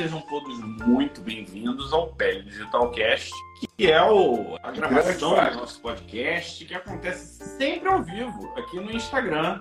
sejam 0.00 0.22
todos 0.22 0.58
muito 0.58 1.20
bem-vindos 1.20 1.92
ao 1.92 2.06
Pele 2.14 2.44
Digital 2.44 2.90
Cast, 2.90 3.30
que 3.76 3.92
é 3.92 4.02
o, 4.02 4.56
a 4.62 4.70
gravação 4.70 5.34
do 5.50 5.56
nosso 5.58 5.78
podcast, 5.82 6.64
que 6.64 6.74
acontece 6.74 7.44
sempre 7.44 7.86
ao 7.86 8.02
vivo 8.02 8.50
aqui 8.56 8.80
no 8.80 8.90
Instagram. 8.90 9.60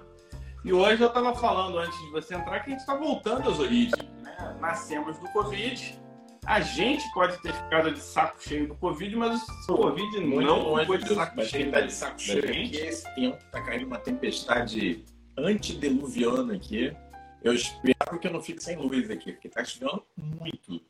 E 0.63 0.71
hoje 0.71 1.01
eu 1.01 1.09
estava 1.09 1.35
falando 1.35 1.77
antes 1.77 1.99
de 1.99 2.11
você 2.11 2.35
entrar 2.35 2.61
que 2.61 2.67
a 2.67 2.69
gente 2.69 2.79
está 2.79 2.95
voltando 2.95 3.49
às 3.49 3.59
origens. 3.59 4.01
Né? 4.23 4.57
Nascemos 4.61 5.19
do 5.19 5.27
Covid. 5.31 5.99
A 6.45 6.61
gente 6.61 7.03
pode 7.13 7.37
ter 7.41 7.51
ficado 7.51 7.91
de 7.91 7.99
saco 7.99 8.41
cheio 8.41 8.69
do 8.69 8.75
Covid, 8.75 9.13
mas 9.17 9.41
o 9.67 9.75
Covid 9.75 10.21
Muito 10.21 10.47
não 10.47 10.69
longe 10.69 10.85
foi 10.85 10.99
de 10.99 11.03
disso, 11.03 11.15
saco 11.15 11.43
cheio. 11.43 11.63
quem 11.63 11.71
tá 11.73 11.81
de 11.81 11.91
saco 11.91 12.21
cheio 12.21 12.45
aqui 12.45 12.77
é 12.79 12.87
esse 12.87 13.15
tempo. 13.15 13.37
Tá 13.51 13.61
caindo 13.61 13.87
uma 13.87 13.99
tempestade 13.99 15.03
antediluviana 15.37 16.53
aqui. 16.53 16.95
Eu 17.43 17.53
espero 17.53 18.19
que 18.19 18.27
eu 18.27 18.31
não 18.33 18.41
fique 18.41 18.63
sem 18.63 18.75
luz 18.75 19.09
aqui, 19.09 19.31
porque 19.33 19.49
tá 19.49 19.63
chovendo 19.63 20.05
muito. 20.17 20.81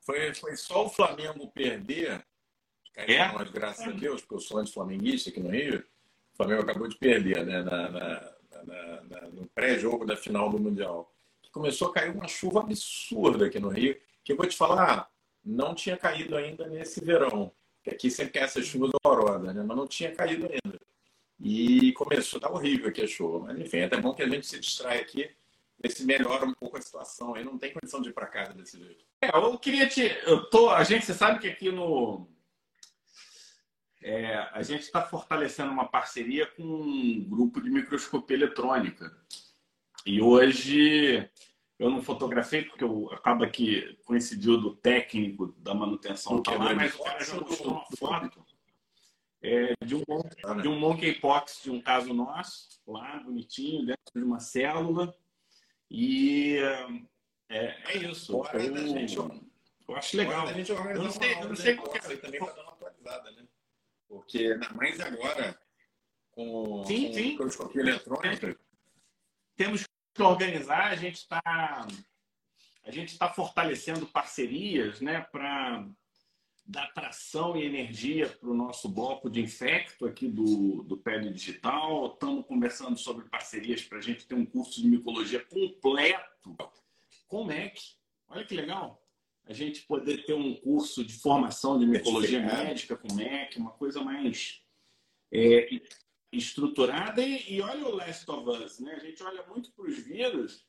Foi, 0.00 0.34
foi 0.34 0.56
só 0.56 0.86
o 0.86 0.90
Flamengo 0.90 1.46
perder. 1.48 2.24
É? 2.96 3.32
nós, 3.32 3.50
graças 3.50 3.86
a 3.88 3.90
Deus, 3.90 4.20
porque 4.20 4.34
eu 4.34 4.40
sou 4.40 4.58
anti-flamenguista 4.58 5.30
aqui 5.30 5.40
no 5.40 5.50
Rio. 5.50 5.84
O 6.32 6.36
Flamengo 6.36 6.62
acabou 6.62 6.86
de 6.88 6.96
perder, 6.96 7.44
né? 7.44 7.62
na- 7.62 7.88
na- 7.90 8.34
na- 8.64 9.28
no 9.32 9.46
pré-jogo 9.48 10.04
da 10.06 10.16
final 10.16 10.48
do 10.50 10.58
Mundial. 10.60 11.12
Começou 11.52 11.88
a 11.88 11.92
cair 11.92 12.10
uma 12.14 12.26
chuva 12.28 12.60
absurda 12.60 13.46
aqui 13.46 13.58
no 13.58 13.68
Rio, 13.68 13.96
que 14.24 14.32
eu 14.32 14.36
vou 14.36 14.46
te 14.46 14.56
falar, 14.56 15.08
não 15.44 15.74
tinha 15.74 15.96
caído 15.96 16.36
ainda 16.36 16.66
nesse 16.68 17.04
verão. 17.04 17.52
Aqui 17.86 18.10
sempre 18.10 18.32
tem 18.34 18.42
essas 18.42 18.64
chuvas 18.66 18.90
horrorosas, 19.04 19.54
né? 19.54 19.62
Mas 19.62 19.76
não 19.76 19.86
tinha 19.86 20.12
caído 20.14 20.46
ainda. 20.46 20.80
E 21.40 21.92
começou, 21.92 22.40
tá 22.40 22.48
horrível 22.50 22.88
aqui 22.88 23.02
a 23.02 23.06
chuva. 23.06 23.40
Mas 23.46 23.58
enfim, 23.58 23.78
é 23.78 23.84
até 23.84 23.96
bom 24.00 24.14
que 24.14 24.22
a 24.22 24.28
gente 24.28 24.46
se 24.46 24.58
distrai 24.58 25.00
aqui, 25.00 25.30
ver 25.88 25.94
se 25.94 26.04
melhora 26.04 26.46
um 26.46 26.54
pouco 26.54 26.76
a 26.76 26.80
situação. 26.80 27.34
Aí 27.34 27.44
não 27.44 27.58
tem 27.58 27.72
condição 27.72 28.00
de 28.00 28.08
ir 28.08 28.12
para 28.12 28.26
casa 28.26 28.54
desse 28.54 28.78
jeito. 28.78 29.04
É, 29.20 29.28
eu 29.28 29.58
queria 29.58 29.86
te. 29.88 30.02
Eu 30.26 30.48
tô, 30.50 30.70
a 30.70 30.82
gente, 30.84 31.04
você 31.04 31.14
sabe 31.14 31.38
que 31.38 31.48
aqui 31.48 31.70
no. 31.70 32.28
é, 34.02 34.36
a 34.52 34.62
gente 34.62 34.82
está 34.82 35.02
fortalecendo 35.02 35.70
uma 35.72 35.86
parceria 35.88 36.46
com 36.46 36.62
um 36.62 37.24
grupo 37.28 37.60
de 37.60 37.70
microscopia 37.70 38.36
eletrônica. 38.36 39.14
E 40.06 40.20
hoje 40.20 41.28
eu 41.78 41.90
não 41.90 42.02
fotografei, 42.02 42.62
porque 42.64 42.84
eu, 42.84 43.10
acaba 43.12 43.48
que 43.48 43.98
coincidiu 44.04 44.58
do 44.60 44.74
técnico 44.76 45.54
da 45.58 45.74
manutenção 45.74 46.36
Do 46.36 46.42
que, 46.42 46.50
lá, 46.54 46.68
do 46.70 46.76
mas 46.76 46.94
cara 46.94 47.24
já 47.24 47.34
ou 47.34 47.40
do- 47.40 47.46
mostrou 47.48 47.72
uma 47.72 47.86
foto 47.96 48.44
é, 49.42 49.74
de, 49.84 49.94
um, 49.94 50.02
Tá, 50.40 50.54
né? 50.54 50.62
de 50.62 50.68
um 50.68 50.78
monkeypox 50.78 51.60
de 51.64 51.70
um 51.70 51.78
caso 51.80 52.14
nosso, 52.14 52.80
lá, 52.86 53.18
bonitinho, 53.18 53.84
dentro 53.84 54.02
de 54.14 54.22
uma 54.22 54.40
célula. 54.40 55.14
E 55.90 56.58
é, 57.48 57.92
é 57.92 57.96
isso. 57.98 58.32
Bora 58.32 58.62
eu, 58.62 58.72
da 58.74 58.86
gente, 58.86 59.16
eu 59.16 59.96
acho 59.96 60.16
legal. 60.16 60.46
Gente 60.52 60.70
Eu 60.70 61.02
não 61.02 61.10
sei- 61.10 61.34
eu 61.34 61.48
não 61.48 61.56
sei 61.56 61.76
qual 61.76 61.90
que 61.90 61.98
é. 61.98 62.16
também 62.16 62.40
dar 62.40 62.62
uma 62.62 62.72
atualizada, 62.72 63.30
né? 63.32 63.44
Porque, 64.08 64.38
ainda 64.38 64.68
mais 64.70 65.00
agora, 65.00 65.58
com, 66.30 66.84
Sim, 66.86 67.06
com 67.08 67.12
sim. 67.14 67.22
microscopia 67.30 67.80
eletrônica, 67.80 68.58
temos 69.56 69.84
que 70.14 70.22
organizar, 70.22 70.90
a 70.92 70.96
gente 70.96 71.16
está 71.16 71.40
a 72.86 72.90
gente 72.90 73.12
está 73.12 73.32
fortalecendo 73.32 74.06
parcerias 74.06 75.00
né, 75.00 75.22
para 75.32 75.88
dar 76.66 76.92
tração 76.94 77.56
e 77.56 77.64
energia 77.64 78.28
para 78.28 78.48
o 78.48 78.54
nosso 78.54 78.88
bloco 78.88 79.28
de 79.28 79.40
infecto 79.40 80.06
aqui 80.06 80.28
do, 80.28 80.82
do 80.82 80.96
Pele 80.96 81.30
Digital. 81.30 82.14
Estamos 82.14 82.46
conversando 82.46 82.96
sobre 82.96 83.28
parcerias 83.28 83.82
para 83.82 83.98
a 83.98 84.00
gente 84.00 84.26
ter 84.26 84.34
um 84.34 84.46
curso 84.46 84.80
de 84.80 84.88
micologia 84.88 85.44
completo 85.44 86.56
com 87.28 87.42
o 87.42 87.46
MEC. 87.46 87.80
Olha 88.28 88.44
que 88.44 88.54
legal. 88.54 89.02
A 89.46 89.52
gente 89.52 89.82
poder 89.82 90.24
ter 90.24 90.32
um 90.32 90.54
curso 90.54 91.04
de 91.04 91.12
formação 91.12 91.78
de 91.78 91.86
micologia 91.86 92.40
Certificado. 92.40 92.64
médica 92.64 92.96
com 92.96 93.08
o 93.12 93.14
MEC, 93.14 93.58
uma 93.58 93.72
coisa 93.72 94.02
mais 94.02 94.62
é, 95.30 95.68
estruturada. 96.32 97.20
E, 97.22 97.56
e 97.56 97.60
olha 97.60 97.86
o 97.86 97.94
Last 97.94 98.30
of 98.30 98.48
Us, 98.48 98.80
né? 98.80 98.94
A 98.94 99.00
gente 99.00 99.22
olha 99.22 99.44
muito 99.46 99.70
para 99.72 99.84
os 99.84 99.98
vírus, 99.98 100.66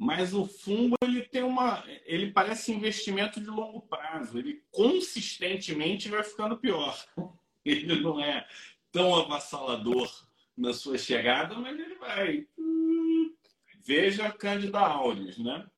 mas 0.00 0.32
o 0.32 0.46
fungo 0.46 0.96
ele 1.02 1.20
tem 1.20 1.42
uma, 1.42 1.84
ele 2.06 2.32
parece 2.32 2.72
investimento 2.72 3.38
de 3.38 3.48
longo 3.48 3.82
prazo. 3.82 4.38
Ele 4.38 4.64
consistentemente 4.70 6.08
vai 6.08 6.24
ficando 6.24 6.56
pior. 6.56 6.98
Ele 7.62 8.00
não 8.00 8.18
é 8.18 8.48
tão 8.90 9.14
avassalador 9.14 10.10
na 10.56 10.72
sua 10.72 10.96
chegada, 10.96 11.54
mas 11.56 11.78
ele 11.78 11.94
vai. 11.96 12.46
Veja 13.84 14.32
Candida 14.32 14.78
auris, 14.78 15.36
né? 15.36 15.68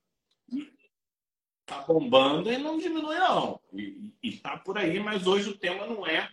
Tá 1.67 1.81
bombando 1.81 2.53
e 2.53 2.57
não 2.57 2.79
diminui 2.79 3.19
não. 3.19 3.61
E, 3.73 4.13
e 4.23 4.37
tá 4.37 4.57
por 4.57 4.79
aí, 4.79 5.01
mas 5.01 5.27
hoje 5.27 5.51
o 5.51 5.59
tema 5.59 5.85
não 5.89 6.07
é 6.07 6.31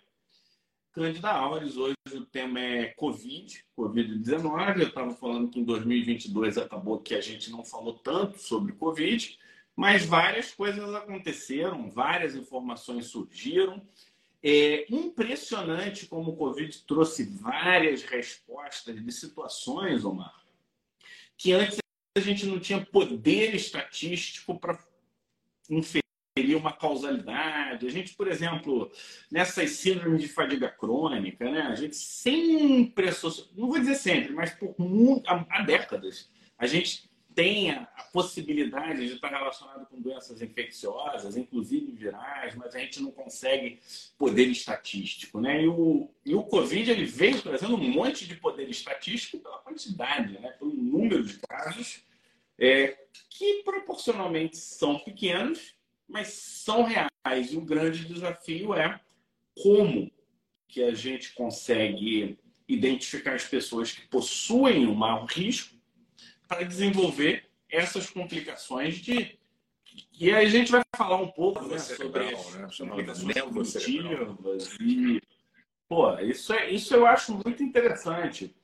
Candida 1.00 1.30
auris. 1.30 1.78
Hoje 1.78 1.96
o 2.14 2.26
tema 2.26 2.60
é 2.60 2.88
Covid, 2.88 3.64
Covid-19. 3.78 4.80
Eu 4.82 4.88
estava 4.90 5.16
falando 5.16 5.50
que 5.50 5.58
em 5.58 5.64
2022 5.64 6.58
acabou 6.58 7.00
que 7.00 7.16
a 7.16 7.22
gente 7.22 7.50
não 7.50 7.64
falou 7.64 7.94
tanto 7.94 8.38
sobre 8.38 8.74
Covid, 8.74 9.40
mas 9.78 10.06
várias 10.06 10.52
coisas 10.52 10.94
aconteceram, 10.94 11.90
várias 11.90 12.36
informações 12.36 13.06
surgiram. 13.06 13.82
É 14.44 14.94
impressionante 14.94 16.06
como 16.06 16.32
o 16.32 16.36
Covid 16.36 16.84
trouxe 16.86 17.24
várias 17.24 18.04
respostas 18.04 19.02
de 19.02 19.12
situações, 19.14 20.04
Omar, 20.04 20.44
que 21.38 21.54
antes 21.54 21.78
a 22.18 22.20
gente 22.20 22.46
não 22.46 22.60
tinha 22.60 22.86
poder 22.86 23.56
estatístico 23.56 24.60
para 24.60 24.78
inferir 25.70 26.09
uma 26.56 26.74
causalidade. 26.74 27.88
A 27.88 27.92
gente, 27.92 28.14
por 28.16 28.28
exemplo, 28.28 28.92
nessas 29.32 29.72
síndromes 29.72 30.22
de 30.22 30.28
fadiga 30.28 30.70
crônica, 30.70 31.50
né? 31.50 31.62
A 31.62 31.76
gente 31.76 31.96
sempre 31.96 33.10
associa, 33.10 33.46
não 33.56 33.68
vou 33.68 33.80
dizer 33.80 33.96
sempre, 33.96 34.34
mas 34.34 34.52
por 34.52 34.74
mu- 34.78 35.22
há, 35.26 35.46
há 35.50 35.62
décadas, 35.62 36.30
a 36.58 36.68
gente 36.68 37.10
tem 37.36 37.72
a, 37.72 37.84
a 37.96 38.04
possibilidade 38.12 39.08
de 39.08 39.14
estar 39.14 39.30
relacionado 39.30 39.86
com 39.86 40.02
doenças 40.02 40.42
infecciosas, 40.42 41.38
inclusive 41.38 41.92
virais, 41.92 42.54
mas 42.56 42.76
a 42.76 42.80
gente 42.80 43.02
não 43.02 43.12
consegue 43.12 43.80
poder 44.18 44.48
estatístico, 44.48 45.40
né? 45.40 45.64
E 45.64 45.68
o, 45.68 46.10
e 46.26 46.36
o 46.36 46.44
Covid 46.44 46.92
ele 46.92 47.06
veio 47.06 47.42
trazendo 47.42 47.76
um 47.76 47.90
monte 47.90 48.28
de 48.28 48.36
poder 48.36 48.68
estatístico 48.70 49.38
pela 49.40 49.60
quantidade, 49.60 50.34
né? 50.40 50.50
Pelo 50.60 50.74
número 50.74 51.24
de 51.24 51.38
casos, 51.40 52.04
é, 52.58 52.98
que 53.30 53.64
proporcionalmente 53.64 54.58
são 54.58 55.00
pequenos, 55.00 55.76
mas 56.10 56.28
são 56.30 56.84
reais. 56.84 57.10
E 57.52 57.58
o 57.58 57.62
grande 57.62 58.06
desafio 58.06 58.74
é 58.74 59.00
como 59.62 60.12
que 60.68 60.84
a 60.84 60.94
gente 60.94 61.34
consegue 61.34 62.38
identificar 62.68 63.34
as 63.36 63.46
pessoas 63.46 63.92
que 63.92 64.08
possuem 64.08 64.88
um 64.88 64.94
maior 64.96 65.26
risco 65.26 65.76
para 66.48 66.64
desenvolver 66.64 67.46
essas 67.70 68.10
complicações 68.10 68.98
de 68.98 69.38
e 70.20 70.32
aí 70.32 70.46
a 70.46 70.50
gente 70.50 70.72
vai 70.72 70.82
falar 70.96 71.18
um 71.18 71.32
pouco 71.32 71.64
né, 71.68 71.80
sobre 71.80 71.96
cerebral, 71.98 72.40
as 72.40 72.54
né? 72.54 72.68
Complicações 72.90 73.42
cognitivas 73.42 74.78
e 74.80 75.22
pô, 75.88 76.18
isso 76.20 76.54
é 76.54 76.70
isso 76.70 76.94
eu 76.94 77.06
acho 77.08 77.34
muito 77.34 77.64
interessante. 77.64 78.56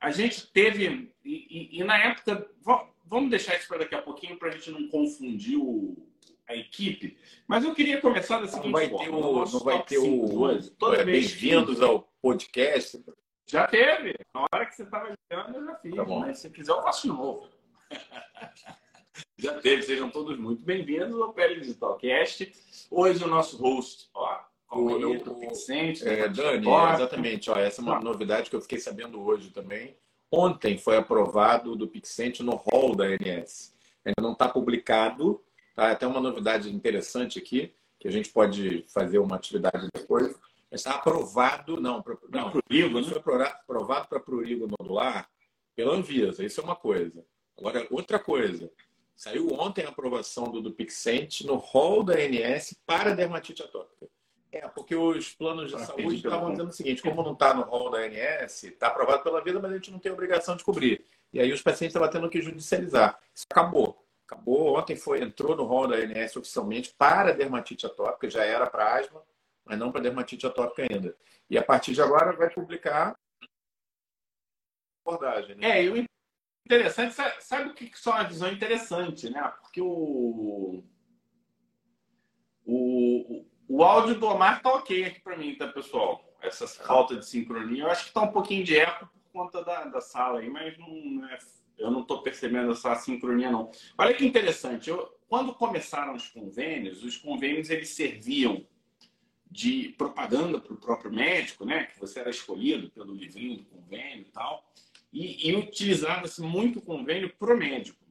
A 0.00 0.10
gente 0.10 0.46
teve 0.50 1.12
e, 1.24 1.30
e- 1.76 1.80
e 1.80 1.84
na 1.84 1.96
época 1.98 2.50
va- 2.62 2.88
vamos 3.04 3.30
deixar 3.30 3.56
isso 3.56 3.68
para 3.68 3.78
daqui 3.78 3.94
a 3.94 4.02
pouquinho 4.02 4.38
para 4.38 4.48
a 4.48 4.52
gente 4.52 4.70
não 4.70 4.88
confundir 4.88 5.58
o, 5.58 6.10
a 6.52 6.56
equipe. 6.56 7.16
Mas 7.46 7.64
eu 7.64 7.74
queria 7.74 8.00
começar 8.00 8.38
da 8.40 8.46
seguinte 8.46 8.66
não 8.66 8.72
vai 8.72 8.88
forma. 8.88 9.04
ter 9.04 9.10
o. 9.10 9.44
Não 9.44 9.60
vai 9.60 9.82
ter 9.84 9.98
o. 9.98 11.04
Bem-vindos 11.04 11.80
ao 11.82 12.02
podcast. 12.20 13.02
já 13.48 13.66
teve. 13.66 14.14
Na 14.34 14.46
hora 14.52 14.66
que 14.66 14.74
você 14.74 14.82
estava 14.82 15.14
ligando, 15.30 15.56
eu 15.56 15.64
já 15.66 15.74
fiz. 15.76 15.94
Tá. 15.94 16.04
Mas 16.04 16.38
se 16.38 16.50
quiser, 16.50 16.72
eu 16.72 16.82
faço 16.82 17.02
de 17.02 17.08
novo. 17.08 17.48
já 19.38 19.54
teve. 19.60 19.82
Sejam 19.82 20.10
todos 20.10 20.38
muito 20.38 20.62
bem-vindos 20.62 21.20
ao 21.20 21.32
Pele 21.32 21.60
Digital 21.60 21.96
Cast. 21.96 22.52
Hoje 22.90 23.24
o 23.24 23.28
nosso 23.28 23.56
host, 23.56 24.08
ó, 24.14 24.40
O- 24.70 24.90
o- 24.90 25.38
Vicente, 25.40 26.06
É, 26.06 26.28
tô 26.28 26.34
Dani, 26.42 26.64
top. 26.64 26.92
exatamente. 26.94 27.50
Ó, 27.50 27.56
essa 27.56 27.80
é 27.80 27.84
uma 27.84 28.00
novidade 28.00 28.48
que 28.50 28.56
eu 28.56 28.60
fiquei 28.60 28.78
sabendo 28.78 29.20
hoje 29.22 29.50
também. 29.50 29.96
Ontem 30.30 30.78
foi 30.78 30.96
aprovado 30.96 31.76
do 31.76 31.86
Pixente 31.88 32.42
no 32.42 32.56
hall 32.56 32.94
da 32.96 33.04
ANS. 33.04 33.74
Ainda 34.04 34.20
não 34.22 34.32
está 34.32 34.48
publicado. 34.48 35.42
Tá? 35.74 35.90
Até 35.90 36.06
uma 36.06 36.20
novidade 36.20 36.72
interessante 36.74 37.38
aqui, 37.38 37.72
que 37.98 38.08
a 38.08 38.10
gente 38.10 38.28
pode 38.30 38.84
fazer 38.88 39.18
uma 39.18 39.36
atividade 39.36 39.88
depois. 39.94 40.34
Mas 40.70 40.80
está 40.80 40.92
aprovado, 40.94 41.80
não, 41.80 42.00
pro- 42.02 42.18
não, 42.30 42.48
Isso 42.70 42.90
né? 43.00 43.02
foi 43.02 43.18
apro- 43.18 43.42
aprovado 43.42 44.08
para 44.08 44.20
prurigo 44.20 44.66
nodular 44.78 45.28
pela 45.76 45.94
Anvisa. 45.94 46.44
Isso 46.44 46.60
é 46.60 46.64
uma 46.64 46.76
coisa. 46.76 47.24
Agora, 47.58 47.86
outra 47.90 48.18
coisa. 48.18 48.70
Saiu 49.14 49.52
ontem 49.52 49.84
a 49.84 49.90
aprovação 49.90 50.44
do, 50.44 50.72
Pixente 50.72 51.46
no 51.46 51.56
hall 51.56 52.02
da 52.02 52.14
ANS 52.14 52.74
para 52.86 53.14
dermatite 53.14 53.62
atópica. 53.62 54.08
É, 54.50 54.66
porque 54.68 54.94
os 54.96 55.32
planos 55.34 55.70
de 55.70 55.76
Ah, 55.76 55.80
saúde 55.80 56.16
estavam 56.16 56.50
dizendo 56.50 56.68
o 56.70 56.72
seguinte: 56.72 57.02
como 57.02 57.22
não 57.22 57.32
está 57.34 57.54
no 57.54 57.62
hall 57.62 57.90
da 57.90 57.98
ANS, 57.98 58.64
está 58.64 58.88
aprovado 58.88 59.22
pela 59.22 59.40
Anvisa, 59.40 59.60
mas 59.60 59.70
a 59.70 59.74
gente 59.74 59.90
não 59.90 59.98
tem 59.98 60.10
obrigação 60.10 60.56
de 60.56 60.64
cobrir. 60.64 61.04
E 61.32 61.38
aí 61.40 61.52
os 61.52 61.62
pacientes 61.62 61.94
estavam 61.94 62.10
tendo 62.10 62.28
que 62.28 62.40
judicializar. 62.42 63.18
Isso 63.34 63.44
acabou. 63.50 64.02
Acabou. 64.32 64.78
Ontem 64.78 64.96
foi, 64.96 65.22
entrou 65.22 65.54
no 65.54 65.64
rol 65.64 65.86
da 65.86 65.96
ANS 65.96 66.36
oficialmente 66.36 66.94
para 66.96 67.34
dermatite 67.34 67.84
atópica, 67.84 68.30
já 68.30 68.44
era 68.44 68.66
para 68.66 68.96
asma, 68.96 69.22
mas 69.64 69.78
não 69.78 69.92
para 69.92 70.00
dermatite 70.00 70.46
atópica 70.46 70.86
ainda. 70.90 71.14
E 71.50 71.58
a 71.58 71.62
partir 71.62 71.92
de 71.92 72.00
agora 72.00 72.32
vai 72.32 72.48
publicar 72.48 73.14
abordagem. 75.04 75.56
Né? 75.56 75.86
É, 75.86 76.06
interessante, 76.64 77.14
sabe, 77.14 77.42
sabe 77.42 77.70
o 77.70 77.74
que 77.74 77.90
só 77.94 78.12
uma 78.12 78.24
visão 78.24 78.50
interessante, 78.50 79.28
né? 79.28 79.42
Porque 79.60 79.80
o, 79.82 80.82
o, 82.64 83.44
o 83.68 83.84
áudio 83.84 84.18
do 84.18 84.26
Omar 84.26 84.62
tá 84.62 84.72
ok 84.72 85.04
aqui 85.04 85.20
para 85.20 85.36
mim, 85.36 85.56
tá, 85.56 85.68
pessoal? 85.68 86.24
Essa 86.40 86.66
falta 86.66 87.16
de 87.16 87.26
sincronia. 87.26 87.82
Eu 87.82 87.90
acho 87.90 88.06
que 88.06 88.12
tá 88.12 88.22
um 88.22 88.32
pouquinho 88.32 88.64
de 88.64 88.78
eco 88.78 89.06
por 89.06 89.32
conta 89.32 89.62
da, 89.62 89.84
da 89.84 90.00
sala 90.00 90.40
aí, 90.40 90.48
mas 90.48 90.76
não 90.78 91.28
é 91.28 91.38
eu 91.78 91.90
não 91.90 92.02
estou 92.02 92.22
percebendo 92.22 92.72
essa 92.72 92.94
sincronia, 92.96 93.50
não. 93.50 93.70
Olha 93.98 94.14
que 94.14 94.24
interessante. 94.24 94.90
Eu, 94.90 95.08
quando 95.28 95.54
começaram 95.54 96.14
os 96.14 96.28
convênios, 96.28 97.02
os 97.02 97.16
convênios 97.16 97.70
eles 97.70 97.90
serviam 97.90 98.66
de 99.50 99.90
propaganda 99.98 100.58
para 100.58 100.72
o 100.72 100.76
próprio 100.76 101.12
médico, 101.12 101.64
né? 101.64 101.84
Que 101.84 101.98
você 101.98 102.20
era 102.20 102.30
escolhido 102.30 102.90
pelo 102.90 103.14
livrinho 103.14 103.58
do 103.58 103.64
convênio 103.64 104.22
e 104.22 104.30
tal. 104.32 104.72
E, 105.12 105.48
e 105.48 105.54
utilizava-se 105.54 106.40
muito 106.40 106.78
o 106.78 106.82
convênio 106.82 107.34
para 107.38 107.54
o 107.54 107.58
médico. 107.58 108.02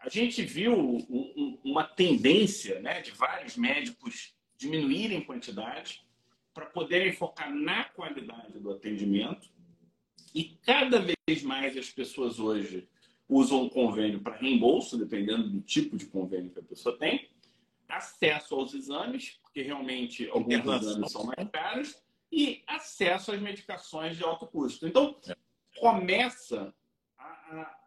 A 0.00 0.08
gente 0.08 0.42
viu 0.42 0.74
um, 0.74 0.98
um, 1.08 1.60
uma 1.64 1.84
tendência 1.84 2.80
né, 2.80 3.00
de 3.00 3.12
vários 3.12 3.56
médicos 3.56 4.34
diminuírem 4.56 5.24
quantidade 5.24 6.04
para 6.52 6.66
poderem 6.66 7.12
focar 7.12 7.52
na 7.54 7.84
qualidade 7.84 8.58
do 8.58 8.70
atendimento 8.70 9.48
e 10.34 10.58
cada 10.64 10.98
vez 11.00 11.42
mais 11.42 11.76
as 11.76 11.90
pessoas 11.90 12.40
hoje 12.40 12.88
usam 13.28 13.62
um 13.62 13.68
convênio 13.68 14.20
para 14.20 14.36
reembolso, 14.36 14.98
dependendo 14.98 15.48
do 15.48 15.60
tipo 15.60 15.96
de 15.96 16.06
convênio 16.06 16.50
que 16.50 16.58
a 16.58 16.62
pessoa 16.62 16.98
tem, 16.98 17.30
acesso 17.88 18.54
aos 18.54 18.74
exames, 18.74 19.38
porque 19.42 19.62
realmente 19.62 20.28
alguns 20.28 20.54
exames 20.54 21.12
são 21.12 21.24
mais 21.24 21.48
caros, 21.50 22.02
e 22.30 22.62
acesso 22.66 23.32
às 23.32 23.40
medicações 23.40 24.16
de 24.16 24.24
alto 24.24 24.46
custo. 24.46 24.88
Então, 24.88 25.16
começa 25.78 26.74
a 27.16 27.78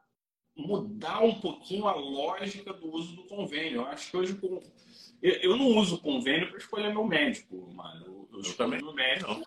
mudar 0.56 1.22
um 1.22 1.40
pouquinho 1.40 1.88
a 1.88 1.94
lógica 1.94 2.74
do 2.74 2.90
uso 2.90 3.16
do 3.16 3.24
convênio. 3.26 3.82
Eu 3.82 3.86
acho 3.86 4.10
que 4.10 4.18
hoje 4.18 4.40
eu 5.22 5.58
não 5.58 5.68
uso 5.68 6.02
convênio 6.02 6.48
para 6.48 6.58
escolher 6.58 6.94
meu 6.94 7.06
médico, 7.06 7.70
mano. 7.74 8.06
Eu, 8.06 8.30
eu 8.34 8.40
escolho 8.40 8.78
meu 8.78 8.94
médico 8.94 9.34
não. 9.34 9.44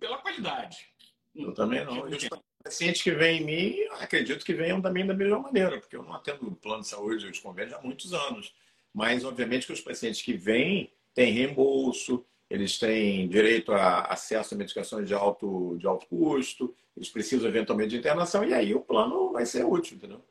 pela 0.00 0.18
qualidade. 0.18 0.93
Eu 1.34 1.52
também 1.52 1.84
não. 1.84 2.08
Eu, 2.08 2.18
pacientes 2.64 3.02
que 3.02 3.10
vêm 3.10 3.42
em 3.42 3.44
mim, 3.44 3.76
acredito 4.00 4.44
que 4.44 4.54
venham 4.54 4.80
também 4.80 5.06
da 5.06 5.12
mesma 5.12 5.38
maneira, 5.38 5.78
porque 5.78 5.94
eu 5.94 6.02
não 6.02 6.14
atendo 6.14 6.50
plano 6.52 6.80
de 6.80 6.88
saúde 6.88 7.30
de 7.30 7.40
convênio 7.40 7.76
há 7.76 7.82
muitos 7.82 8.14
anos. 8.14 8.54
Mas, 8.92 9.24
obviamente, 9.24 9.66
que 9.66 9.72
os 9.72 9.80
pacientes 9.80 10.22
que 10.22 10.32
vêm 10.32 10.90
têm 11.12 11.32
reembolso, 11.32 12.24
eles 12.48 12.78
têm 12.78 13.28
direito 13.28 13.72
a 13.72 14.02
acesso 14.02 14.54
a 14.54 14.56
medicações 14.56 15.06
de 15.06 15.12
alto, 15.12 15.76
de 15.78 15.86
alto 15.86 16.06
custo, 16.06 16.74
eles 16.96 17.10
precisam 17.10 17.48
eventualmente 17.48 17.90
de 17.90 17.98
internação, 17.98 18.44
e 18.44 18.54
aí 18.54 18.74
o 18.74 18.80
plano 18.80 19.32
vai 19.32 19.44
ser 19.44 19.64
útil, 19.64 19.96
entendeu? 19.96 20.24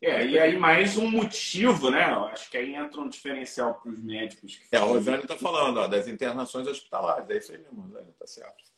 É, 0.00 0.26
e 0.26 0.36
aí 0.36 0.58
mais 0.58 0.96
um 0.96 1.08
motivo, 1.08 1.88
né? 1.88 2.12
Eu 2.12 2.24
acho 2.24 2.50
que 2.50 2.56
aí 2.56 2.74
entra 2.74 3.00
um 3.00 3.08
diferencial 3.08 3.74
para 3.74 3.92
os 3.92 4.02
médicos. 4.02 4.56
Que 4.56 4.74
é, 4.74 4.80
o 4.80 4.86
Rosane 4.86 5.22
está 5.22 5.38
falando, 5.38 5.78
ó, 5.78 5.86
das 5.86 6.08
internações 6.08 6.66
hospitalares, 6.66 7.30
é 7.30 7.38
isso 7.38 7.52
aí 7.52 7.58
mesmo, 7.58 7.82
Rosane, 7.82 8.10
está 8.10 8.26
certo. 8.26 8.71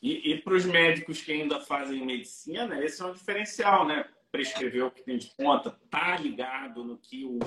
E, 0.00 0.32
e 0.32 0.40
para 0.40 0.54
os 0.54 0.64
médicos 0.64 1.22
que 1.22 1.32
ainda 1.32 1.60
fazem 1.60 2.04
medicina, 2.04 2.82
esse 2.84 3.02
é 3.02 3.06
um 3.06 3.12
diferencial, 3.12 3.86
né? 3.86 4.08
Prescrever 4.30 4.84
o 4.84 4.90
que 4.90 5.02
tem 5.02 5.18
de 5.18 5.30
conta, 5.36 5.70
tá 5.90 6.16
ligado 6.16 6.84
no 6.84 6.98
que 6.98 7.24
o 7.24 7.38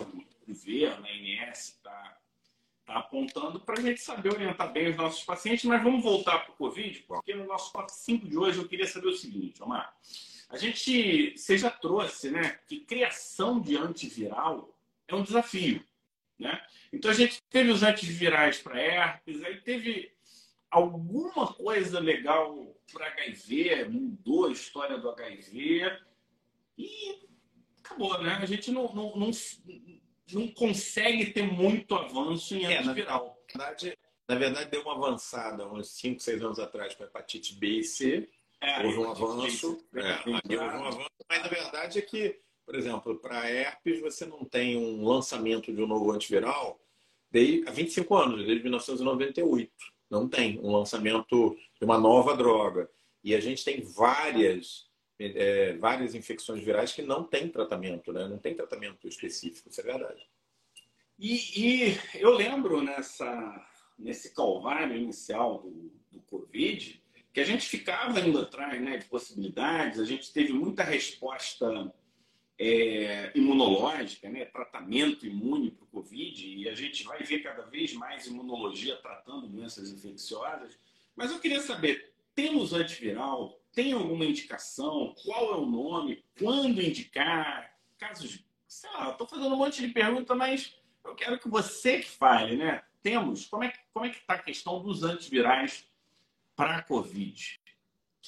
governo, 0.45 1.05
a 1.05 1.11
INS, 1.11 1.69
está 1.69 2.17
tá 2.85 2.97
apontando 2.97 3.59
para 3.59 3.79
a 3.79 3.81
gente 3.81 4.01
saber 4.01 4.33
orientar 4.33 4.71
bem 4.71 4.89
os 4.89 4.97
nossos 4.97 5.23
pacientes. 5.23 5.63
Mas 5.65 5.81
vamos 5.81 6.03
voltar 6.03 6.39
para 6.39 6.51
o 6.51 6.57
Covid, 6.57 6.99
porque 7.03 7.33
no 7.33 7.45
nosso 7.45 7.71
top 7.71 7.91
5 7.91 8.27
de 8.27 8.37
hoje 8.37 8.59
eu 8.59 8.67
queria 8.67 8.87
saber 8.87 9.07
o 9.07 9.15
seguinte, 9.15 9.63
Omar. 9.63 9.95
A 10.49 10.57
gente, 10.57 11.37
você 11.37 11.57
já 11.57 11.69
trouxe, 11.69 12.29
né, 12.29 12.59
que 12.67 12.81
criação 12.81 13.61
de 13.61 13.77
antiviral 13.77 14.77
é 15.07 15.15
um 15.15 15.23
desafio, 15.23 15.81
né? 16.37 16.61
Então 16.91 17.09
a 17.09 17.13
gente 17.13 17.41
teve 17.49 17.71
os 17.71 17.83
antivirais 17.83 18.59
para 18.59 18.77
herpes, 18.77 19.41
aí 19.43 19.61
teve 19.61 20.11
alguma 20.71 21.53
coisa 21.53 21.99
legal 21.99 22.73
para 22.91 23.07
HIV, 23.07 23.85
mudou 23.89 24.47
a 24.47 24.51
história 24.51 24.97
do 24.97 25.09
HIV 25.09 25.99
e 26.77 27.27
acabou, 27.83 28.21
né? 28.23 28.39
A 28.41 28.45
gente 28.45 28.71
não, 28.71 28.93
não, 28.93 29.15
não, 29.17 29.31
não 30.31 30.47
consegue 30.53 31.31
ter 31.31 31.43
muito 31.43 31.93
avanço 31.93 32.55
em 32.55 32.65
é, 32.65 32.79
antiviral. 32.79 33.37
Na 33.53 33.65
verdade, 33.65 33.97
na 34.27 34.35
verdade, 34.35 34.71
deu 34.71 34.81
uma 34.81 34.93
avançada 34.93 35.67
uns 35.67 35.89
5, 35.89 36.21
6 36.21 36.41
anos 36.41 36.59
atrás 36.59 36.95
com 36.95 37.03
a 37.03 37.05
hepatite 37.05 37.53
B 37.55 37.79
e 37.79 37.83
C. 37.83 38.29
É, 38.61 38.85
houve 38.85 38.97
um 38.97 39.11
avanço. 39.11 39.85
É, 39.93 40.29
houve 40.29 40.57
um 40.57 40.61
avanço. 40.61 41.05
Mas 41.29 41.41
na 41.41 41.49
verdade 41.49 41.99
é 41.99 42.01
que, 42.01 42.39
por 42.65 42.75
exemplo, 42.75 43.19
para 43.19 43.49
herpes 43.49 43.99
você 43.99 44.25
não 44.25 44.45
tem 44.45 44.77
um 44.77 45.05
lançamento 45.05 45.73
de 45.73 45.81
um 45.81 45.87
novo 45.87 46.11
antiviral 46.11 46.79
desde, 47.29 47.67
há 47.67 47.71
25 47.71 48.15
anos, 48.15 48.45
desde 48.45 48.63
1998 48.63 49.71
não 50.11 50.27
tem 50.27 50.59
um 50.59 50.71
lançamento 50.75 51.57
de 51.79 51.85
uma 51.85 51.97
nova 51.97 52.35
droga. 52.35 52.91
E 53.23 53.33
a 53.33 53.39
gente 53.39 53.63
tem 53.63 53.81
várias, 53.81 54.89
é, 55.17 55.73
várias 55.77 56.13
infecções 56.13 56.61
virais 56.61 56.91
que 56.91 57.01
não 57.01 57.23
tem 57.23 57.47
tratamento, 57.47 58.11
né? 58.11 58.27
não 58.27 58.37
tem 58.37 58.53
tratamento 58.53 59.07
específico, 59.07 59.69
isso 59.69 59.79
é 59.79 59.83
verdade. 59.85 60.27
E, 61.17 61.35
e 61.55 61.97
eu 62.15 62.31
lembro 62.31 62.81
nessa, 62.81 63.65
nesse 63.97 64.35
calvário 64.35 64.97
inicial 64.97 65.59
do, 65.61 65.91
do 66.11 66.19
Covid 66.23 67.01
que 67.31 67.39
a 67.39 67.45
gente 67.45 67.65
ficava 67.65 68.19
indo 68.19 68.39
atrás 68.39 68.81
né, 68.81 68.97
de 68.97 69.05
possibilidades, 69.05 69.99
a 69.99 70.05
gente 70.05 70.33
teve 70.33 70.51
muita 70.51 70.83
resposta 70.83 71.93
é, 72.63 73.31
imunológica, 73.33 74.29
né, 74.29 74.45
tratamento 74.45 75.25
imune 75.25 75.71
para 75.71 75.83
o 75.83 75.87
Covid, 75.87 76.47
e 76.47 76.69
a 76.69 76.75
gente 76.75 77.03
vai 77.03 77.23
ver 77.23 77.39
cada 77.39 77.63
vez 77.63 77.91
mais 77.93 78.27
imunologia 78.27 78.95
tratando 78.97 79.47
doenças 79.47 79.89
infecciosas. 79.89 80.77
Mas 81.15 81.31
eu 81.31 81.39
queria 81.39 81.59
saber, 81.59 82.13
temos 82.35 82.71
antiviral? 82.71 83.59
Tem 83.73 83.93
alguma 83.93 84.25
indicação? 84.25 85.15
Qual 85.23 85.55
é 85.55 85.57
o 85.57 85.65
nome? 85.65 86.23
Quando 86.37 86.79
indicar? 86.79 87.75
Casos, 87.97 88.45
sei 88.67 88.91
lá, 88.91 89.09
estou 89.09 89.25
fazendo 89.25 89.55
um 89.55 89.57
monte 89.57 89.81
de 89.81 89.91
perguntas, 89.91 90.37
mas 90.37 90.75
eu 91.03 91.15
quero 91.15 91.39
que 91.39 91.49
você 91.49 91.97
que 91.99 92.09
fale, 92.09 92.57
né? 92.57 92.83
Temos, 93.01 93.47
como 93.47 93.63
é 93.63 93.69
que 93.69 93.79
como 93.91 94.05
é 94.05 94.09
que 94.09 94.17
está 94.17 94.35
a 94.35 94.43
questão 94.43 94.83
dos 94.83 95.01
antivirais 95.03 95.87
para 96.55 96.77
a 96.77 96.83
Covid? 96.83 97.59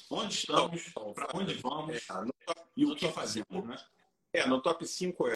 Onde 0.09 0.33
estamos? 0.33 0.89
Para 0.89 1.27
onde 1.35 1.53
vamos? 1.53 1.97
É, 1.97 2.63
e 2.75 2.83
o 2.85 2.95
que 2.95 3.07
fazemos, 3.09 3.63
né? 3.63 3.77
É, 4.33 4.47
no 4.47 4.59
top 4.59 4.85
5 4.85 5.29
é, 5.29 5.35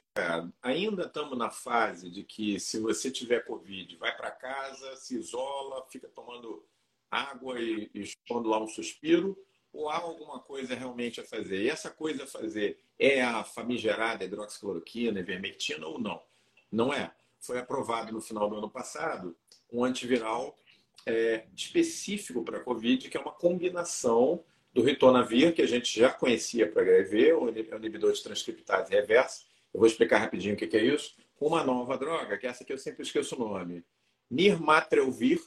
ainda 0.59 1.03
estamos 1.03 1.37
na 1.37 1.51
fase 1.51 2.09
de 2.09 2.23
que 2.23 2.59
se 2.59 2.79
você 2.79 3.11
tiver 3.11 3.45
Covid, 3.45 3.95
vai 3.97 4.17
para 4.17 4.31
casa, 4.31 4.95
se 4.95 5.15
isola, 5.15 5.85
fica 5.87 6.07
tomando 6.07 6.65
água 7.11 7.59
e, 7.59 7.91
e 7.93 8.01
expondo 8.01 8.49
lá 8.49 8.59
um 8.59 8.67
suspiro, 8.67 9.37
ou 9.71 9.87
há 9.87 9.97
alguma 9.97 10.39
coisa 10.39 10.73
realmente 10.73 11.21
a 11.21 11.23
fazer? 11.23 11.61
E 11.61 11.69
essa 11.69 11.91
coisa 11.91 12.23
a 12.23 12.27
fazer 12.27 12.79
é 12.97 13.21
a 13.21 13.43
famigerada 13.43 14.25
hidroxicloroquina, 14.25 15.19
ivermectina 15.19 15.85
ou 15.85 15.99
não? 15.99 16.19
Não 16.71 16.91
é. 16.91 17.13
Foi 17.39 17.59
aprovado 17.59 18.11
no 18.11 18.19
final 18.19 18.49
do 18.49 18.55
ano 18.55 18.69
passado 18.69 19.37
um 19.71 19.83
antiviral 19.83 20.57
é, 21.05 21.45
específico 21.55 22.43
para 22.43 22.57
a 22.57 22.63
Covid, 22.63 23.07
que 23.07 23.15
é 23.15 23.19
uma 23.19 23.31
combinação 23.31 24.43
do 24.77 24.83
ritonavir, 24.83 25.55
que 25.55 25.61
a 25.63 25.67
gente 25.67 25.99
já 25.99 26.11
conhecia 26.11 26.71
para 26.71 26.83
HIV, 26.83 27.33
o 27.33 27.49
inibidor 27.49 28.13
de 28.13 28.21
transcriptase 28.21 28.91
reversa. 28.91 29.41
Eu 29.73 29.79
vou 29.79 29.87
explicar 29.87 30.19
rapidinho 30.19 30.53
o 30.53 30.57
que 30.57 30.77
é 30.77 30.83
isso. 30.83 31.15
Uma 31.41 31.63
nova 31.63 31.97
droga, 31.97 32.37
que 32.37 32.45
é 32.45 32.49
essa 32.51 32.63
que 32.63 32.71
eu 32.71 32.77
sempre 32.77 33.01
esqueço 33.01 33.35
o 33.35 33.39
nome. 33.39 33.83
Nirmatrelvir. 34.29 35.41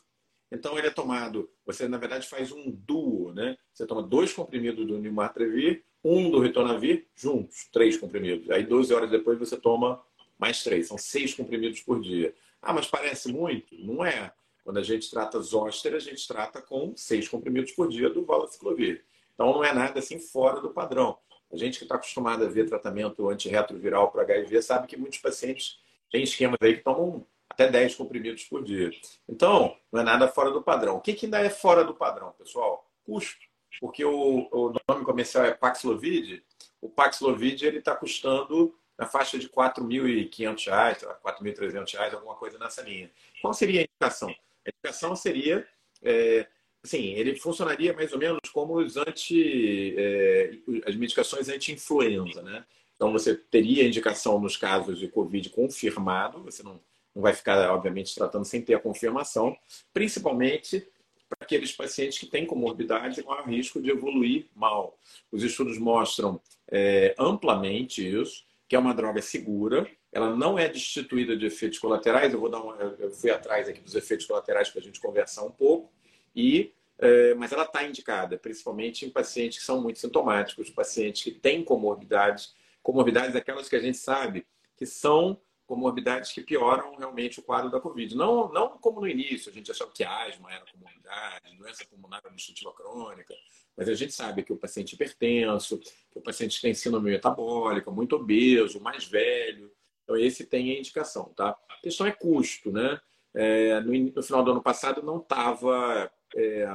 Então, 0.50 0.76
ele 0.76 0.88
é 0.88 0.90
tomado, 0.90 1.48
você 1.64 1.86
na 1.86 1.96
verdade 1.96 2.26
faz 2.26 2.50
um 2.50 2.72
duo, 2.72 3.32
né? 3.32 3.56
Você 3.72 3.86
toma 3.86 4.02
dois 4.02 4.32
comprimidos 4.32 4.84
do 4.84 4.98
Nirmatrelvir, 4.98 5.84
um 6.02 6.28
do 6.28 6.40
ritonavir, 6.40 7.06
juntos, 7.14 7.68
três 7.72 7.96
comprimidos. 7.96 8.50
Aí, 8.50 8.64
12 8.64 8.92
horas 8.92 9.12
depois, 9.12 9.38
você 9.38 9.56
toma 9.56 10.02
mais 10.40 10.64
três. 10.64 10.88
São 10.88 10.98
seis 10.98 11.34
comprimidos 11.34 11.80
por 11.82 12.00
dia. 12.00 12.34
Ah, 12.60 12.72
mas 12.72 12.88
parece 12.88 13.32
muito? 13.32 13.76
Não 13.78 14.04
é. 14.04 14.32
Quando 14.64 14.78
a 14.78 14.82
gente 14.82 15.08
trata 15.08 15.40
zóster, 15.40 15.94
a 15.94 16.00
gente 16.00 16.26
trata 16.26 16.60
com 16.60 16.96
seis 16.96 17.28
comprimidos 17.28 17.70
por 17.70 17.88
dia 17.88 18.10
do 18.10 18.24
valaciclovir. 18.24 19.04
Então, 19.40 19.54
não 19.54 19.64
é 19.64 19.72
nada 19.72 20.00
assim 20.00 20.18
fora 20.18 20.60
do 20.60 20.68
padrão. 20.68 21.16
A 21.50 21.56
gente 21.56 21.78
que 21.78 21.84
está 21.86 21.94
acostumado 21.94 22.44
a 22.44 22.46
ver 22.46 22.68
tratamento 22.68 23.26
antirretroviral 23.30 24.12
para 24.12 24.20
HIV 24.20 24.60
sabe 24.60 24.86
que 24.86 24.98
muitos 24.98 25.18
pacientes 25.18 25.78
têm 26.12 26.22
esquemas 26.22 26.58
aí 26.60 26.76
que 26.76 26.84
tomam 26.84 27.26
até 27.48 27.66
10 27.66 27.94
comprimidos 27.94 28.44
por 28.44 28.62
dia. 28.62 28.90
Então, 29.26 29.74
não 29.90 30.02
é 30.02 30.04
nada 30.04 30.28
fora 30.28 30.50
do 30.50 30.62
padrão. 30.62 30.96
O 30.96 31.00
que, 31.00 31.14
que 31.14 31.24
ainda 31.24 31.38
é 31.40 31.48
fora 31.48 31.82
do 31.82 31.94
padrão, 31.94 32.34
pessoal? 32.38 32.86
Custo. 33.02 33.40
Porque 33.80 34.04
o, 34.04 34.46
o 34.52 34.74
nome 34.86 35.06
comercial 35.06 35.46
é 35.46 35.54
Paxlovid. 35.54 36.44
O 36.78 36.90
Paxlovid 36.90 37.64
está 37.64 37.96
custando 37.96 38.76
na 38.98 39.06
faixa 39.06 39.38
de 39.38 39.46
R$ 39.46 39.52
4.500, 39.54 40.66
R$ 40.68 41.16
4.300, 41.24 42.12
alguma 42.12 42.34
coisa 42.34 42.58
nessa 42.58 42.82
linha. 42.82 43.10
Qual 43.40 43.54
seria 43.54 43.80
a 43.80 43.84
indicação? 43.84 44.28
A 44.28 44.68
indicação 44.68 45.16
seria, 45.16 45.66
é, 46.02 46.46
assim, 46.82 47.12
ele 47.12 47.36
funcionaria 47.36 47.92
mais 47.92 48.12
ou 48.12 48.18
menos 48.18 48.40
como 48.52 48.78
os 48.78 48.96
anti, 48.96 49.94
é, 49.96 50.52
as 50.86 50.96
medicações 50.96 51.48
anti-influenza, 51.48 52.42
né? 52.42 52.64
Então, 52.96 53.12
você 53.12 53.34
teria 53.34 53.86
indicação 53.86 54.38
nos 54.38 54.56
casos 54.56 54.98
de 54.98 55.08
Covid 55.08 55.48
confirmado, 55.50 56.42
você 56.42 56.62
não, 56.62 56.78
não 57.14 57.22
vai 57.22 57.32
ficar, 57.32 57.70
obviamente, 57.72 58.14
tratando 58.14 58.44
sem 58.44 58.60
ter 58.60 58.74
a 58.74 58.78
confirmação, 58.78 59.56
principalmente 59.92 60.86
para 61.28 61.38
aqueles 61.40 61.72
pacientes 61.72 62.18
que 62.18 62.26
têm 62.26 62.44
comorbidade 62.44 63.22
com 63.22 63.32
risco 63.42 63.80
de 63.80 63.90
evoluir 63.90 64.48
mal. 64.54 64.98
Os 65.30 65.42
estudos 65.42 65.78
mostram 65.78 66.40
é, 66.70 67.14
amplamente 67.18 68.06
isso, 68.06 68.44
que 68.68 68.76
é 68.76 68.78
uma 68.78 68.94
droga 68.94 69.22
segura, 69.22 69.88
ela 70.12 70.34
não 70.34 70.58
é 70.58 70.68
destituída 70.68 71.36
de 71.36 71.46
efeitos 71.46 71.78
colaterais. 71.78 72.32
Eu 72.32 72.40
vou 72.40 72.48
dar 72.48 72.60
uma, 72.60 72.74
eu 72.98 73.10
fui 73.10 73.30
atrás 73.30 73.68
aqui 73.68 73.80
dos 73.80 73.94
efeitos 73.94 74.26
colaterais 74.26 74.68
para 74.68 74.80
a 74.80 74.84
gente 74.84 75.00
conversar 75.00 75.44
um 75.44 75.50
pouco, 75.50 75.90
e 76.34 76.72
é, 76.98 77.34
mas 77.34 77.50
ela 77.50 77.64
está 77.64 77.82
indicada, 77.82 78.36
principalmente 78.36 79.06
em 79.06 79.10
pacientes 79.10 79.58
que 79.58 79.64
são 79.64 79.80
muito 79.80 79.98
sintomáticos, 79.98 80.68
pacientes 80.68 81.22
que 81.22 81.30
têm 81.30 81.64
comorbidades, 81.64 82.54
comorbidades 82.82 83.34
aquelas 83.34 83.68
que 83.70 83.76
a 83.76 83.80
gente 83.80 83.96
sabe 83.96 84.46
que 84.76 84.84
são 84.84 85.40
comorbidades 85.66 86.32
que 86.32 86.42
pioram 86.42 86.96
realmente 86.96 87.40
o 87.40 87.42
quadro 87.42 87.70
da 87.70 87.80
Covid. 87.80 88.14
Não, 88.14 88.52
não 88.52 88.76
como 88.78 89.00
no 89.00 89.08
início, 89.08 89.50
a 89.50 89.54
gente 89.54 89.70
achava 89.70 89.90
que 89.92 90.04
asma 90.04 90.52
era 90.52 90.64
comorbidade, 90.66 91.56
doença 91.56 91.86
pulmonar 91.88 92.20
obstrutiva 92.26 92.72
crônica, 92.74 93.34
mas 93.76 93.88
a 93.88 93.94
gente 93.94 94.12
sabe 94.12 94.42
que 94.42 94.52
o 94.52 94.56
paciente 94.58 94.94
hipertenso, 94.94 95.78
que 95.78 96.18
o 96.18 96.20
paciente 96.20 96.60
tem 96.60 96.74
síndrome 96.74 97.10
metabólica, 97.10 97.90
muito 97.90 98.16
obeso, 98.16 98.80
mais 98.80 99.04
velho, 99.04 99.72
então 100.02 100.16
esse 100.16 100.44
tem 100.44 100.70
a 100.70 100.78
indicação, 100.78 101.32
tá? 101.36 101.56
A 101.68 101.80
questão 101.80 102.06
é 102.06 102.10
custo, 102.10 102.70
né? 102.70 103.00
É, 103.32 103.80
no, 103.80 103.92
no, 103.92 104.22
final 104.22 104.42
do 104.42 104.50
ano 104.50 104.62
passado 104.62 105.02
não 105.02 105.18
estava 105.18 106.10
é, 106.36 106.66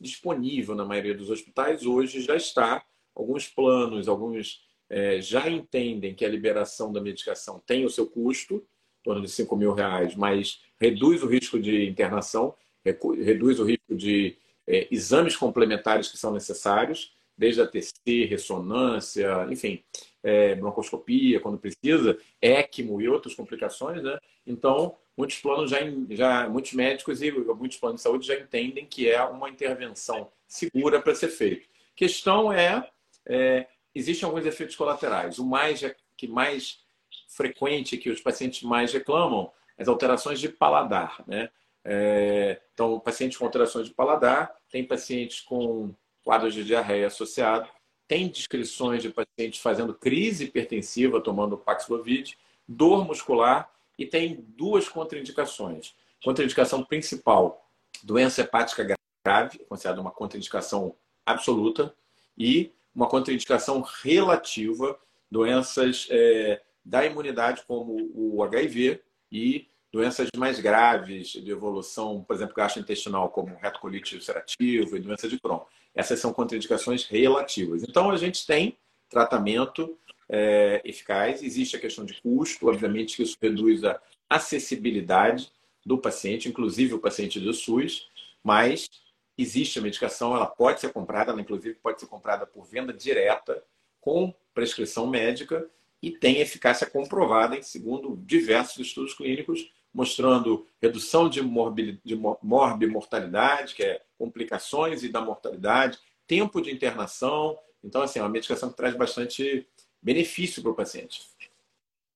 disponível 0.00 0.74
na 0.74 0.84
maioria 0.84 1.14
dos 1.14 1.30
hospitais, 1.30 1.84
hoje 1.86 2.20
já 2.20 2.36
está. 2.36 2.84
Alguns 3.14 3.48
planos, 3.48 4.08
alguns 4.08 4.60
é, 4.88 5.20
já 5.20 5.48
entendem 5.48 6.14
que 6.14 6.24
a 6.24 6.28
liberação 6.28 6.92
da 6.92 7.00
medicação 7.00 7.62
tem 7.66 7.84
o 7.84 7.90
seu 7.90 8.06
custo, 8.06 8.56
em 8.56 9.04
torno 9.04 9.22
de 9.22 9.30
5 9.30 9.56
mil 9.56 9.72
reais, 9.72 10.14
mas 10.14 10.60
reduz 10.80 11.22
o 11.22 11.26
risco 11.26 11.58
de 11.58 11.86
internação, 11.86 12.54
reduz 12.84 13.58
o 13.58 13.64
risco 13.64 13.94
de 13.94 14.36
é, 14.66 14.86
exames 14.90 15.36
complementares 15.36 16.08
que 16.08 16.16
são 16.16 16.32
necessários, 16.32 17.12
desde 17.36 17.60
a 17.60 17.66
TC, 17.66 18.26
ressonância, 18.26 19.46
enfim, 19.50 19.82
é, 20.22 20.54
broncoscopia, 20.54 21.40
quando 21.40 21.58
precisa, 21.58 22.18
ECMO 22.40 23.00
e 23.00 23.08
outras 23.08 23.34
complicações, 23.34 24.02
né? 24.02 24.18
Então, 24.46 24.96
muitos 25.16 25.38
planos 25.38 25.70
já, 25.70 25.78
já 26.10 26.48
muitos 26.48 26.72
médicos 26.72 27.22
e 27.22 27.30
muitos 27.30 27.78
planos 27.78 28.00
de 28.00 28.02
saúde 28.02 28.26
já 28.26 28.34
entendem 28.34 28.86
que 28.86 29.08
é 29.08 29.22
uma 29.22 29.48
intervenção 29.48 30.30
segura 30.46 31.00
para 31.00 31.14
ser 31.14 31.28
feito. 31.28 31.68
Questão 31.94 32.52
é, 32.52 32.88
é 33.26 33.66
existem 33.94 34.26
alguns 34.26 34.46
efeitos 34.46 34.76
colaterais. 34.76 35.38
O 35.38 35.46
mais 35.46 35.82
é, 35.82 35.94
que 36.16 36.26
mais 36.26 36.80
frequente 37.28 37.96
que 37.96 38.10
os 38.10 38.20
pacientes 38.20 38.62
mais 38.62 38.92
reclamam 38.92 39.50
as 39.78 39.88
alterações 39.88 40.40
de 40.40 40.48
paladar, 40.48 41.22
né? 41.26 41.50
É, 41.84 42.60
então, 42.72 43.00
pacientes 43.00 43.36
com 43.36 43.44
alterações 43.44 43.88
de 43.88 43.94
paladar, 43.94 44.54
tem 44.70 44.86
pacientes 44.86 45.40
com 45.40 45.92
quadros 46.22 46.54
de 46.54 46.64
diarreia 46.64 47.08
associado, 47.08 47.68
tem 48.06 48.28
descrições 48.28 49.02
de 49.02 49.10
pacientes 49.10 49.60
fazendo 49.60 49.92
crise 49.92 50.44
hipertensiva 50.44 51.20
tomando 51.20 51.58
Paxlovid, 51.58 52.38
dor 52.68 53.04
muscular 53.04 53.68
e 54.02 54.06
tem 54.06 54.44
duas 54.56 54.88
contraindicações. 54.88 55.94
Contraindicação 56.24 56.84
principal, 56.84 57.68
doença 58.02 58.40
hepática 58.40 58.96
grave, 59.24 59.58
considerada 59.60 60.00
uma 60.00 60.10
contraindicação 60.10 60.96
absoluta, 61.24 61.94
e 62.36 62.72
uma 62.94 63.08
contraindicação 63.08 63.80
relativa, 64.02 64.98
doenças 65.30 66.08
é, 66.10 66.60
da 66.84 67.06
imunidade, 67.06 67.62
como 67.66 68.10
o 68.14 68.42
HIV, 68.42 69.00
e 69.30 69.68
doenças 69.92 70.28
mais 70.36 70.58
graves 70.58 71.28
de 71.28 71.50
evolução, 71.50 72.24
por 72.24 72.34
exemplo, 72.34 72.54
gastrointestinal, 72.54 73.28
como 73.30 73.56
retocolite 73.56 74.16
ulcerativa 74.16 74.96
e 74.96 75.00
doença 75.00 75.28
de 75.28 75.38
Crohn. 75.38 75.60
Essas 75.94 76.18
são 76.18 76.32
contraindicações 76.32 77.04
relativas. 77.04 77.82
Então, 77.82 78.10
a 78.10 78.16
gente 78.16 78.46
tem 78.46 78.76
tratamento 79.08 79.96
é, 80.34 80.80
eficaz, 80.82 81.42
existe 81.42 81.76
a 81.76 81.78
questão 81.78 82.06
de 82.06 82.14
custo, 82.22 82.66
obviamente 82.66 83.16
que 83.16 83.22
isso 83.22 83.36
reduz 83.40 83.84
a 83.84 84.00
acessibilidade 84.30 85.52
do 85.84 85.98
paciente, 85.98 86.48
inclusive 86.48 86.94
o 86.94 86.98
paciente 86.98 87.38
do 87.38 87.52
SUS, 87.52 88.08
mas 88.42 88.88
existe 89.36 89.78
a 89.78 89.82
medicação, 89.82 90.34
ela 90.34 90.46
pode 90.46 90.80
ser 90.80 90.90
comprada, 90.90 91.32
ela 91.32 91.40
inclusive 91.42 91.74
pode 91.74 92.00
ser 92.00 92.06
comprada 92.06 92.46
por 92.46 92.64
venda 92.64 92.94
direta 92.94 93.62
com 94.00 94.34
prescrição 94.54 95.06
médica 95.06 95.68
e 96.00 96.10
tem 96.10 96.40
eficácia 96.40 96.86
comprovada 96.86 97.62
segundo 97.62 98.16
diversos 98.24 98.86
estudos 98.86 99.12
clínicos 99.12 99.70
mostrando 99.92 100.66
redução 100.80 101.28
de 101.28 101.42
morbimortalidade, 101.42 103.74
que 103.74 103.82
é 103.82 104.00
complicações 104.16 105.02
e 105.02 105.10
da 105.10 105.20
mortalidade, 105.20 105.98
tempo 106.26 106.62
de 106.62 106.72
internação. 106.72 107.58
Então, 107.84 108.00
assim, 108.00 108.18
é 108.18 108.22
uma 108.22 108.30
medicação 108.30 108.70
que 108.70 108.76
traz 108.76 108.96
bastante 108.96 109.68
benefício 110.02 110.62
para 110.62 110.72
o 110.72 110.74
paciente. 110.74 111.22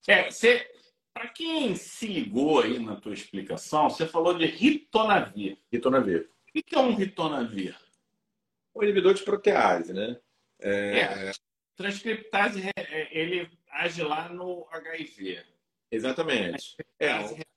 É, 0.09 0.31
você, 0.31 0.69
para 1.15 1.29
quem 1.29 1.75
se 1.75 2.07
ligou 2.07 2.61
aí 2.61 2.79
na 2.79 2.97
tua 2.97 3.15
explicação, 3.15 3.89
você 3.89 4.07
falou 4.07 4.37
de 4.37 4.47
ritonavir. 4.47 5.59
Ritonavir. 5.73 6.29
O 6.49 6.63
que 6.63 6.75
é 6.75 6.79
um 6.79 6.95
ritonavir? 6.95 7.77
Um 8.75 8.83
inibidor 8.83 9.15
de 9.15 9.23
protease, 9.23 9.93
né? 9.93 10.19
É... 10.61 11.01
é 11.01 11.33
transcriptase, 11.77 12.71
é, 12.77 13.09
ele 13.19 13.51
age 13.71 14.03
lá 14.03 14.29
no 14.31 14.67
HIV. 14.71 15.45
Exatamente. 15.91 16.77
É, 16.99 17.13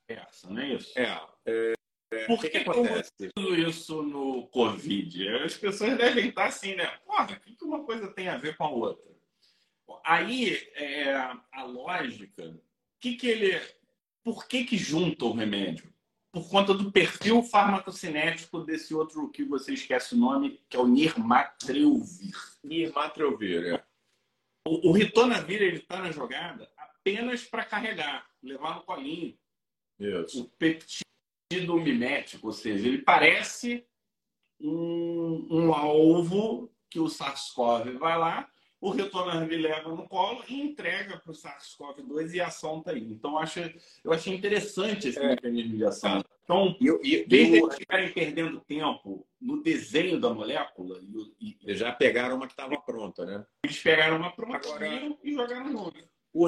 reversa, 0.09 0.50
não 0.50 0.62
é 0.62 0.74
isso? 0.74 1.00
É. 1.00 1.21
é, 1.45 1.74
é 2.13 2.25
Por 2.25 2.41
que, 2.41 2.50
que 2.50 2.57
acontece? 2.57 3.12
tudo 3.33 3.55
isso 3.55 4.03
no 4.03 4.48
Covid? 4.48 5.29
As 5.38 5.57
pessoas 5.57 5.98
devem 5.98 6.29
estar 6.29 6.48
assim, 6.48 6.75
né? 6.75 6.86
Porra, 7.05 7.33
o 7.33 7.39
que 7.39 7.63
uma 7.63 7.83
coisa 7.83 8.12
tem 8.13 8.27
a 8.27 8.38
ver 8.38 8.57
com 8.57 8.65
a 8.65 8.69
outra? 8.69 9.09
Aí, 10.03 10.55
é, 10.75 11.13
a 11.51 11.63
lógica, 11.63 12.60
que 13.00 13.15
que 13.15 13.27
ele, 13.27 13.62
por 14.24 14.48
que 14.48 14.65
que 14.65 14.77
junta 14.77 15.25
o 15.25 15.34
remédio? 15.34 15.89
por 16.31 16.48
conta 16.48 16.74
do 16.74 16.91
perfil 16.91 17.41
farmacocinético 17.41 18.63
desse 18.63 18.93
outro 18.93 19.29
que 19.29 19.43
você 19.43 19.74
esquece 19.74 20.13
o 20.13 20.17
nome, 20.17 20.62
que 20.69 20.77
é 20.77 20.79
o 20.79 20.88
Nirmatrelvir. 20.88 22.36
Nirmatrelvir, 22.63 23.75
é. 23.75 23.84
O, 24.67 24.89
o 24.89 24.91
ritonavir 24.91 25.62
ele 25.62 25.77
está 25.77 26.00
na 26.00 26.12
jogada 26.12 26.69
apenas 26.77 27.43
para 27.43 27.65
carregar, 27.65 28.29
levar 28.43 28.75
no 28.75 28.84
colinho. 28.84 29.38
Isso. 30.00 30.43
O 30.43 30.50
peptido 30.50 31.75
mimético, 31.79 32.48
ou 32.48 32.53
seja, 32.53 32.88
ele 32.88 33.00
parece 33.00 33.86
um, 34.60 35.48
um 35.50 35.74
alvo 35.74 36.72
que 36.89 37.00
o 37.00 37.10
SARS-CoV 37.10 37.98
vai 37.98 38.17
lá, 38.17 38.51
o 38.81 38.91
retornando 38.91 39.53
leva 39.55 39.89
no 39.89 40.07
colo 40.07 40.43
e 40.48 40.62
entrega 40.62 41.17
para 41.17 41.31
o 41.31 41.36
SARS-CoV-2 41.36 42.33
e 42.33 42.39
a 42.39 42.48
ação 42.48 42.79
está 42.79 42.91
aí. 42.91 43.12
Então, 43.12 43.31
eu, 43.31 43.39
acho, 43.39 43.59
eu 44.03 44.13
achei 44.13 44.33
interessante 44.33 45.09
esse 45.09 45.19
é. 45.19 45.27
mecanismo 45.27 45.75
de 45.75 45.86
ação. 45.86 46.24
Então, 46.43 46.75
eu, 46.79 47.00
eu, 47.03 47.27
desde 47.27 47.57
eu... 47.57 47.65
eles 47.65 47.75
ficarem 47.75 48.13
perdendo 48.13 48.62
tempo 48.62 49.27
no 49.39 49.62
desenho 49.62 50.19
da 50.19 50.33
molécula... 50.33 51.01
E, 51.39 51.57
e 51.62 51.75
já 51.75 51.91
pegaram 51.91 52.38
uma 52.38 52.48
que 52.48 52.53
estava 52.53 52.79
pronta, 52.79 53.25
né? 53.25 53.45
Eles 53.63 53.81
pegaram 53.81 54.17
uma 54.17 54.31
pronta 54.31 54.67
Agora... 54.69 55.17
e 55.24 55.33
jogaram 55.33 55.69
no 55.71 55.83
outro. 55.83 56.03
O 56.33 56.48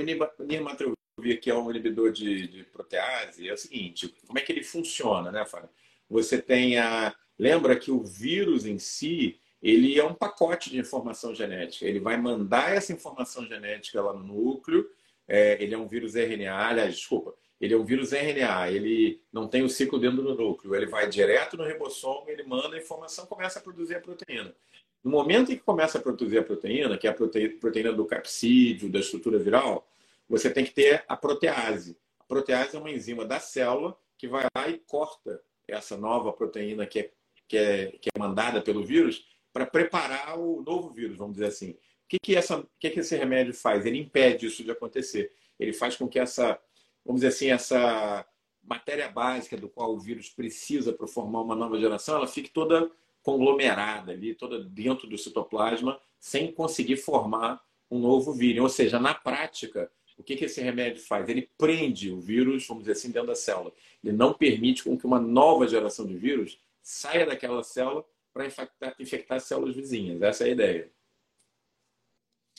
Nirmatrelvir, 0.00 1.40
que 1.40 1.50
é 1.50 1.54
um 1.54 1.70
inibidor 1.70 2.12
de, 2.12 2.46
de 2.46 2.64
protease, 2.64 3.48
é 3.48 3.52
o 3.52 3.56
seguinte, 3.56 4.14
como 4.26 4.38
é 4.38 4.42
que 4.42 4.52
ele 4.52 4.62
funciona, 4.62 5.32
né, 5.32 5.44
Fábio? 5.44 5.70
Você 6.08 6.40
tem 6.40 6.78
a... 6.78 7.14
Lembra 7.38 7.76
que 7.76 7.90
o 7.90 8.02
vírus 8.02 8.64
em 8.64 8.78
si 8.78 9.40
ele 9.68 9.98
é 9.98 10.04
um 10.04 10.14
pacote 10.14 10.70
de 10.70 10.78
informação 10.78 11.34
genética. 11.34 11.86
Ele 11.86 11.98
vai 11.98 12.16
mandar 12.16 12.72
essa 12.72 12.92
informação 12.92 13.44
genética 13.44 14.00
lá 14.00 14.12
no 14.12 14.22
núcleo. 14.22 14.88
É, 15.26 15.60
ele 15.60 15.74
é 15.74 15.78
um 15.78 15.88
vírus 15.88 16.14
RNA, 16.14 16.54
aliás, 16.54 16.94
desculpa, 16.94 17.34
ele 17.60 17.74
é 17.74 17.76
um 17.76 17.84
vírus 17.84 18.12
RNA, 18.12 18.70
ele 18.70 19.20
não 19.32 19.48
tem 19.48 19.64
o 19.64 19.68
ciclo 19.68 19.98
dentro 19.98 20.22
do 20.22 20.36
núcleo, 20.36 20.72
ele 20.76 20.86
vai 20.86 21.08
direto 21.08 21.56
no 21.56 21.64
ribossomo, 21.64 22.30
ele 22.30 22.44
manda 22.44 22.76
a 22.76 22.78
informação, 22.78 23.26
começa 23.26 23.58
a 23.58 23.62
produzir 23.62 23.96
a 23.96 24.00
proteína. 24.00 24.54
No 25.02 25.10
momento 25.10 25.50
em 25.50 25.56
que 25.56 25.64
começa 25.64 25.98
a 25.98 26.00
produzir 26.00 26.38
a 26.38 26.44
proteína, 26.44 26.96
que 26.96 27.08
é 27.08 27.10
a 27.10 27.14
proteína 27.14 27.92
do 27.92 28.04
capsídeo, 28.06 28.88
da 28.88 29.00
estrutura 29.00 29.36
viral, 29.36 29.84
você 30.28 30.48
tem 30.48 30.64
que 30.64 30.72
ter 30.72 31.04
a 31.08 31.16
protease. 31.16 31.98
A 32.20 32.24
protease 32.24 32.76
é 32.76 32.78
uma 32.78 32.90
enzima 32.92 33.24
da 33.24 33.40
célula 33.40 33.98
que 34.16 34.28
vai 34.28 34.46
lá 34.56 34.68
e 34.68 34.78
corta 34.78 35.42
essa 35.66 35.96
nova 35.96 36.32
proteína 36.32 36.86
que 36.86 37.00
é, 37.00 37.10
que 37.48 37.56
é, 37.56 37.86
que 38.00 38.08
é 38.14 38.18
mandada 38.18 38.62
pelo 38.62 38.84
vírus 38.84 39.26
para 39.56 39.64
preparar 39.64 40.38
o 40.38 40.60
novo 40.60 40.90
vírus, 40.90 41.16
vamos 41.16 41.32
dizer 41.32 41.46
assim, 41.46 41.70
O 41.70 41.76
que, 42.06 42.18
que, 42.18 42.36
essa, 42.36 42.58
o 42.58 42.68
que, 42.78 42.90
que 42.90 43.00
esse 43.00 43.16
remédio 43.16 43.54
faz? 43.54 43.86
Ele 43.86 43.98
impede 43.98 44.44
isso 44.44 44.62
de 44.62 44.70
acontecer. 44.70 45.32
Ele 45.58 45.72
faz 45.72 45.96
com 45.96 46.06
que 46.06 46.18
essa, 46.18 46.60
vamos 47.02 47.22
dizer 47.22 47.28
assim, 47.28 47.50
essa 47.50 48.26
matéria 48.62 49.08
básica 49.08 49.56
do 49.56 49.66
qual 49.66 49.94
o 49.94 49.98
vírus 49.98 50.28
precisa 50.28 50.92
para 50.92 51.06
formar 51.06 51.40
uma 51.40 51.56
nova 51.56 51.80
geração, 51.80 52.16
ela 52.16 52.26
fique 52.26 52.50
toda 52.50 52.90
conglomerada 53.22 54.12
ali, 54.12 54.34
toda 54.34 54.62
dentro 54.62 55.08
do 55.08 55.16
citoplasma, 55.16 55.98
sem 56.20 56.52
conseguir 56.52 56.98
formar 56.98 57.64
um 57.90 57.98
novo 57.98 58.34
vírus. 58.34 58.62
Ou 58.62 58.68
seja, 58.68 59.00
na 59.00 59.14
prática, 59.14 59.90
o 60.18 60.22
que, 60.22 60.36
que 60.36 60.44
esse 60.44 60.60
remédio 60.60 61.02
faz? 61.02 61.30
Ele 61.30 61.48
prende 61.56 62.12
o 62.12 62.20
vírus, 62.20 62.66
vamos 62.66 62.82
dizer 62.82 62.92
assim, 62.92 63.10
dentro 63.10 63.28
da 63.28 63.34
célula. 63.34 63.72
Ele 64.04 64.14
não 64.14 64.34
permite 64.34 64.84
com 64.84 64.98
que 64.98 65.06
uma 65.06 65.18
nova 65.18 65.66
geração 65.66 66.04
de 66.04 66.14
vírus 66.14 66.60
saia 66.82 67.24
daquela 67.24 67.62
célula 67.62 68.04
para 68.36 68.46
infectar, 68.46 68.94
infectar 69.00 69.40
células 69.40 69.74
vizinhas. 69.74 70.20
Essa 70.20 70.44
é 70.44 70.48
a 70.48 70.50
ideia. 70.50 70.92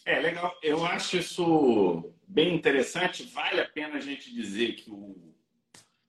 É 0.04 0.20
legal. 0.20 0.58
Eu 0.64 0.84
acho 0.84 1.18
isso 1.18 2.12
bem 2.28 2.56
interessante. 2.56 3.24
Vale 3.24 3.62
a 3.62 3.70
pena 3.70 3.98
a 3.98 4.02
gente 4.02 4.34
dizer 4.34 4.74
que 4.74 4.90
o 4.90 5.36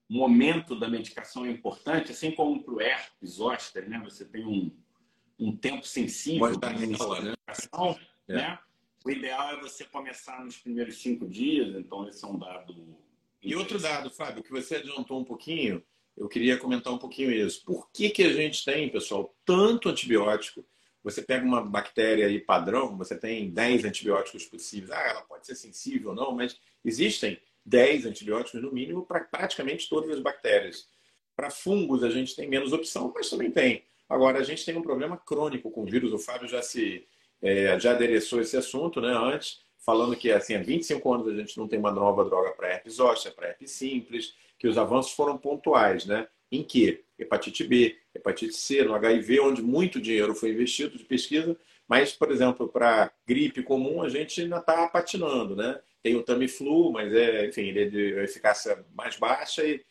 momento 0.09 0.75
da 0.75 0.89
medicação 0.89 1.45
é 1.45 1.51
importante, 1.51 2.13
assim 2.13 2.31
como 2.31 2.63
para 2.63 2.75
o 2.75 2.81
herpes 2.81 3.33
zoster, 3.33 3.87
né? 3.91 4.01
Você 4.05 4.25
tem 4.25 4.47
um, 4.47 4.75
um 5.39 5.55
tempo 5.55 5.87
sensível 5.87 6.59
para 6.59 6.71
a 6.71 6.79
medicação, 6.79 7.23
né? 8.27 8.37
né? 8.37 8.59
O 9.05 9.11
ideal 9.11 9.51
é 9.51 9.61
você 9.61 9.85
começar 9.85 10.43
nos 10.43 10.57
primeiros 10.57 10.97
cinco 10.97 11.29
dias, 11.29 11.77
então 11.77 12.09
esse 12.09 12.25
é 12.25 12.29
um 12.29 12.39
dado. 12.39 12.97
E 13.43 13.55
outro 13.55 13.79
dado, 13.79 14.11
Fábio, 14.11 14.43
que 14.43 14.51
você 14.51 14.77
adiantou 14.77 15.21
um 15.21 15.25
pouquinho, 15.25 15.85
eu 16.19 16.29
queria 16.29 16.59
comentar 16.59 16.93
um 16.93 16.99
pouquinho 16.99 17.33
isso. 17.33 17.65
Por 17.65 17.91
que, 17.93 18.11
que 18.11 18.23
a 18.23 18.33
gente 18.33 18.65
tem, 18.65 18.89
pessoal, 18.89 19.35
tanto 19.45 19.89
antibiótico? 19.89 20.65
Você 21.05 21.23
pega 21.23 21.45
uma 21.45 21.63
bactéria 21.63 22.27
aí 22.27 22.41
padrão, 22.41 22.97
você 22.97 23.17
tem 23.17 23.51
10 23.51 23.85
antibióticos 23.85 24.45
possíveis. 24.45 24.91
Ah, 24.91 25.09
ela 25.09 25.23
pode 25.23 25.47
ser 25.47 25.55
sensível 25.55 26.11
ou 26.11 26.17
não, 26.17 26.33
mas 26.33 26.59
existem 26.85 27.41
10 27.65 28.07
antibióticos 28.07 28.61
no 28.61 28.73
mínimo 28.73 29.07
para 29.07 29.21
praticamente 29.21 29.89
todas 29.89 30.11
as 30.11 30.21
bactérias. 30.21 30.89
Para 31.37 31.51
fungos, 31.51 32.03
a 32.03 32.11
gente 32.11 32.35
tem 32.35 32.49
menos 32.49 32.73
opção, 32.73 33.13
mas 33.15 33.31
também 33.31 33.51
tem. 33.51 33.85
Agora, 34.09 34.41
a 34.41 34.43
gente 34.43 34.65
tem 34.65 34.77
um 34.77 34.83
problema 34.83 35.17
crônico 35.17 35.71
com 35.71 35.83
o 35.83 35.87
vírus. 35.87 36.13
O 36.13 36.19
Fábio 36.19 36.49
já 36.49 36.63
se 36.63 37.07
é, 37.41 37.79
já 37.79 37.93
adereçou 37.93 38.41
esse 38.41 38.57
assunto 38.57 39.01
né, 39.01 39.13
antes, 39.15 39.61
falando 39.89 40.15
que 40.15 40.31
assim, 40.31 40.55
há 40.55 40.63
25 40.63 41.15
anos 41.15 41.29
a 41.29 41.35
gente 41.35 41.57
não 41.57 41.67
tem 41.67 41.79
uma 41.79 41.91
nova 41.91 42.23
droga 42.23 42.51
para 42.51 42.69
herpes 42.69 43.01
óssea, 43.01 43.31
para 43.31 43.49
herpes 43.49 43.71
simples, 43.71 44.35
que 44.59 44.69
os 44.69 44.77
avanços 44.77 45.13
foram 45.13 45.39
pontuais, 45.39 46.05
né? 46.05 46.29
Em 46.53 46.63
que? 46.63 47.03
Hepatite 47.19 47.65
B, 47.65 47.97
hepatite 48.15 48.55
C, 48.55 48.85
no 48.85 48.95
HIV, 48.95 49.41
onde 49.41 49.63
muito 49.63 49.99
dinheiro 49.99 50.35
foi 50.35 50.51
investido 50.51 50.99
de 50.99 51.05
pesquisa, 51.05 51.57
mas, 51.89 52.13
por 52.13 52.31
exemplo, 52.31 52.69
para 52.69 53.11
gripe 53.27 53.63
comum, 53.63 54.03
a 54.03 54.11
gente 54.11 54.43
ainda 54.43 54.59
está 54.59 54.87
patinando, 54.89 55.57
né? 55.57 55.81
Tem 56.03 56.15
o 56.17 56.23
Tamiflu, 56.23 56.93
mas 56.93 57.11
é, 57.15 57.47
enfim, 57.47 57.63
ele 57.63 57.81
é 57.81 57.85
de 57.87 58.13
eficácia 58.21 58.85
mais 58.95 59.17
baixa. 59.17 59.67
E 59.67 59.83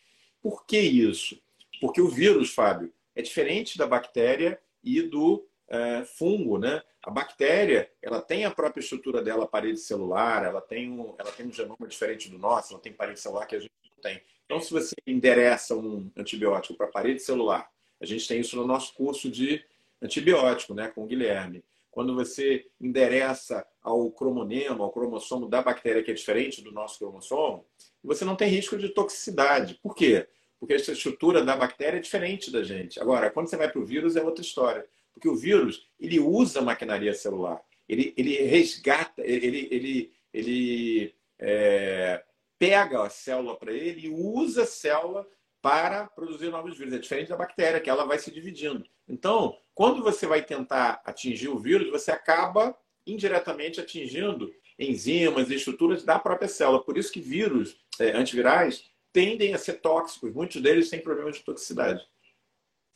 por 0.44 0.64
que 0.68 0.78
isso? 0.78 1.42
Porque 1.82 2.00
o 2.00 2.08
vírus, 2.08 2.54
Fábio, 2.54 2.94
é 3.16 3.24
diferente 3.24 3.80
da 3.80 3.88
bactéria 3.88 4.60
e 4.84 5.02
do 5.02 5.44
é, 5.70 6.04
fungo, 6.04 6.58
né? 6.58 6.82
A 7.04 7.10
bactéria, 7.10 7.90
ela 8.02 8.22
tem 8.22 8.46
a 8.46 8.52
própria 8.52 8.82
estrutura 8.82 9.22
dela, 9.22 9.48
parede 9.48 9.80
celular, 9.80 10.46
ela 10.46 10.62
tem, 10.62 10.92
um, 10.92 11.16
ela 11.18 11.32
tem 11.32 11.46
um 11.46 11.52
genoma 11.52 11.88
diferente 11.88 12.30
do 12.30 12.38
nosso, 12.38 12.74
ela 12.74 12.82
tem 12.82 12.92
parede 12.92 13.20
celular 13.20 13.46
que 13.46 13.56
a 13.56 13.60
gente 13.60 13.72
não 13.96 14.02
tem. 14.02 14.22
Então, 14.46 14.60
se 14.60 14.72
você 14.72 14.94
endereça 15.06 15.76
um 15.76 16.10
antibiótico 16.16 16.76
para 16.76 16.88
parede 16.88 17.22
celular, 17.22 17.70
a 18.00 18.06
gente 18.06 18.28
tem 18.28 18.40
isso 18.40 18.56
no 18.56 18.66
nosso 18.66 18.94
curso 18.94 19.30
de 19.30 19.64
antibiótico, 20.02 20.74
né, 20.74 20.88
com 20.90 21.04
o 21.04 21.08
Guilherme. 21.08 21.64
Quando 21.92 22.14
você 22.14 22.68
endereça 22.80 23.66
ao 23.82 24.12
cromonema, 24.12 24.84
ao 24.84 24.92
cromossomo 24.92 25.50
da 25.50 25.62
bactéria 25.62 26.04
que 26.04 26.12
é 26.12 26.14
diferente 26.14 26.62
do 26.62 26.72
nosso 26.72 27.00
cromossomo, 27.00 27.66
você 28.04 28.24
não 28.24 28.36
tem 28.36 28.50
risco 28.50 28.78
de 28.78 28.90
toxicidade. 28.90 29.80
Por 29.82 29.96
quê? 29.96 30.28
Porque 30.60 30.76
essa 30.76 30.92
estrutura 30.92 31.44
da 31.44 31.56
bactéria 31.56 31.98
é 31.98 32.02
diferente 32.02 32.52
da 32.52 32.64
gente. 32.64 33.00
Agora, 33.00 33.30
quando 33.32 33.50
você 33.50 33.58
vai 33.58 33.70
para 33.70 33.82
o 33.82 33.86
vírus, 33.86 34.16
é 34.16 34.22
outra 34.22 34.44
história. 34.44 34.86
Porque 35.18 35.30
o 35.30 35.36
vírus, 35.36 35.88
ele 36.00 36.20
usa 36.20 36.60
a 36.60 36.64
maquinaria 36.64 37.14
celular. 37.14 37.60
Ele, 37.90 38.14
ele 38.16 38.36
resgata, 38.44 39.24
ele, 39.26 39.68
ele, 39.72 40.14
ele 40.32 41.16
é, 41.40 42.24
pega 42.60 43.04
a 43.04 43.10
célula 43.10 43.56
para 43.58 43.74
ele 43.74 44.06
e 44.06 44.10
usa 44.10 44.64
a 44.64 44.68
célula 44.68 45.28
para 45.60 46.06
produzir 46.06 46.50
novos 46.50 46.78
vírus. 46.78 46.94
É 46.94 47.00
diferente 47.00 47.30
da 47.30 47.36
bactéria, 47.36 47.80
que 47.80 47.90
ela 47.90 48.06
vai 48.06 48.20
se 48.20 48.32
dividindo. 48.32 48.86
Então, 49.08 49.58
quando 49.74 50.04
você 50.04 50.28
vai 50.28 50.44
tentar 50.44 51.02
atingir 51.04 51.48
o 51.48 51.58
vírus, 51.58 51.90
você 51.90 52.12
acaba 52.12 52.78
indiretamente 53.06 53.80
atingindo 53.80 54.54
enzimas 54.78 55.50
e 55.50 55.56
estruturas 55.56 56.04
da 56.04 56.20
própria 56.20 56.48
célula. 56.48 56.84
Por 56.84 56.96
isso 56.96 57.12
que 57.12 57.20
vírus 57.20 57.76
é, 58.00 58.12
antivirais 58.12 58.86
tendem 59.12 59.56
a 59.56 59.58
ser 59.58 59.82
tóxicos. 59.82 60.32
Muitos 60.32 60.62
deles 60.62 60.92
têm 60.92 61.02
problemas 61.02 61.38
de 61.38 61.44
toxicidade. 61.44 62.06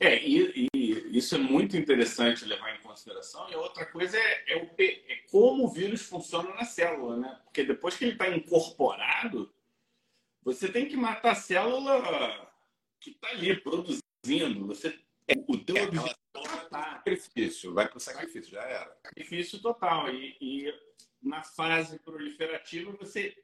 É, 0.01 0.19
e, 0.23 0.67
e, 0.73 0.80
isso 1.12 1.36
é 1.36 1.38
muito 1.38 1.76
interessante 1.76 2.45
levar 2.45 2.76
em 2.76 2.82
consideração. 2.82 3.50
E 3.50 3.56
outra 3.56 3.86
coisa 3.86 4.17
é, 4.17 4.54
é, 4.54 4.58
o, 4.58 4.69
é 4.80 5.15
como 5.30 5.65
o 5.65 5.69
vírus 5.69 6.02
funciona 6.04 6.54
na 6.54 6.63
célula, 6.63 7.17
né? 7.17 7.39
Porque 7.43 7.63
depois 7.63 7.97
que 7.97 8.06
ele 8.06 8.13
está 8.13 8.30
incorporado, 8.30 9.54
você 10.41 10.71
tem 10.71 10.88
que 10.88 10.95
matar 10.95 11.32
a 11.32 11.36
célula 11.36 12.52
que 13.00 13.12
está 13.12 13.30
ali 13.30 13.56
produzindo. 13.60 14.67
Você, 14.67 14.97
o 15.47 15.58
teu 15.58 15.78
é, 15.78 15.84
objetivo 15.84 16.17
é 16.36 16.69
sacrifício, 16.69 17.74
vai 17.74 17.88
para 17.88 17.97
o 17.97 18.02
sacrifício, 18.02 18.52
já 18.52 18.63
era. 18.63 18.97
Sacrifício 19.04 19.60
total. 19.60 20.10
E, 20.10 20.38
e 20.39 20.74
na 21.21 21.43
fase 21.43 22.00
proliferativa, 22.00 22.91
você 22.93 23.36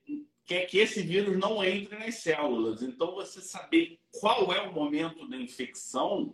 quer 0.45 0.65
que 0.65 0.79
esse 0.79 1.01
vírus 1.01 1.37
não 1.37 1.63
entre 1.63 1.97
nas 1.97 2.15
células. 2.15 2.81
Então, 2.81 3.13
você 3.13 3.41
saber 3.41 3.99
qual 4.19 4.53
é 4.53 4.61
o 4.61 4.73
momento 4.73 5.27
da 5.27 5.35
infecção 5.35 6.33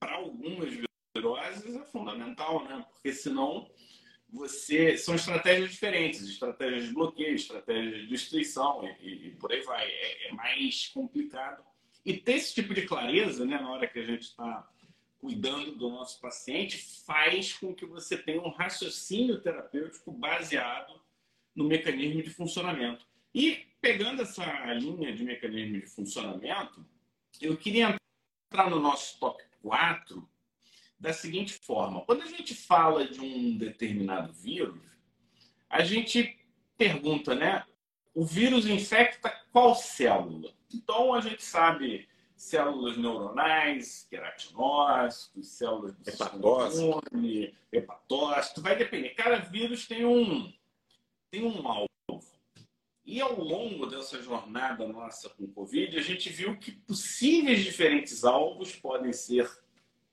para 0.00 0.14
algumas 0.14 0.70
viroses 1.14 1.76
é 1.76 1.84
fundamental, 1.84 2.64
né? 2.64 2.84
Porque 2.90 3.12
senão 3.12 3.70
você 4.32 4.96
são 4.96 5.14
estratégias 5.14 5.70
diferentes, 5.70 6.22
estratégias 6.22 6.86
de 6.86 6.94
bloqueio, 6.94 7.34
estratégias 7.34 8.02
de 8.02 8.06
destruição 8.06 8.82
e, 9.00 9.28
e 9.28 9.30
por 9.32 9.52
aí 9.52 9.60
vai. 9.62 9.86
É, 9.86 10.28
é, 10.28 10.32
mais 10.32 10.88
complicado. 10.88 11.62
E 12.04 12.14
ter 12.14 12.34
esse 12.34 12.54
tipo 12.54 12.72
de 12.72 12.82
clareza, 12.82 13.44
né, 13.44 13.60
na 13.60 13.70
hora 13.70 13.86
que 13.86 13.98
a 13.98 14.04
gente 14.04 14.22
está 14.22 14.66
cuidando 15.18 15.72
do 15.72 15.90
nosso 15.90 16.18
paciente, 16.18 16.78
faz 17.04 17.52
com 17.52 17.74
que 17.74 17.84
você 17.84 18.16
tenha 18.16 18.40
um 18.40 18.48
raciocínio 18.48 19.40
terapêutico 19.42 20.10
baseado 20.10 20.98
no 21.54 21.64
mecanismo 21.64 22.22
de 22.22 22.30
funcionamento. 22.30 23.06
E 23.34 23.66
pegando 23.82 24.22
essa 24.22 24.44
linha 24.72 25.12
de 25.12 25.22
mecanismo 25.22 25.78
de 25.78 25.86
funcionamento, 25.86 26.86
eu 27.38 27.54
queria 27.56 27.94
entrar 28.50 28.70
no 28.70 28.80
nosso 28.80 29.18
top 29.20 29.49
4 29.62 30.28
da 30.98 31.12
seguinte 31.12 31.54
forma: 31.54 32.02
quando 32.02 32.22
a 32.22 32.26
gente 32.26 32.54
fala 32.54 33.06
de 33.06 33.20
um 33.20 33.56
determinado 33.56 34.32
vírus, 34.32 34.80
a 35.68 35.82
gente 35.82 36.38
pergunta, 36.76 37.34
né? 37.34 37.64
O 38.14 38.24
vírus 38.24 38.66
infecta 38.66 39.30
qual 39.52 39.74
célula? 39.74 40.52
Então 40.72 41.14
a 41.14 41.20
gente 41.20 41.42
sabe 41.42 42.08
células 42.36 42.96
neuronais, 42.96 44.06
queratinócitos, 44.08 45.48
células 45.48 45.94
do 45.94 46.08
hepatócito, 46.08 47.02
hepatócito, 47.70 48.62
vai 48.62 48.76
depender. 48.76 49.10
Cada 49.10 49.36
vírus 49.36 49.86
tem 49.86 50.04
um 50.04 50.52
tem 51.30 51.44
um 51.44 51.68
alvo. 51.68 51.89
E 53.10 53.20
ao 53.20 53.36
longo 53.42 53.86
dessa 53.86 54.22
jornada 54.22 54.86
nossa 54.86 55.28
com 55.30 55.42
o 55.42 55.48
Covid, 55.48 55.98
a 55.98 56.00
gente 56.00 56.30
viu 56.30 56.56
que 56.56 56.70
possíveis 56.70 57.64
diferentes 57.64 58.22
alvos 58.22 58.76
podem 58.76 59.12
ser 59.12 59.50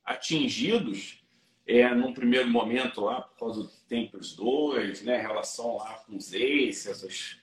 atingidos 0.03 1.23
é, 1.67 1.93
num 1.93 2.11
primeiro 2.11 2.49
momento 2.49 3.01
lá, 3.01 3.21
por 3.21 3.37
causa 3.37 3.61
do 3.61 3.69
Tempers 3.87 4.35
2, 4.35 5.03
né, 5.03 5.21
relação 5.21 5.77
lá 5.77 5.93
com 6.07 6.17
os 6.17 6.33
ACE, 6.33 6.89
essas 6.89 7.39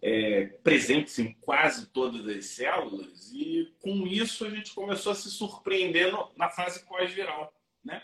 é, 0.00 0.44
presentes 0.62 1.18
em 1.18 1.32
quase 1.40 1.88
todas 1.88 2.24
as 2.28 2.44
células, 2.44 3.32
e 3.32 3.74
com 3.80 4.06
isso 4.06 4.46
a 4.46 4.50
gente 4.50 4.72
começou 4.72 5.10
a 5.10 5.16
se 5.16 5.32
surpreender 5.32 6.12
no, 6.12 6.30
na 6.36 6.48
fase 6.48 6.86
pós-viral. 6.86 7.52
Né? 7.82 8.00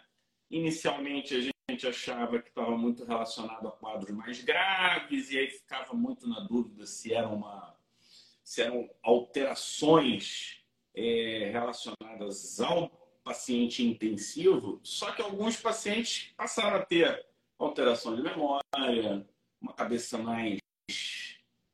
Inicialmente 0.51 1.33
a 1.33 1.41
gente 1.41 1.56
achava 1.69 2.41
que 2.41 2.49
estava 2.49 2.77
muito 2.79 3.05
relacionado 3.05 3.67
a 3.67 3.73
quadros 3.73 4.15
mais 4.15 4.41
graves, 4.43 5.31
e 5.31 5.39
aí 5.39 5.51
ficava 5.51 5.95
muito 5.95 6.29
na 6.29 6.41
dúvida 6.41 6.87
se, 6.87 7.13
era 7.13 7.29
uma, 7.29 7.77
se 8.45 8.63
eram 8.63 8.89
alterações 9.03 10.65
é, 10.95 11.51
relacionadas 11.53 12.61
ao 12.61 12.89
paciente 13.25 13.85
intensivo, 13.85 14.79
só 14.85 15.11
que 15.11 15.21
alguns 15.21 15.57
pacientes 15.57 16.33
passaram 16.37 16.77
a 16.77 16.85
ter 16.85 17.27
alteração 17.59 18.15
de 18.15 18.23
memória, 18.23 19.27
uma 19.61 19.73
cabeça 19.73 20.17
mais 20.19 20.59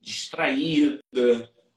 distraída, 0.00 1.02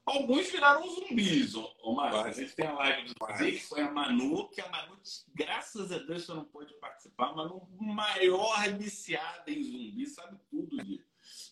Alguns 0.06 0.48
viraram 0.52 0.88
zumbis, 0.88 1.56
ô, 1.56 1.92
Márcio. 1.92 2.20
A 2.20 2.30
gente 2.30 2.54
tem 2.54 2.64
a 2.64 2.72
live 2.74 3.08
do 3.08 3.36
Zé, 3.36 3.50
que 3.50 3.64
foi 3.64 3.80
a 3.80 3.90
Manu, 3.90 4.48
que 4.50 4.60
a 4.60 4.68
Manu, 4.68 4.96
graças 5.34 5.90
a 5.90 5.98
Deus, 5.98 6.24
você 6.24 6.32
não 6.32 6.44
pôde 6.44 6.72
participar. 6.74 7.30
A 7.30 7.34
Manu, 7.34 7.68
maior 7.80 8.56
viciada 8.78 9.50
em 9.50 9.64
zumbi, 9.64 10.06
sabe 10.06 10.38
tudo 10.48 10.76
de, 10.76 11.04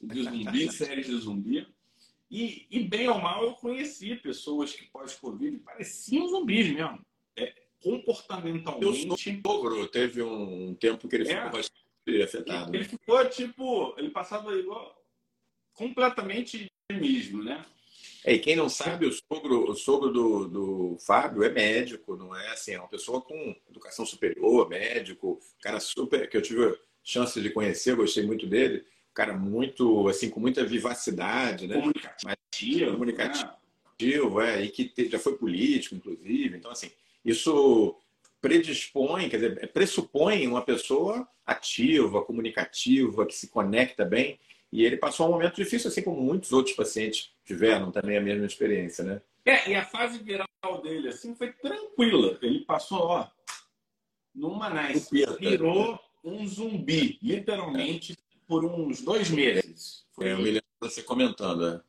de 0.03 0.23
zumbi, 0.23 0.71
séries 0.73 1.07
de 1.07 1.17
zumbi. 1.17 1.67
E, 2.31 2.69
e, 2.71 2.85
bem 2.85 3.09
ou 3.09 3.19
mal, 3.19 3.43
eu 3.43 3.55
conheci 3.55 4.15
pessoas 4.15 4.73
que 4.73 4.85
pós-Covid 4.87 5.59
pareciam 5.59 6.29
zumbis 6.29 6.73
mesmo. 6.73 7.05
É, 7.37 7.53
comportamentalmente. 7.83 9.43
Sogro 9.45 9.89
teve 9.89 10.23
um 10.23 10.77
tempo 10.77 11.09
que 11.09 11.17
ele 11.17 11.29
é, 11.29 11.37
ficou 11.37 11.51
bastante 11.51 12.23
afetado. 12.23 12.71
Ele, 12.71 12.79
ele 12.79 12.85
ficou 12.85 13.29
tipo, 13.29 13.95
ele 13.99 14.11
passava 14.11 14.57
igual 14.57 15.05
completamente 15.73 16.71
mesmo, 16.93 17.43
né? 17.43 17.65
É, 18.25 18.33
e 18.33 18.39
quem 18.39 18.57
não 18.57 18.71
sabe, 18.71 19.07
o 19.07 19.13
sogro, 19.13 19.71
o 19.71 19.75
sogro 19.75 20.11
do, 20.11 20.49
do 20.49 20.97
Fábio 21.07 21.45
é 21.45 21.51
médico, 21.51 22.17
não 22.17 22.35
é 22.35 22.53
assim, 22.53 22.73
é 22.73 22.79
uma 22.79 22.89
pessoa 22.89 23.21
com 23.21 23.55
educação 23.69 24.07
superior, 24.07 24.69
médico, 24.69 25.39
cara 25.61 25.79
super, 25.79 26.29
que 26.29 26.37
eu 26.37 26.43
tive 26.43 26.75
chance 27.03 27.39
de 27.39 27.51
conhecer, 27.51 27.95
gostei 27.95 28.25
muito 28.25 28.47
dele, 28.47 28.83
cara 29.13 29.35
muito, 29.35 30.09
assim, 30.09 30.31
com 30.31 30.41
muita 30.41 30.65
vivacidade, 30.65 31.67
né? 31.67 31.75
Comunicativo. 31.75 32.93
comunicativo, 32.93 34.41
é, 34.41 34.63
e 34.65 34.71
que 34.71 35.09
já 35.09 35.19
foi 35.19 35.37
político, 35.37 35.95
inclusive. 35.95 36.57
Então, 36.57 36.71
assim, 36.71 36.91
isso 37.23 37.95
predispõe, 38.41 39.29
quer 39.29 39.37
dizer, 39.37 39.73
pressupõe 39.73 40.47
uma 40.47 40.63
pessoa 40.63 41.29
ativa, 41.47 42.23
comunicativa, 42.23 43.27
que 43.27 43.35
se 43.35 43.49
conecta 43.49 44.05
bem. 44.05 44.39
E 44.75 44.85
ele 44.85 44.97
passou 44.97 45.29
um 45.29 45.31
momento 45.31 45.55
difícil, 45.55 45.87
assim 45.87 46.03
como 46.03 46.21
muitos 46.21 46.53
outros 46.53 46.75
pacientes 46.75 47.31
tiveram 47.45 47.93
também 47.93 48.17
a 48.17 48.21
mesma 48.21 48.45
experiência, 48.45 49.05
né? 49.05 49.23
É, 49.45 49.71
e 49.71 49.75
a 49.77 49.85
fase 49.85 50.19
viral 50.19 50.49
dele, 50.83 51.11
assim, 51.11 51.33
foi 51.33 51.53
tranquila. 51.53 52.37
Ele 52.43 52.65
passou, 52.65 52.99
ó, 52.99 53.29
numa 54.35 54.69
nice, 54.69 55.09
virou 55.39 55.97
um 56.25 56.45
zumbi, 56.45 57.21
literalmente, 57.23 58.19
por 58.49 58.65
uns 58.65 59.01
dois 59.01 59.31
meses. 59.31 60.05
Foi, 60.11 60.27
é, 60.27 60.33
eu 60.33 60.39
me 60.39 60.51
lembro 60.51 60.65
você 60.81 61.05
comentando, 61.05 61.69
é. 61.69 61.81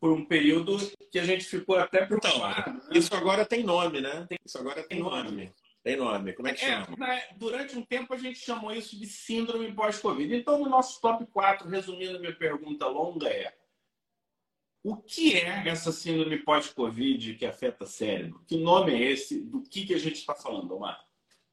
Por 0.00 0.12
um 0.12 0.24
período 0.24 0.78
que 1.10 1.18
a 1.18 1.24
gente 1.24 1.44
ficou 1.44 1.76
até 1.76 2.06
preocupado. 2.06 2.60
Então, 2.60 2.74
né? 2.74 2.80
Isso 2.94 3.14
agora 3.14 3.44
tem 3.44 3.62
nome, 3.62 4.00
né? 4.00 4.26
Isso 4.42 4.56
agora 4.56 4.76
tem, 4.76 4.96
tem 4.96 5.00
nome. 5.00 5.30
nome. 5.30 5.52
Tem 5.82 5.96
nome. 5.96 6.32
Como 6.32 6.48
é 6.48 6.54
que 6.54 6.64
é, 6.64 6.68
chama? 6.68 6.96
Né, 6.96 7.22
durante 7.36 7.76
um 7.76 7.82
tempo 7.84 8.14
a 8.14 8.16
gente 8.16 8.38
chamou 8.38 8.72
isso 8.72 8.96
de 8.98 9.06
síndrome 9.06 9.72
pós-Covid. 9.72 10.34
Então, 10.34 10.58
no 10.58 10.68
nosso 10.68 11.00
top 11.00 11.26
4, 11.26 11.68
resumindo 11.68 12.20
minha 12.20 12.34
pergunta 12.34 12.86
longa, 12.86 13.28
é 13.28 13.52
o 14.84 14.96
que 14.96 15.36
é 15.36 15.68
essa 15.68 15.92
síndrome 15.92 16.38
pós-Covid 16.38 17.34
que 17.34 17.46
afeta 17.46 17.86
cérebro? 17.86 18.42
Que 18.46 18.56
nome 18.56 18.92
é 18.92 19.12
esse? 19.12 19.40
Do 19.40 19.62
que, 19.62 19.86
que 19.86 19.94
a 19.94 19.98
gente 19.98 20.16
está 20.16 20.34
falando, 20.34 20.74
Omar? 20.74 21.04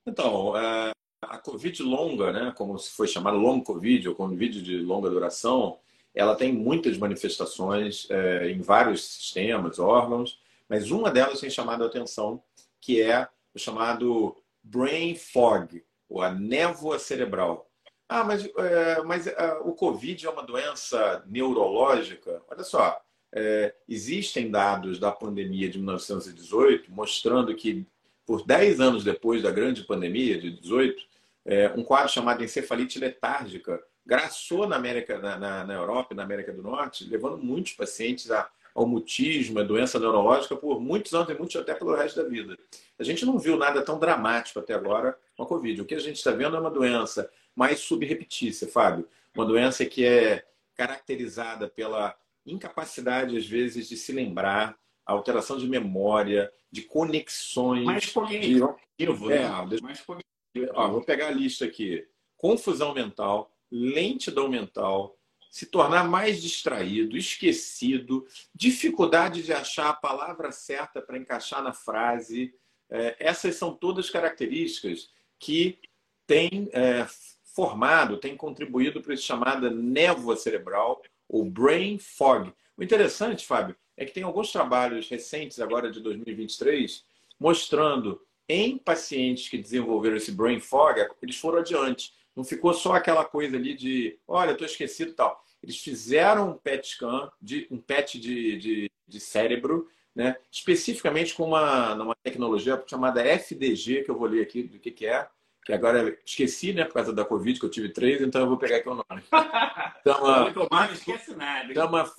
Então, 0.05 0.57
é, 0.57 0.91
a 1.21 1.37
Covid 1.37 1.83
longa, 1.83 2.31
né, 2.31 2.53
como 2.55 2.77
se 2.79 2.91
foi 2.91 3.07
chamado 3.07 3.37
long 3.37 3.61
Covid 3.61 4.09
ou 4.09 4.15
Covid 4.15 4.61
de 4.61 4.77
longa 4.79 5.09
duração, 5.09 5.79
ela 6.13 6.35
tem 6.35 6.51
muitas 6.51 6.97
manifestações 6.97 8.07
é, 8.09 8.49
em 8.49 8.61
vários 8.61 9.03
sistemas, 9.03 9.77
órgãos, 9.77 10.39
mas 10.67 10.89
uma 10.89 11.11
delas 11.11 11.39
tem 11.39 11.49
chamado 11.49 11.83
a 11.83 11.87
atenção, 11.87 12.41
que 12.81 13.01
é 13.01 13.27
chamado 13.59 14.35
brain 14.63 15.15
fog, 15.15 15.83
ou 16.07 16.21
a 16.21 16.31
névoa 16.31 16.97
cerebral. 16.97 17.69
Ah, 18.07 18.23
mas, 18.23 18.43
é, 18.57 19.01
mas 19.03 19.27
é, 19.27 19.53
o 19.63 19.73
Covid 19.73 20.25
é 20.25 20.29
uma 20.29 20.43
doença 20.43 21.23
neurológica? 21.27 22.41
Olha 22.49 22.63
só, 22.63 22.99
é, 23.31 23.75
existem 23.87 24.49
dados 24.49 24.99
da 24.99 25.11
pandemia 25.11 25.69
de 25.69 25.77
1918 25.77 26.91
mostrando 26.91 27.53
que, 27.55 27.85
por 28.25 28.43
10 28.45 28.79
anos 28.79 29.03
depois 29.03 29.43
da 29.43 29.51
grande 29.51 29.83
pandemia 29.83 30.39
de 30.39 30.49
18, 30.51 31.03
é, 31.45 31.69
um 31.75 31.83
quadro 31.83 32.11
chamado 32.11 32.43
encefalite 32.43 32.97
letárgica 32.97 33.81
graçou 34.05 34.67
na 34.67 34.75
América, 34.75 35.19
na, 35.19 35.37
na, 35.37 35.63
na 35.63 35.73
Europa 35.75 36.13
e 36.13 36.17
na 36.17 36.23
América 36.23 36.51
do 36.51 36.63
Norte, 36.63 37.05
levando 37.05 37.37
muitos 37.37 37.73
pacientes 37.73 38.31
a, 38.31 38.49
ao 38.73 38.87
mutismo, 38.87 39.59
a 39.59 39.63
doença 39.63 39.99
neurológica, 39.99 40.55
por 40.55 40.79
muitos 40.79 41.13
anos 41.13 41.29
e 41.29 41.33
muitos 41.35 41.55
até 41.55 41.73
pelo 41.73 41.95
resto 41.95 42.21
da 42.21 42.27
vida. 42.27 42.57
A 42.97 43.03
gente 43.03 43.25
não 43.25 43.37
viu 43.37 43.57
nada 43.57 43.81
tão 43.81 43.99
dramático 43.99 44.59
até 44.59 44.73
agora 44.73 45.17
com 45.35 45.43
a 45.43 45.47
Covid. 45.47 45.81
O 45.81 45.85
que 45.85 45.95
a 45.95 45.99
gente 45.99 46.17
está 46.17 46.31
vendo 46.31 46.55
é 46.55 46.59
uma 46.59 46.71
doença 46.71 47.29
mais 47.55 47.79
subrepetícia, 47.79 48.67
Fábio. 48.67 49.07
Uma 49.35 49.45
doença 49.45 49.85
que 49.85 50.05
é 50.05 50.45
caracterizada 50.75 51.67
pela 51.67 52.15
incapacidade, 52.45 53.37
às 53.37 53.45
vezes, 53.45 53.89
de 53.89 53.97
se 53.97 54.11
lembrar, 54.11 54.77
alteração 55.05 55.57
de 55.57 55.67
memória, 55.67 56.51
de 56.71 56.83
conexões. 56.83 57.83
Mais 57.83 58.11
cognitivo. 58.11 58.77
De... 58.97 59.05
É, 59.33 59.49
mais 59.81 60.01
cognitivo. 60.01 60.73
Ó, 60.73 60.87
vou 60.87 61.01
pegar 61.01 61.27
a 61.27 61.31
lista 61.31 61.65
aqui. 61.65 62.07
Confusão 62.37 62.93
mental, 62.93 63.51
lentidão 63.69 64.47
mental, 64.47 65.18
se 65.49 65.65
tornar 65.65 66.07
mais 66.07 66.41
distraído, 66.41 67.17
esquecido, 67.17 68.25
dificuldade 68.53 69.41
de 69.41 69.51
achar 69.51 69.89
a 69.89 69.93
palavra 69.93 70.51
certa 70.51 71.01
para 71.01 71.17
encaixar 71.17 71.63
na 71.63 71.73
frase. 71.73 72.53
É, 72.89 73.15
essas 73.19 73.55
são 73.55 73.73
todas 73.73 74.09
características 74.09 75.09
que 75.39 75.79
têm 76.27 76.69
é, 76.71 77.07
formado, 77.55 78.17
têm 78.17 78.37
contribuído 78.37 79.01
para 79.01 79.13
esse 79.13 79.23
chamada 79.23 79.69
névoa 79.69 80.37
cerebral 80.37 81.01
o 81.27 81.43
Brain 81.43 81.97
Fog. 81.97 82.53
O 82.77 82.83
interessante, 82.83 83.45
Fábio, 83.45 83.75
é 83.97 84.05
que 84.05 84.11
tem 84.11 84.23
alguns 84.23 84.51
trabalhos 84.51 85.09
recentes, 85.09 85.59
agora 85.59 85.91
de 85.91 85.99
2023, 85.99 87.03
mostrando 87.39 88.21
em 88.47 88.77
pacientes 88.77 89.47
que 89.47 89.57
desenvolveram 89.57 90.17
esse 90.17 90.31
Brain 90.31 90.59
Fog, 90.59 90.99
eles 91.21 91.37
foram 91.37 91.59
adiante. 91.59 92.13
Não 92.35 92.43
ficou 92.43 92.73
só 92.73 92.93
aquela 92.93 93.25
coisa 93.25 93.57
ali 93.57 93.73
de, 93.73 94.17
olha, 94.27 94.51
estou 94.51 94.65
esquecido 94.65 95.11
e 95.11 95.15
tal. 95.15 95.43
Eles 95.61 95.77
fizeram 95.77 96.51
um 96.51 96.57
PET 96.57 96.87
scan, 96.87 97.29
de, 97.41 97.67
um 97.69 97.77
PET 97.77 98.19
de, 98.19 98.57
de, 98.57 98.91
de 99.07 99.19
cérebro, 99.19 99.87
né? 100.15 100.37
especificamente 100.51 101.33
com 101.33 101.43
uma, 101.43 101.93
uma 101.95 102.15
tecnologia 102.23 102.81
chamada 102.87 103.21
FDG, 103.21 104.03
que 104.03 104.11
eu 104.11 104.17
vou 104.17 104.27
ler 104.27 104.41
aqui 104.41 104.63
do 104.63 104.79
que, 104.79 104.91
que 104.91 105.05
é, 105.05 105.27
que 105.69 105.73
agora 105.73 106.17
esqueci, 106.25 106.73
né, 106.73 106.83
por 106.83 106.95
causa 106.95 107.13
da 107.13 107.23
Covid, 107.23 107.59
que 107.59 107.65
eu 107.65 107.69
tive 107.69 107.89
três, 107.89 108.19
então 108.21 108.41
eu 108.41 108.47
vou 108.47 108.57
pegar 108.57 108.77
aqui 108.77 108.89
o 108.89 108.95
nome. 108.95 109.21
Chama, 110.03 110.51
não 110.51 110.67
esquece 110.91 111.35
nada. 111.35 111.71
Chama 111.71 112.11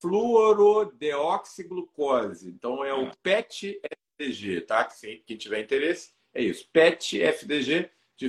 fluorodeoxiglucose. 0.00 2.48
Então 2.48 2.84
é 2.84 2.92
o 2.92 3.08
PET-FDG, 3.22 4.62
tá? 4.62 4.88
Quem 5.24 5.36
tiver 5.36 5.60
interesse, 5.60 6.10
é 6.34 6.42
isso. 6.42 6.68
PET-FDG 6.72 7.88
de 8.16 8.28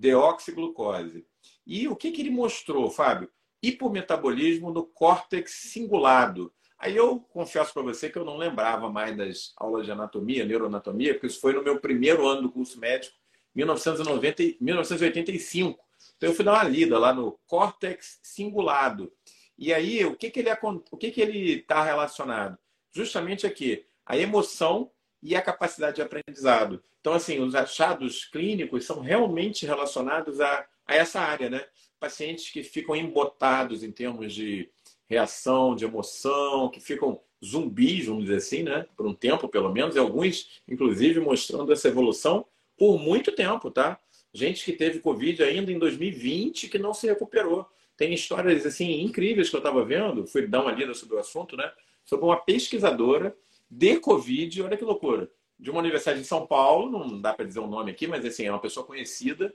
fluorodeoxiglucose. 0.00 1.26
E 1.66 1.86
o 1.88 1.94
que, 1.94 2.10
que 2.10 2.22
ele 2.22 2.30
mostrou, 2.30 2.90
Fábio? 2.90 3.30
Hipometabolismo 3.62 4.72
no 4.72 4.84
córtex 4.86 5.52
cingulado. 5.72 6.52
Aí 6.78 6.96
eu 6.96 7.20
confesso 7.20 7.74
para 7.74 7.82
você 7.82 8.08
que 8.08 8.16
eu 8.16 8.24
não 8.24 8.38
lembrava 8.38 8.90
mais 8.90 9.14
das 9.14 9.52
aulas 9.56 9.84
de 9.84 9.92
anatomia, 9.92 10.46
neuroanatomia, 10.46 11.12
porque 11.12 11.26
isso 11.26 11.40
foi 11.40 11.52
no 11.52 11.62
meu 11.62 11.78
primeiro 11.78 12.26
ano 12.26 12.42
do 12.42 12.50
curso 12.50 12.80
médico 12.80 13.14
1990, 13.54 14.56
1985. 14.58 15.78
Então 16.16 16.30
eu 16.30 16.34
fui 16.34 16.44
dar 16.44 16.54
uma 16.54 16.64
lida 16.64 16.98
lá 16.98 17.12
no 17.12 17.38
córtex 17.46 18.18
cingulado. 18.22 19.12
E 19.58 19.74
aí, 19.74 20.02
o 20.06 20.16
que, 20.16 20.30
que 20.30 20.40
ele 20.40 20.48
o 20.90 20.96
que, 20.96 21.10
que 21.10 21.20
ele 21.20 21.58
está 21.58 21.82
relacionado? 21.82 22.58
Justamente 22.90 23.46
aqui, 23.46 23.84
a 24.06 24.16
emoção 24.16 24.90
e 25.22 25.36
a 25.36 25.42
capacidade 25.42 25.96
de 25.96 26.02
aprendizado. 26.02 26.82
Então, 27.00 27.14
assim, 27.14 27.40
os 27.40 27.54
achados 27.54 28.24
clínicos 28.26 28.84
são 28.84 29.00
realmente 29.00 29.64
relacionados 29.64 30.40
a, 30.40 30.66
a 30.86 30.94
essa 30.94 31.20
área, 31.20 31.48
né? 31.48 31.64
Pacientes 31.98 32.50
que 32.50 32.62
ficam 32.62 32.94
embotados 32.94 33.82
em 33.82 33.90
termos 33.90 34.34
de 34.34 34.70
reação, 35.08 35.74
de 35.74 35.84
emoção, 35.84 36.68
que 36.68 36.80
ficam 36.80 37.20
zumbis, 37.44 38.06
vamos 38.06 38.24
dizer 38.24 38.36
assim, 38.36 38.62
né? 38.62 38.86
Por 38.96 39.06
um 39.06 39.14
tempo, 39.14 39.48
pelo 39.48 39.72
menos, 39.72 39.96
e 39.96 39.98
alguns, 39.98 40.62
inclusive, 40.68 41.20
mostrando 41.20 41.72
essa 41.72 41.88
evolução 41.88 42.46
por 42.76 42.98
muito 42.98 43.32
tempo, 43.32 43.70
tá? 43.70 43.98
Gente 44.32 44.64
que 44.64 44.72
teve 44.72 45.00
Covid 45.00 45.42
ainda 45.42 45.72
em 45.72 45.78
2020 45.78 46.68
que 46.68 46.78
não 46.78 46.94
se 46.94 47.06
recuperou. 47.06 47.66
Tem 47.96 48.14
histórias 48.14 48.64
assim 48.64 49.02
incríveis 49.02 49.50
que 49.50 49.56
eu 49.56 49.60
estava 49.60 49.84
vendo, 49.84 50.26
fui 50.26 50.46
dar 50.46 50.62
uma 50.62 50.72
lida 50.72 50.94
sobre 50.94 51.16
o 51.16 51.18
assunto, 51.18 51.56
né? 51.56 51.70
Sobre 52.04 52.24
uma 52.24 52.36
pesquisadora 52.36 53.36
de 53.70 53.98
Covid, 53.98 54.62
olha 54.62 54.76
que 54.76 54.84
loucura, 54.84 55.30
de 55.60 55.70
uma 55.70 55.80
universidade 55.80 56.20
em 56.20 56.24
São 56.24 56.46
Paulo, 56.46 56.90
não 56.90 57.20
dá 57.20 57.34
para 57.34 57.44
dizer 57.44 57.60
o 57.60 57.66
nome 57.66 57.90
aqui, 57.90 58.06
mas 58.06 58.24
assim, 58.24 58.46
é 58.46 58.50
uma 58.50 58.60
pessoa 58.60 58.84
conhecida, 58.86 59.52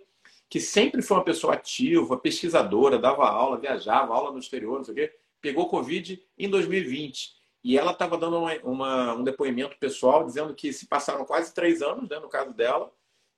que 0.48 0.60
sempre 0.60 1.02
foi 1.02 1.18
uma 1.18 1.24
pessoa 1.24 1.54
ativa, 1.56 2.18
pesquisadora, 2.18 3.00
dava 3.00 3.28
aula, 3.28 3.60
viajava, 3.60 4.14
aula 4.14 4.32
no 4.32 4.38
exterior, 4.38 4.78
não 4.78 4.84
sei 4.84 4.94
o 4.94 4.96
quê, 4.96 5.16
pegou 5.42 5.68
Covid 5.68 6.24
em 6.38 6.50
2020. 6.50 7.34
E 7.64 7.78
ela 7.78 7.92
estava 7.92 8.18
dando 8.18 8.38
uma, 8.38 8.54
uma, 8.64 9.14
um 9.16 9.24
depoimento 9.24 9.76
pessoal 9.80 10.24
dizendo 10.24 10.54
que 10.54 10.72
se 10.72 10.88
passaram 10.88 11.26
quase 11.26 11.52
três 11.52 11.82
anos, 11.82 12.08
né, 12.08 12.20
no 12.20 12.30
caso 12.30 12.54
dela, 12.54 12.92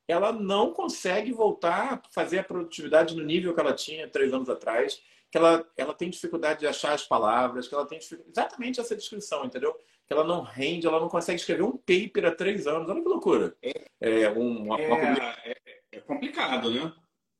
ela 0.06 0.34
não 0.34 0.74
consegue 0.74 1.32
voltar 1.32 1.94
a 1.94 2.02
fazer 2.12 2.40
a 2.40 2.44
produtividade 2.44 3.16
no 3.16 3.24
nível 3.24 3.54
que 3.54 3.60
ela 3.60 3.74
tinha 3.74 4.10
três 4.10 4.34
anos 4.34 4.50
atrás. 4.50 5.02
que 5.30 5.38
ela, 5.38 5.66
ela 5.76 5.94
tem 5.94 6.10
dificuldade 6.10 6.62
de 6.62 6.68
achar 6.68 6.94
as 6.94 7.04
palavras, 7.04 7.68
que 7.68 7.76
ela 7.76 7.86
tem 7.86 8.00
exatamente 8.00 8.80
essa 8.80 8.96
descrição, 8.96 9.44
entendeu? 9.44 9.78
Que 10.08 10.14
ela 10.14 10.24
não 10.24 10.42
rende, 10.42 10.88
ela 10.88 11.00
não 11.00 11.10
consegue 11.10 11.40
escrever 11.40 11.64
um 11.64 11.78
paper 11.78 12.26
há 12.26 12.32
três 12.32 12.66
anos. 12.66 12.90
Olha 12.90 13.02
que 13.02 13.08
loucura. 13.08 13.56
É, 13.62 13.74
é, 14.00 14.30
uma, 14.30 14.80
é, 14.80 14.88
uma... 14.88 15.20
é, 15.44 15.58
é 15.92 16.00
complicado, 16.00 16.72
né? 16.72 16.94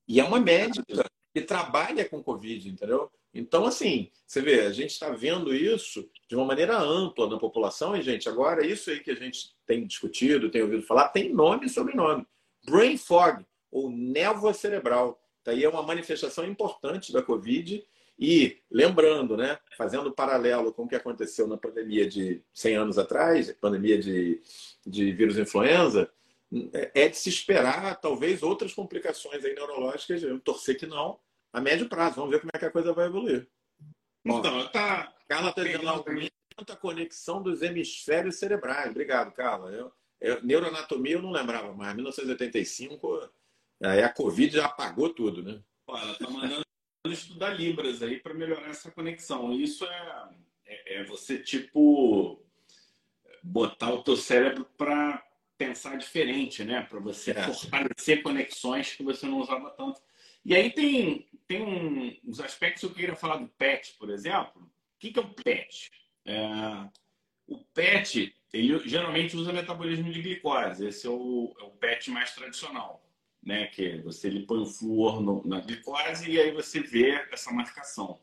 E 0.08 0.20
é 0.20 0.24
uma 0.24 0.40
médica 0.40 1.06
que 1.34 1.42
trabalha 1.42 2.08
com 2.08 2.24
Covid, 2.24 2.70
entendeu? 2.70 3.12
Então, 3.34 3.66
assim, 3.66 4.10
você 4.26 4.42
vê, 4.42 4.62
a 4.62 4.72
gente 4.72 4.92
está 4.92 5.10
vendo 5.10 5.54
isso 5.54 6.10
de 6.28 6.36
uma 6.36 6.46
maneira 6.46 6.78
ampla 6.78 7.30
na 7.30 7.38
população, 7.38 7.96
e, 7.96 8.02
gente, 8.02 8.28
agora 8.28 8.66
isso 8.66 8.90
aí 8.90 9.00
que 9.00 9.12
a 9.12 9.16
gente 9.16 9.56
tem 9.66 9.86
discutido, 9.86 10.50
tem 10.50 10.62
ouvido 10.62 10.82
falar, 10.82 11.10
tem 11.10 11.32
nome 11.32 11.68
e 11.68 11.70
sobrenome. 11.70 12.26
Brain 12.66 12.98
fog, 12.98 13.46
ou 13.72 13.92
névoa 13.92 14.54
cerebral. 14.54 15.22
Daí 15.46 15.64
é 15.64 15.70
uma 15.70 15.84
manifestação 15.84 16.46
importante 16.46 17.14
da 17.14 17.22
Covid. 17.22 17.86
E 18.20 18.62
lembrando, 18.72 19.38
né, 19.38 19.60
fazendo 19.78 20.12
paralelo 20.12 20.74
com 20.74 20.84
o 20.84 20.88
que 20.88 20.96
aconteceu 20.96 21.48
na 21.48 21.58
pandemia 21.58 22.10
de 22.10 22.42
100 22.54 22.76
anos 22.76 22.98
atrás, 22.98 23.52
pandemia 23.62 24.00
de, 24.00 24.42
de 24.86 25.12
vírus 25.12 25.38
influenza, 25.38 26.10
é 26.72 27.08
de 27.08 27.18
se 27.18 27.30
esperar 27.30 28.00
talvez 28.00 28.42
outras 28.42 28.74
complicações 28.74 29.44
aí 29.46 29.54
neurológicas, 29.54 30.24
eu 30.24 30.40
torcer 30.40 30.78
que 30.78 30.88
não, 30.88 31.20
a 31.54 31.62
médio 31.62 31.88
prazo. 31.88 32.16
Vamos 32.16 32.32
ver 32.32 32.40
como 32.40 32.52
é 32.54 32.60
que 32.60 32.66
a 32.66 32.72
coisa 32.72 32.94
vai 32.94 33.06
evoluir. 33.06 33.48
Então, 34.26 34.68
tá. 34.70 35.14
Carla 35.28 35.50
está 35.50 35.64
dizendo 35.64 35.90
aumenta 35.90 36.32
a 36.70 36.76
conexão 36.76 37.42
dos 37.42 37.62
hemisférios 37.62 38.38
cerebrais. 38.38 38.90
Obrigado, 38.90 39.32
Carla. 39.34 39.72
Eu, 39.72 39.92
eu, 40.20 40.44
neuroanatomia 40.44 41.14
eu 41.16 41.22
não 41.22 41.32
lembrava 41.32 41.74
mais. 41.74 41.94
1985 41.94 43.30
Aí 43.84 44.02
a 44.02 44.10
Covid 44.10 44.56
já 44.56 44.66
apagou 44.66 45.14
tudo, 45.14 45.44
né? 45.44 45.62
ela 45.88 46.12
está 46.12 46.30
mandando 46.30 46.67
estudar 47.14 47.50
Libras 47.50 48.02
aí 48.02 48.20
para 48.20 48.34
melhorar 48.34 48.70
essa 48.70 48.92
conexão. 48.92 49.52
Isso 49.54 49.86
é, 49.86 50.30
é, 50.66 50.96
é, 50.96 51.04
você, 51.06 51.40
tipo, 51.40 52.42
botar 53.42 53.92
o 53.92 54.04
teu 54.04 54.16
cérebro 54.16 54.66
para 54.78 55.24
pensar 55.58 55.98
diferente, 55.98 56.64
né? 56.64 56.82
Para 56.82 57.00
você 57.00 57.32
é. 57.32 57.44
fortalecer 57.44 58.22
conexões 58.22 58.94
que 58.94 59.04
você 59.04 59.26
não 59.26 59.40
usava 59.40 59.70
tanto. 59.72 60.02
E 60.46 60.56
aí 60.56 60.72
tem, 60.72 61.28
tem 61.48 61.62
um, 61.62 62.18
uns 62.30 62.40
aspectos 62.40 62.82
que 62.82 62.86
eu 62.88 62.94
queria 62.94 63.16
falar 63.16 63.38
do 63.38 63.48
PET, 63.48 63.96
por 63.98 64.10
exemplo. 64.10 64.62
O 64.62 65.00
que, 65.00 65.12
que 65.12 65.20
é 65.20 65.22
o 65.22 65.30
PET? 65.30 65.92
É, 66.26 66.90
o 67.48 67.58
PET, 67.74 68.36
ele 68.54 68.80
geralmente 68.88 69.36
usa 69.36 69.52
metabolismo 69.52 70.12
de 70.12 70.22
glicose. 70.22 70.88
Esse 70.88 71.08
é 71.08 71.10
o, 71.10 71.56
é 71.60 71.64
o 71.64 71.72
PET 71.72 72.12
mais 72.12 72.34
tradicional 72.34 73.07
né? 73.48 73.66
Que 73.68 74.00
você 74.02 74.28
ele 74.28 74.46
põe 74.46 74.60
o 74.60 74.66
flúor 74.66 75.22
no, 75.22 75.42
na 75.46 75.62
glicose 75.62 76.30
e 76.30 76.38
aí 76.38 76.52
você 76.52 76.82
vê 76.82 77.12
essa 77.32 77.50
marcação. 77.50 78.20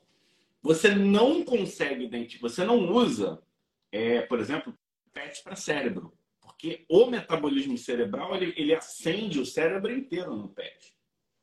Você 0.62 0.94
não 0.94 1.42
consegue 1.42 2.04
identificar, 2.04 2.48
você 2.48 2.62
não 2.62 2.92
usa, 2.92 3.42
é, 3.90 4.20
por 4.20 4.38
exemplo, 4.38 4.76
PET 5.14 5.42
para 5.42 5.56
cérebro, 5.56 6.12
porque 6.40 6.84
o 6.90 7.06
metabolismo 7.06 7.78
cerebral 7.78 8.34
ele, 8.36 8.52
ele 8.56 8.74
acende 8.74 9.40
o 9.40 9.46
cérebro 9.46 9.90
inteiro 9.90 10.36
no 10.36 10.48
PET. 10.48 10.94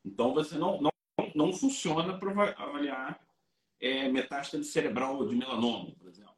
Então 0.05 0.31
você 0.31 0.59
não, 0.59 0.79
não, 0.79 0.91
não 1.33 1.51
funciona 1.51 2.17
para 2.19 2.51
avaliar 2.51 3.19
é, 3.79 4.07
metástase 4.09 4.63
cerebral 4.65 5.27
de 5.27 5.35
melanoma, 5.35 5.91
por 5.95 6.07
exemplo. 6.07 6.35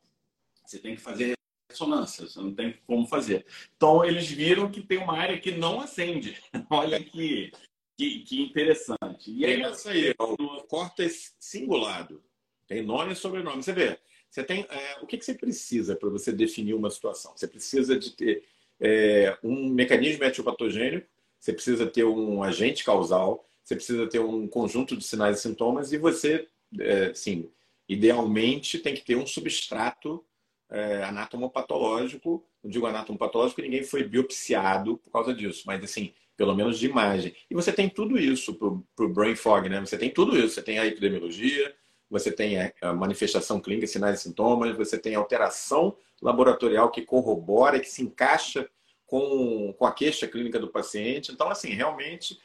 Você 0.65 0.79
tem 0.79 0.95
que 0.95 1.01
fazer 1.01 1.35
ressonância, 1.73 2.27
você 2.27 2.39
não 2.39 2.53
tem 2.53 2.75
como 2.85 3.07
fazer. 3.07 3.45
Então, 3.75 4.05
eles 4.05 4.29
viram 4.29 4.71
que 4.71 4.81
tem 4.81 4.99
uma 4.99 5.17
área 5.17 5.39
que 5.39 5.51
não 5.51 5.81
acende. 5.81 6.37
Olha 6.69 7.03
que, 7.03 7.51
que, 7.97 8.19
que 8.19 8.41
interessante. 8.41 9.31
E 9.31 9.45
aí, 9.45 9.61
é 9.61 9.71
isso 9.71 9.89
aí, 9.89 10.13
o 10.17 10.63
córtex 10.63 11.35
singulado. 11.39 12.23
Tem 12.67 12.81
nome 12.81 13.13
e 13.13 13.15
sobrenome. 13.15 13.61
Você 13.61 13.73
vê, 13.73 13.99
você 14.29 14.43
tem, 14.43 14.65
é, 14.69 14.99
o 15.01 15.05
que, 15.05 15.17
que 15.17 15.25
você 15.25 15.33
precisa 15.33 15.95
para 15.95 16.09
você 16.09 16.31
definir 16.31 16.73
uma 16.73 16.89
situação? 16.89 17.33
Você 17.35 17.47
precisa 17.47 17.97
de 17.97 18.11
ter 18.11 18.43
é, 18.79 19.37
um 19.43 19.69
mecanismo 19.69 20.23
etiopatogênico, 20.23 21.07
você 21.39 21.53
precisa 21.53 21.85
ter 21.85 22.03
um 22.03 22.41
agente 22.41 22.83
causal, 22.83 23.47
você 23.63 23.75
precisa 23.75 24.07
ter 24.07 24.19
um 24.19 24.47
conjunto 24.47 24.95
de 24.95 25.03
sinais 25.03 25.39
e 25.39 25.41
sintomas 25.41 25.91
e 25.91 25.97
você, 25.97 26.47
é, 26.79 27.13
sim, 27.13 27.49
idealmente 27.87 28.79
tem 28.79 28.93
que 28.93 29.03
ter 29.03 29.15
um 29.15 29.27
substrato 29.27 30.23
é, 30.69 31.03
anatomopatológico. 31.03 32.43
Não 32.63 32.69
digo 32.69 32.85
anatomopatológico, 32.85 33.61
ninguém 33.61 33.83
foi 33.83 34.03
biopsiado 34.03 34.97
por 34.97 35.11
causa 35.11 35.33
disso, 35.33 35.63
mas 35.65 35.83
assim, 35.83 36.13
pelo 36.35 36.55
menos 36.55 36.79
de 36.79 36.87
imagem. 36.87 37.35
E 37.49 37.53
você 37.53 37.71
tem 37.71 37.89
tudo 37.89 38.17
isso 38.17 38.55
para 38.55 39.05
o 39.05 39.09
brain 39.09 39.35
fog, 39.35 39.69
né? 39.69 39.79
Você 39.79 39.97
tem 39.97 40.09
tudo 40.09 40.37
isso. 40.37 40.55
Você 40.55 40.61
tem 40.61 40.79
a 40.79 40.85
epidemiologia, 40.85 41.75
você 42.09 42.31
tem 42.31 42.57
a 42.81 42.93
manifestação 42.93 43.59
clínica, 43.59 43.87
sinais 43.87 44.19
e 44.19 44.23
sintomas, 44.23 44.75
você 44.75 44.97
tem 44.97 45.15
a 45.15 45.19
alteração 45.19 45.95
laboratorial 46.21 46.89
que 46.91 47.01
corrobora, 47.01 47.79
que 47.79 47.89
se 47.89 48.01
encaixa 48.01 48.69
com, 49.05 49.73
com 49.77 49.85
a 49.85 49.91
queixa 49.91 50.27
clínica 50.27 50.59
do 50.59 50.67
paciente. 50.67 51.31
Então, 51.31 51.49
assim, 51.49 51.69
realmente 51.69 52.39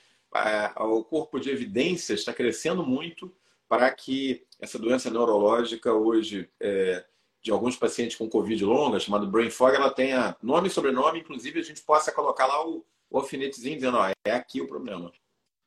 o 0.77 1.03
corpo 1.05 1.41
de 1.41 1.51
evidências 1.51 2.21
está 2.21 2.33
crescendo 2.33 2.85
muito 2.85 3.33
para 3.69 3.91
que 3.91 4.45
essa 4.61 4.79
doença 4.79 5.11
neurológica 5.11 5.93
hoje 5.93 6.49
é, 6.61 7.05
de 7.41 7.51
alguns 7.51 7.77
pacientes 7.77 8.17
com 8.17 8.29
Covid 8.29 8.65
longa, 8.65 9.01
chamado 9.01 9.27
brain 9.27 9.51
fog, 9.51 9.75
ela 9.75 9.91
tenha 9.91 10.37
nome 10.43 10.69
e 10.69 10.71
sobrenome, 10.71 11.21
inclusive 11.21 11.61
a 11.61 11.63
gente 11.63 11.83
possa 11.83 12.13
colocar 12.13 12.47
lá 12.47 12.67
o, 12.67 12.85
o 13.11 13.19
alfinetezinho 13.19 13.77
dizendo, 13.77 13.99
ó, 13.99 14.09
é 14.25 14.33
aqui 14.33 14.61
o 14.61 14.67
problema. 14.67 15.13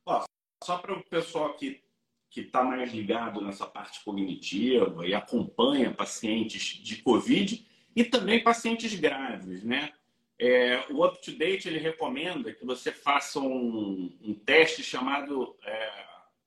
Ó, 0.05 0.23
só 0.63 0.77
para 0.77 0.93
o 0.93 1.03
pessoal 1.03 1.53
que 1.53 1.81
que 2.31 2.39
está 2.39 2.63
mais 2.63 2.93
ligado 2.93 3.41
nessa 3.41 3.67
parte 3.67 4.01
cognitiva 4.05 5.05
e 5.05 5.13
acompanha 5.13 5.93
pacientes 5.93 6.81
de 6.81 6.95
Covid 7.03 7.67
e 7.93 8.05
também 8.05 8.41
pacientes 8.41 8.95
graves, 8.95 9.65
né? 9.65 9.91
É, 10.39 10.79
o 10.89 11.05
UpToDate 11.05 11.67
ele 11.67 11.77
recomenda 11.77 12.53
que 12.53 12.65
você 12.65 12.91
faça 12.91 13.38
um, 13.38 14.17
um 14.21 14.34
teste 14.34 14.81
chamado 14.81 15.55
é, 15.63 16.05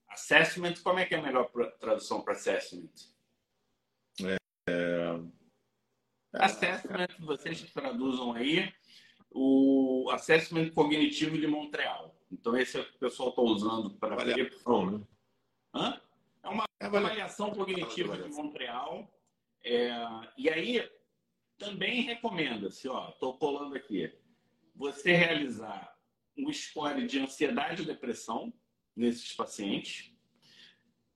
assessment. 0.08 0.74
Como 0.82 0.98
é 0.98 1.04
que 1.04 1.14
é 1.14 1.18
a 1.18 1.22
melhor 1.22 1.48
tradução 1.78 2.22
para 2.22 2.32
assessment? 2.32 2.90
É... 4.66 5.20
Assessment, 6.33 7.09
vocês 7.20 7.62
traduzam 7.72 8.33
aí, 8.33 8.72
o 9.31 10.09
Assessment 10.11 10.70
Cognitivo 10.70 11.38
de 11.38 11.46
Montreal. 11.46 12.14
Então, 12.31 12.57
esse 12.57 12.77
é 12.77 12.81
o 12.81 12.85
que 12.85 12.96
o 12.96 12.98
pessoal 12.98 13.31
está 13.31 13.42
usando 13.42 13.90
para 13.94 14.16
ver. 14.16 14.50
Né? 14.50 15.00
Hã? 15.74 16.00
É 16.42 16.48
uma 16.48 16.64
é 16.81 16.87
avaliação 16.87 17.50
cognitiva 17.53 18.16
de 18.16 18.29
Montreal. 18.31 19.09
É... 19.62 19.90
E 20.37 20.48
aí, 20.50 20.88
também 21.59 22.03
recomenda-se, 22.03 22.88
ó, 22.88 23.11
estou 23.11 23.38
colando 23.38 23.77
aqui, 23.77 24.12
você 24.74 25.12
realizar 25.12 25.96
um 26.37 26.53
score 26.53 27.07
de 27.07 27.20
ansiedade 27.20 27.83
e 27.83 27.87
depressão 27.87 28.53
nesses 28.96 29.33
pacientes. 29.33 30.12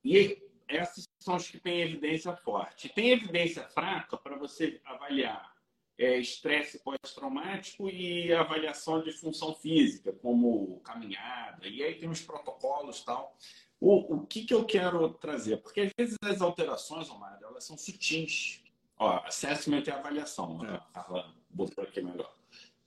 E 0.05 0.48
essas 0.69 1.09
são 1.19 1.37
os 1.37 1.49
que 1.49 1.59
têm 1.59 1.81
evidência 1.81 2.37
forte. 2.37 2.89
Tem 2.91 3.11
evidência 3.11 3.65
fraca 3.69 4.17
para 4.17 4.37
você 4.37 4.81
avaliar 4.85 5.53
é, 5.99 6.17
estresse 6.19 6.79
pós-traumático 6.79 7.89
e 7.91 8.33
avaliação 8.33 9.03
de 9.03 9.11
função 9.13 9.55
física, 9.55 10.13
como 10.13 10.81
caminhada, 10.81 11.67
e 11.67 11.83
aí 11.83 11.95
tem 11.95 12.09
os 12.09 12.23
protocolos 12.23 13.03
tal. 13.03 13.37
O, 13.81 14.15
o 14.15 14.27
que, 14.27 14.45
que 14.45 14.55
eu 14.55 14.65
quero 14.65 15.09
trazer? 15.15 15.57
Porque 15.59 15.81
às 15.81 15.93
vezes 15.99 16.17
as 16.23 16.41
alterações, 16.41 17.11
Omar, 17.11 17.39
elas 17.43 17.65
são 17.65 17.77
sutis. 17.77 18.63
Ó, 18.97 19.23
assessment 19.25 19.85
é 19.87 19.93
avaliação. 19.93 20.65
É. 20.65 20.81
Carla 20.93 21.35
botou 21.51 21.85
aqui 21.85 22.01
melhor. 22.01 22.33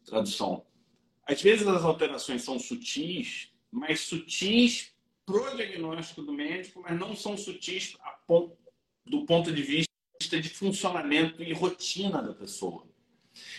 Tradução. 0.06 0.66
Às 1.26 1.42
vezes 1.42 1.68
as 1.68 1.84
alterações 1.84 2.44
são 2.44 2.60
sutis, 2.60 3.54
mas 3.70 4.02
sutis 4.02 4.91
pro 5.32 5.56
diagnóstico 5.56 6.22
do 6.22 6.34
médico, 6.34 6.82
mas 6.82 7.00
não 7.00 7.16
são 7.16 7.38
sutis 7.38 7.98
ponto, 8.28 8.58
do 9.06 9.26
ponto 9.26 9.52
de 9.52 9.62
vista 9.62 9.90
de 10.30 10.50
funcionamento 10.50 11.42
e 11.42 11.54
rotina 11.54 12.22
da 12.22 12.34
pessoa. 12.34 12.86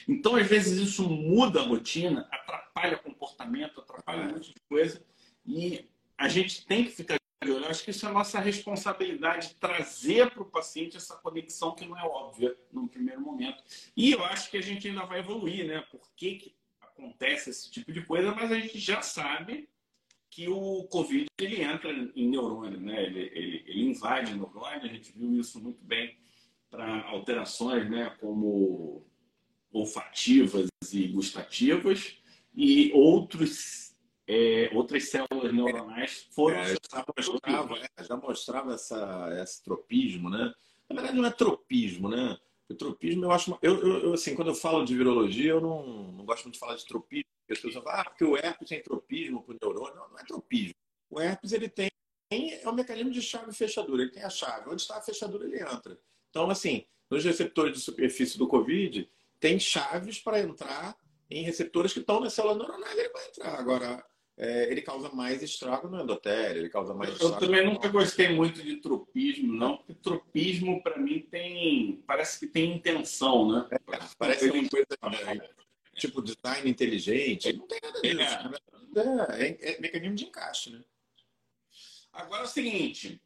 Então, 0.06 0.36
às 0.36 0.46
vezes, 0.46 0.78
isso 0.78 1.08
muda 1.08 1.60
a 1.60 1.64
rotina, 1.64 2.28
atrapalha 2.30 2.98
comportamento, 2.98 3.80
atrapalha 3.80 4.28
um 4.28 4.32
monte 4.34 4.52
de 4.52 4.60
coisa. 4.68 5.04
E 5.46 5.88
a 6.16 6.28
gente 6.28 6.66
tem 6.66 6.84
que 6.84 6.90
ficar 6.90 7.18
de 7.42 7.50
olho. 7.50 7.66
Acho 7.66 7.84
que 7.84 7.90
isso 7.90 8.06
é 8.06 8.08
a 8.08 8.12
nossa 8.12 8.38
responsabilidade, 8.38 9.56
trazer 9.56 10.30
para 10.30 10.42
o 10.42 10.50
paciente 10.50 10.96
essa 10.96 11.16
conexão 11.16 11.74
que 11.74 11.86
não 11.86 11.98
é 11.98 12.04
óbvia 12.04 12.56
no 12.70 12.86
primeiro 12.86 13.20
momento. 13.20 13.62
E 13.96 14.12
eu 14.12 14.24
acho 14.24 14.50
que 14.50 14.56
a 14.56 14.62
gente 14.62 14.88
ainda 14.88 15.04
vai 15.04 15.20
evoluir, 15.20 15.66
né? 15.66 15.80
Por 15.90 16.08
que, 16.14 16.36
que 16.36 16.56
acontece 16.80 17.50
esse 17.50 17.70
tipo 17.70 17.92
de 17.92 18.04
coisa, 18.04 18.32
mas 18.32 18.52
a 18.52 18.60
gente 18.60 18.78
já 18.78 19.02
sabe 19.02 19.68
que 20.32 20.48
o 20.48 20.84
Covid 20.84 21.26
ele 21.38 21.60
entra 21.60 21.92
em 21.92 22.26
neurônio, 22.26 22.80
né? 22.80 23.04
ele, 23.04 23.30
ele, 23.34 23.64
ele 23.66 23.84
invade 23.90 24.34
neurônio, 24.34 24.82
a 24.82 24.88
gente 24.88 25.12
viu 25.12 25.38
isso 25.38 25.62
muito 25.62 25.84
bem 25.84 26.16
para 26.70 27.02
alterações 27.02 27.88
né? 27.90 28.16
como 28.18 29.06
olfativas 29.70 30.70
e 30.90 31.06
gustativas 31.08 32.16
e 32.56 32.90
outros 32.94 33.94
é, 34.26 34.70
outras 34.72 35.10
células 35.10 35.52
neuronais 35.52 36.26
foram 36.30 36.60
é, 36.60 36.76
já 36.90 37.04
mostrava, 37.14 37.78
é, 37.78 38.04
já 38.04 38.16
mostrava 38.16 38.74
essa, 38.74 39.28
esse 39.42 39.62
tropismo, 39.62 40.30
né? 40.30 40.50
Na 40.88 40.96
verdade, 40.96 41.18
não 41.18 41.26
é 41.26 41.30
tropismo, 41.30 42.08
né? 42.08 42.38
O 42.68 42.74
tropismo, 42.74 43.24
eu 43.24 43.32
acho. 43.32 43.58
Eu, 43.60 44.02
eu, 44.04 44.14
assim, 44.14 44.34
quando 44.34 44.48
eu 44.48 44.54
falo 44.54 44.84
de 44.84 44.96
virologia, 44.96 45.50
eu 45.50 45.60
não, 45.60 46.12
não 46.12 46.24
gosto 46.24 46.44
muito 46.44 46.54
de 46.54 46.60
falar 46.60 46.76
de 46.76 46.86
tropismo, 46.86 47.26
as 47.50 47.58
pessoas 47.58 47.84
falam, 47.84 48.00
ah, 48.00 48.04
porque 48.04 48.24
o 48.24 48.36
herpes 48.36 48.68
tem 48.68 48.82
tropismo 48.82 49.42
para 49.42 49.54
o 49.54 49.58
neurônio. 49.60 49.96
Não, 49.96 50.08
não 50.08 50.18
é 50.18 50.24
tropismo. 50.24 50.74
O 51.10 51.20
herpes, 51.20 51.52
ele 51.52 51.68
tem. 51.68 51.90
É 52.30 52.66
um 52.66 52.72
mecanismo 52.72 53.10
de 53.10 53.20
chave 53.20 53.50
e 53.50 53.54
fechadura. 53.54 54.02
Ele 54.02 54.10
tem 54.10 54.22
a 54.22 54.30
chave. 54.30 54.70
Onde 54.70 54.80
está 54.80 54.96
a 54.96 55.02
fechadura, 55.02 55.44
ele 55.44 55.60
entra. 55.60 56.00
Então, 56.30 56.48
assim, 56.48 56.86
nos 57.10 57.22
receptores 57.22 57.74
de 57.74 57.80
superfície 57.80 58.38
do 58.38 58.48
Covid, 58.48 59.06
tem 59.38 59.58
chaves 59.58 60.18
para 60.18 60.40
entrar 60.40 60.96
em 61.28 61.42
receptores 61.42 61.92
que 61.92 61.98
estão 61.98 62.20
na 62.20 62.30
célula 62.30 62.56
neuronal, 62.56 62.90
ele 62.90 63.08
vai 63.10 63.28
entrar. 63.28 63.58
Agora, 63.58 64.04
é, 64.36 64.70
ele 64.70 64.80
causa 64.80 65.10
mais 65.10 65.42
estrago 65.42 65.88
no 65.88 66.00
endotélio, 66.00 66.62
ele 66.62 66.68
causa 66.70 66.94
mais 66.94 67.20
Eu 67.20 67.38
também 67.38 67.64
nunca 67.64 67.88
gostei 67.88 68.30
muito 68.30 68.62
de 68.62 68.76
tropismo, 68.76 69.52
não, 69.52 69.76
porque 69.76 69.94
tropismo, 69.94 70.82
para 70.82 70.98
mim, 70.98 71.20
tem. 71.30 72.02
Parece 72.06 72.40
que 72.40 72.46
tem 72.46 72.76
intenção, 72.76 73.52
né? 73.52 73.68
É, 73.70 73.78
parece 74.18 74.50
uma 74.50 74.68
coisa. 74.68 74.86
Né, 75.34 75.48
tipo 75.94 76.22
design 76.22 76.68
inteligente. 76.68 77.52
Não 77.52 77.66
tem 77.66 77.78
nada 77.82 78.00
disso. 78.00 78.70
É. 78.98 79.42
É, 79.42 79.48
é, 79.48 79.76
é 79.76 79.80
mecanismo 79.80 80.16
de 80.16 80.24
encaixe, 80.24 80.70
né? 80.70 80.82
Agora 82.12 82.42
é 82.42 82.44
o 82.44 82.48
seguinte. 82.48 83.20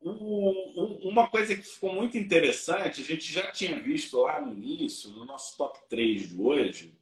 uma 0.00 1.28
coisa 1.28 1.56
que 1.56 1.62
ficou 1.62 1.92
muito 1.92 2.16
interessante, 2.16 3.00
a 3.00 3.04
gente 3.04 3.32
já 3.32 3.50
tinha 3.50 3.80
visto 3.80 4.20
lá 4.20 4.40
no 4.40 4.52
início, 4.52 5.10
no 5.10 5.24
nosso 5.24 5.56
top 5.56 5.80
3 5.88 6.30
de 6.30 6.40
hoje, 6.40 6.94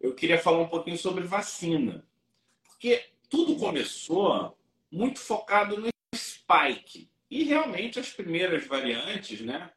eu 0.00 0.14
queria 0.14 0.38
falar 0.38 0.58
um 0.58 0.68
pouquinho 0.68 0.96
sobre 0.96 1.24
vacina. 1.24 2.06
Porque 2.80 3.10
tudo 3.28 3.56
começou 3.56 4.58
muito 4.90 5.20
focado 5.20 5.78
no 5.78 5.90
spike. 6.16 7.10
E 7.30 7.44
realmente 7.44 8.00
as 8.00 8.10
primeiras 8.10 8.66
variantes, 8.66 9.42
né? 9.42 9.70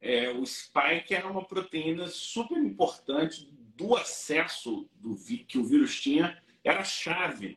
É, 0.00 0.30
o 0.30 0.44
spike 0.44 1.14
era 1.14 1.30
uma 1.30 1.44
proteína 1.44 2.08
super 2.08 2.58
importante 2.58 3.48
do 3.76 3.96
acesso 3.96 4.90
do 4.96 5.16
que 5.46 5.58
o 5.58 5.64
vírus 5.64 6.00
tinha, 6.00 6.42
era 6.64 6.80
a 6.80 6.84
chave 6.84 7.56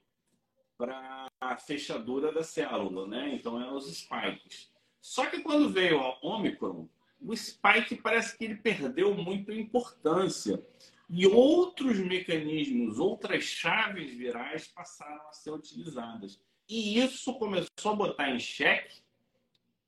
para 0.77 1.27
a 1.41 1.57
fechadura 1.57 2.31
da 2.31 2.43
célula, 2.43 3.07
né? 3.07 3.33
Então 3.33 3.59
eram 3.59 3.75
os 3.75 3.91
spikes. 3.91 4.71
Só 5.01 5.25
que 5.25 5.41
quando 5.41 5.71
veio 5.71 5.99
a 5.99 6.19
Omicron, 6.21 6.87
o 7.19 7.35
spike 7.35 7.95
parece 7.95 8.37
que 8.37 8.45
ele 8.45 8.57
perdeu 8.57 9.15
muito 9.15 9.51
importância. 9.51 10.63
E 11.09 11.27
outros 11.27 11.99
mecanismos, 11.99 12.99
outras 12.99 13.43
chaves 13.43 14.13
virais 14.13 14.67
passaram 14.67 15.27
a 15.27 15.33
ser 15.33 15.51
utilizadas. 15.51 16.41
E 16.67 16.99
isso 16.99 17.33
começou 17.35 17.91
a 17.91 17.95
botar 17.95 18.29
em 18.31 18.39
xeque 18.39 19.03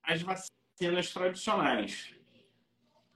as 0.04 0.22
vacinas 0.22 1.12
tradicionais. 1.12 2.14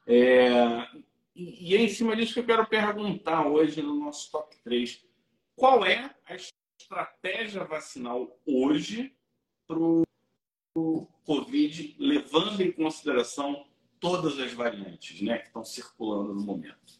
É, 0.07 0.87
e 1.35 1.75
é 1.75 1.81
em 1.81 1.89
cima 1.89 2.15
disso 2.15 2.33
que 2.33 2.39
eu 2.39 2.45
quero 2.45 2.67
perguntar 2.67 3.45
hoje 3.47 3.81
no 3.81 3.95
nosso 3.95 4.31
top 4.31 4.57
3. 4.63 5.05
Qual 5.55 5.85
é 5.85 6.15
a 6.25 6.35
estratégia 6.35 7.63
vacinal 7.63 8.39
hoje 8.45 9.15
para 9.67 9.77
o 9.77 11.07
Covid, 11.25 11.95
levando 11.99 12.61
em 12.61 12.71
consideração 12.71 13.67
todas 13.99 14.39
as 14.39 14.51
variantes 14.53 15.21
né, 15.21 15.37
que 15.37 15.47
estão 15.47 15.63
circulando 15.63 16.33
no 16.33 16.41
momento? 16.41 16.98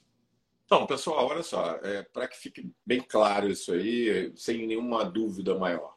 Então, 0.71 0.85
pessoal, 0.85 1.25
olha 1.25 1.41
só, 1.41 1.79
é, 1.81 2.03
para 2.03 2.27
que 2.27 2.37
fique 2.37 2.71
bem 2.85 3.01
claro 3.01 3.49
isso 3.49 3.73
aí, 3.73 4.31
sem 4.35 4.67
nenhuma 4.67 5.03
dúvida 5.03 5.57
maior. 5.57 5.95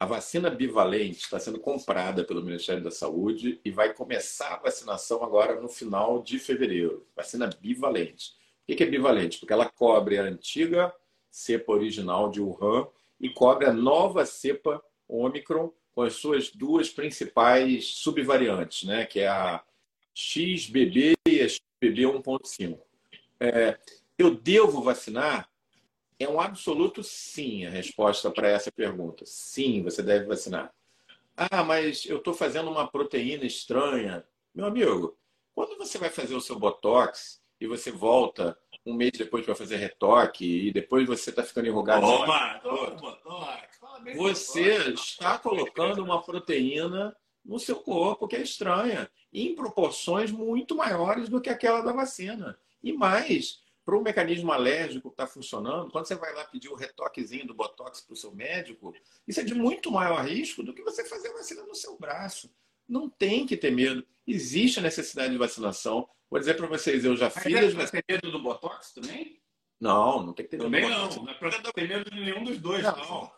A 0.00 0.04
vacina 0.04 0.50
bivalente 0.50 1.20
está 1.20 1.38
sendo 1.38 1.60
comprada 1.60 2.24
pelo 2.24 2.42
Ministério 2.42 2.82
da 2.82 2.90
Saúde 2.90 3.60
e 3.64 3.70
vai 3.70 3.94
começar 3.94 4.54
a 4.54 4.62
vacinação 4.62 5.22
agora 5.22 5.60
no 5.60 5.68
final 5.68 6.24
de 6.24 6.40
fevereiro. 6.40 7.06
Vacina 7.14 7.48
bivalente. 7.60 8.32
O 8.68 8.74
que 8.74 8.82
é 8.82 8.86
bivalente? 8.86 9.38
Porque 9.38 9.52
ela 9.52 9.70
cobre 9.70 10.18
a 10.18 10.24
antiga 10.24 10.92
cepa 11.30 11.70
original 11.70 12.32
de 12.32 12.40
Wuhan 12.40 12.88
e 13.20 13.30
cobre 13.30 13.66
a 13.66 13.72
nova 13.72 14.26
cepa 14.26 14.82
Omicron 15.06 15.72
com 15.92 16.02
as 16.02 16.14
suas 16.14 16.50
duas 16.50 16.90
principais 16.90 17.86
subvariantes, 17.98 18.88
né? 18.88 19.06
que 19.06 19.20
é 19.20 19.28
a 19.28 19.62
XBB 20.12 21.14
e 21.28 21.42
a 21.42 21.48
XBB 21.48 22.02
1.5. 22.06 22.76
É, 23.42 23.78
eu 24.22 24.34
devo 24.34 24.82
vacinar? 24.82 25.48
É 26.18 26.28
um 26.28 26.40
absoluto 26.40 27.02
sim 27.02 27.64
a 27.64 27.70
resposta 27.70 28.30
para 28.30 28.48
essa 28.48 28.70
pergunta. 28.70 29.24
Sim, 29.26 29.82
você 29.82 30.02
deve 30.02 30.26
vacinar. 30.26 30.72
Ah, 31.36 31.64
mas 31.64 32.04
eu 32.04 32.18
estou 32.18 32.34
fazendo 32.34 32.70
uma 32.70 32.86
proteína 32.86 33.44
estranha. 33.44 34.24
Meu 34.54 34.66
amigo, 34.66 35.16
quando 35.54 35.78
você 35.78 35.96
vai 35.96 36.10
fazer 36.10 36.34
o 36.34 36.40
seu 36.40 36.58
botox 36.58 37.40
e 37.58 37.66
você 37.66 37.90
volta 37.90 38.58
um 38.84 38.92
mês 38.92 39.12
depois 39.12 39.44
para 39.44 39.54
fazer 39.54 39.76
retoque 39.76 40.44
e 40.44 40.72
depois 40.72 41.06
você 41.06 41.30
está 41.30 41.42
ficando 41.42 41.68
enrugado. 41.68 42.06
Botox. 43.00 43.80
Você 44.16 44.92
está 44.92 45.38
colocando 45.38 46.02
uma 46.02 46.22
proteína 46.22 47.16
no 47.44 47.58
seu 47.58 47.76
corpo 47.76 48.28
que 48.28 48.36
é 48.36 48.42
estranha, 48.42 49.10
em 49.32 49.54
proporções 49.54 50.30
muito 50.30 50.74
maiores 50.74 51.28
do 51.28 51.40
que 51.40 51.48
aquela 51.48 51.80
da 51.80 51.92
vacina. 51.92 52.58
E 52.82 52.92
mais, 52.92 53.60
para 53.84 53.96
o 53.96 54.02
mecanismo 54.02 54.52
alérgico 54.52 55.08
que 55.08 55.14
está 55.14 55.26
funcionando, 55.26 55.90
quando 55.90 56.06
você 56.06 56.14
vai 56.14 56.34
lá 56.34 56.44
pedir 56.44 56.68
o 56.68 56.74
retoquezinho 56.74 57.46
do 57.46 57.54
Botox 57.54 58.00
para 58.00 58.12
o 58.12 58.16
seu 58.16 58.32
médico, 58.34 58.94
isso 59.26 59.40
é 59.40 59.42
de 59.42 59.54
muito 59.54 59.90
maior 59.90 60.24
risco 60.24 60.62
do 60.62 60.74
que 60.74 60.82
você 60.82 61.04
fazer 61.04 61.28
a 61.28 61.32
vacina 61.32 61.62
no 61.64 61.74
seu 61.74 61.98
braço. 61.98 62.54
Não 62.88 63.08
tem 63.08 63.46
que 63.46 63.56
ter 63.56 63.70
medo. 63.70 64.06
Existe 64.26 64.78
a 64.78 64.82
necessidade 64.82 65.32
de 65.32 65.38
vacinação. 65.38 66.08
Vou 66.28 66.38
dizer 66.38 66.54
para 66.54 66.66
vocês, 66.66 67.04
eu 67.04 67.16
já 67.16 67.32
Mas 67.34 67.42
fiz... 67.42 67.52
Mas 67.52 67.74
mas... 67.74 67.90
ter 67.90 68.04
medo 68.08 68.30
do 68.30 68.42
Botox 68.42 68.92
também? 68.92 69.40
Não, 69.80 70.22
não 70.24 70.32
tem 70.34 70.44
que 70.44 70.50
ter 70.50 70.58
medo 70.58 70.64
também 70.66 70.82
do 70.82 70.88
Botox. 70.88 71.16
Não, 71.16 71.24
não 71.24 71.32
é 71.32 71.34
para 71.34 71.72
ter 71.72 71.88
medo 71.88 72.10
de 72.10 72.20
nenhum 72.20 72.44
dos 72.44 72.58
dois. 72.58 72.82
Não. 72.82 73.32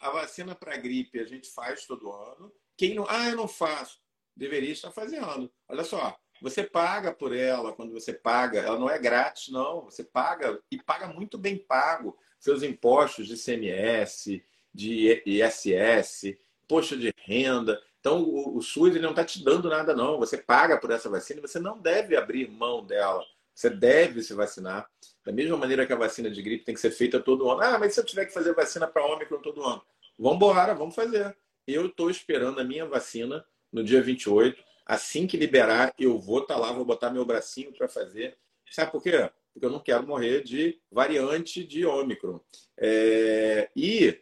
A 0.00 0.10
vacina 0.10 0.54
para 0.54 0.76
gripe 0.76 1.18
a 1.18 1.24
gente 1.24 1.50
faz 1.50 1.86
todo 1.86 2.12
ano. 2.12 2.52
Quem 2.76 2.94
não... 2.94 3.04
Ah, 3.08 3.28
eu 3.28 3.36
não 3.36 3.48
faço. 3.48 3.98
Deveria 4.36 4.72
estar 4.72 4.90
fazendo. 4.90 5.52
Olha 5.68 5.84
só, 5.84 6.16
você 6.40 6.62
paga 6.62 7.12
por 7.12 7.34
ela 7.34 7.72
quando 7.72 7.92
você 7.92 8.12
paga, 8.12 8.60
ela 8.60 8.78
não 8.78 8.90
é 8.90 8.98
grátis, 8.98 9.48
não. 9.52 9.82
Você 9.82 10.04
paga 10.04 10.60
e 10.70 10.76
paga 10.76 11.06
muito 11.06 11.38
bem 11.38 11.56
pago 11.56 12.16
seus 12.38 12.62
impostos 12.62 13.26
de 13.26 13.36
CMS, 13.36 14.42
de 14.72 15.22
ISS, 15.24 16.36
imposto 16.64 16.96
de 16.96 17.14
renda. 17.16 17.80
Então, 18.00 18.22
o, 18.22 18.58
o 18.58 18.62
SUS 18.62 18.90
ele 18.90 19.00
não 19.00 19.10
está 19.10 19.24
te 19.24 19.42
dando 19.42 19.70
nada, 19.70 19.94
não. 19.94 20.18
Você 20.18 20.36
paga 20.36 20.76
por 20.76 20.90
essa 20.90 21.08
vacina 21.08 21.38
e 21.38 21.42
você 21.42 21.58
não 21.58 21.80
deve 21.80 22.16
abrir 22.16 22.50
mão 22.50 22.84
dela. 22.84 23.24
Você 23.54 23.70
deve 23.70 24.22
se 24.22 24.34
vacinar. 24.34 24.86
Da 25.24 25.32
mesma 25.32 25.56
maneira 25.56 25.86
que 25.86 25.92
a 25.92 25.96
vacina 25.96 26.30
de 26.30 26.42
gripe 26.42 26.64
tem 26.64 26.74
que 26.74 26.80
ser 26.80 26.90
feita 26.90 27.18
todo 27.18 27.50
ano. 27.50 27.62
Ah, 27.62 27.78
mas 27.78 27.94
se 27.94 28.00
eu 28.00 28.04
tiver 28.04 28.26
que 28.26 28.34
fazer 28.34 28.52
vacina 28.54 28.86
para 28.86 29.06
Ômicron 29.06 29.40
todo 29.40 29.64
ano? 29.64 29.82
Vamos 30.18 30.36
embora, 30.36 30.74
vamos 30.74 30.94
fazer. 30.94 31.34
Eu 31.66 31.86
estou 31.86 32.10
esperando 32.10 32.60
a 32.60 32.64
minha 32.64 32.84
vacina 32.84 33.44
no 33.72 33.82
dia 33.82 34.02
28 34.02 34.62
Assim 34.86 35.26
que 35.26 35.36
liberar, 35.36 35.94
eu 35.98 36.18
vou 36.18 36.42
estar 36.42 36.54
tá 36.54 36.60
lá, 36.60 36.72
vou 36.72 36.84
botar 36.84 37.10
meu 37.10 37.24
bracinho 37.24 37.72
para 37.72 37.88
fazer. 37.88 38.36
Sabe 38.70 38.92
por 38.92 39.02
quê? 39.02 39.30
Porque 39.52 39.66
eu 39.66 39.70
não 39.70 39.80
quero 39.80 40.06
morrer 40.06 40.42
de 40.42 40.80
variante 40.90 41.64
de 41.64 41.86
Ômicron. 41.86 42.40
É, 42.76 43.70
e 43.74 44.20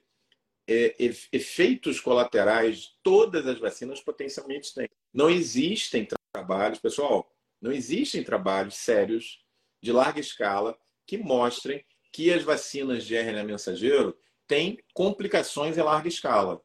é, 0.68 0.94
efeitos 1.32 2.00
colaterais, 2.00 2.94
todas 3.02 3.46
as 3.46 3.58
vacinas 3.58 4.00
potencialmente 4.00 4.74
têm. 4.74 4.88
Não 5.12 5.28
existem 5.28 6.06
trabalhos, 6.32 6.78
pessoal, 6.78 7.30
não 7.60 7.72
existem 7.72 8.22
trabalhos 8.22 8.76
sérios 8.76 9.44
de 9.82 9.92
larga 9.92 10.20
escala 10.20 10.78
que 11.06 11.18
mostrem 11.18 11.84
que 12.12 12.32
as 12.32 12.42
vacinas 12.42 13.04
de 13.04 13.16
RNA 13.16 13.44
mensageiro 13.44 14.16
têm 14.46 14.78
complicações 14.94 15.76
em 15.76 15.82
larga 15.82 16.08
escala. 16.08 16.62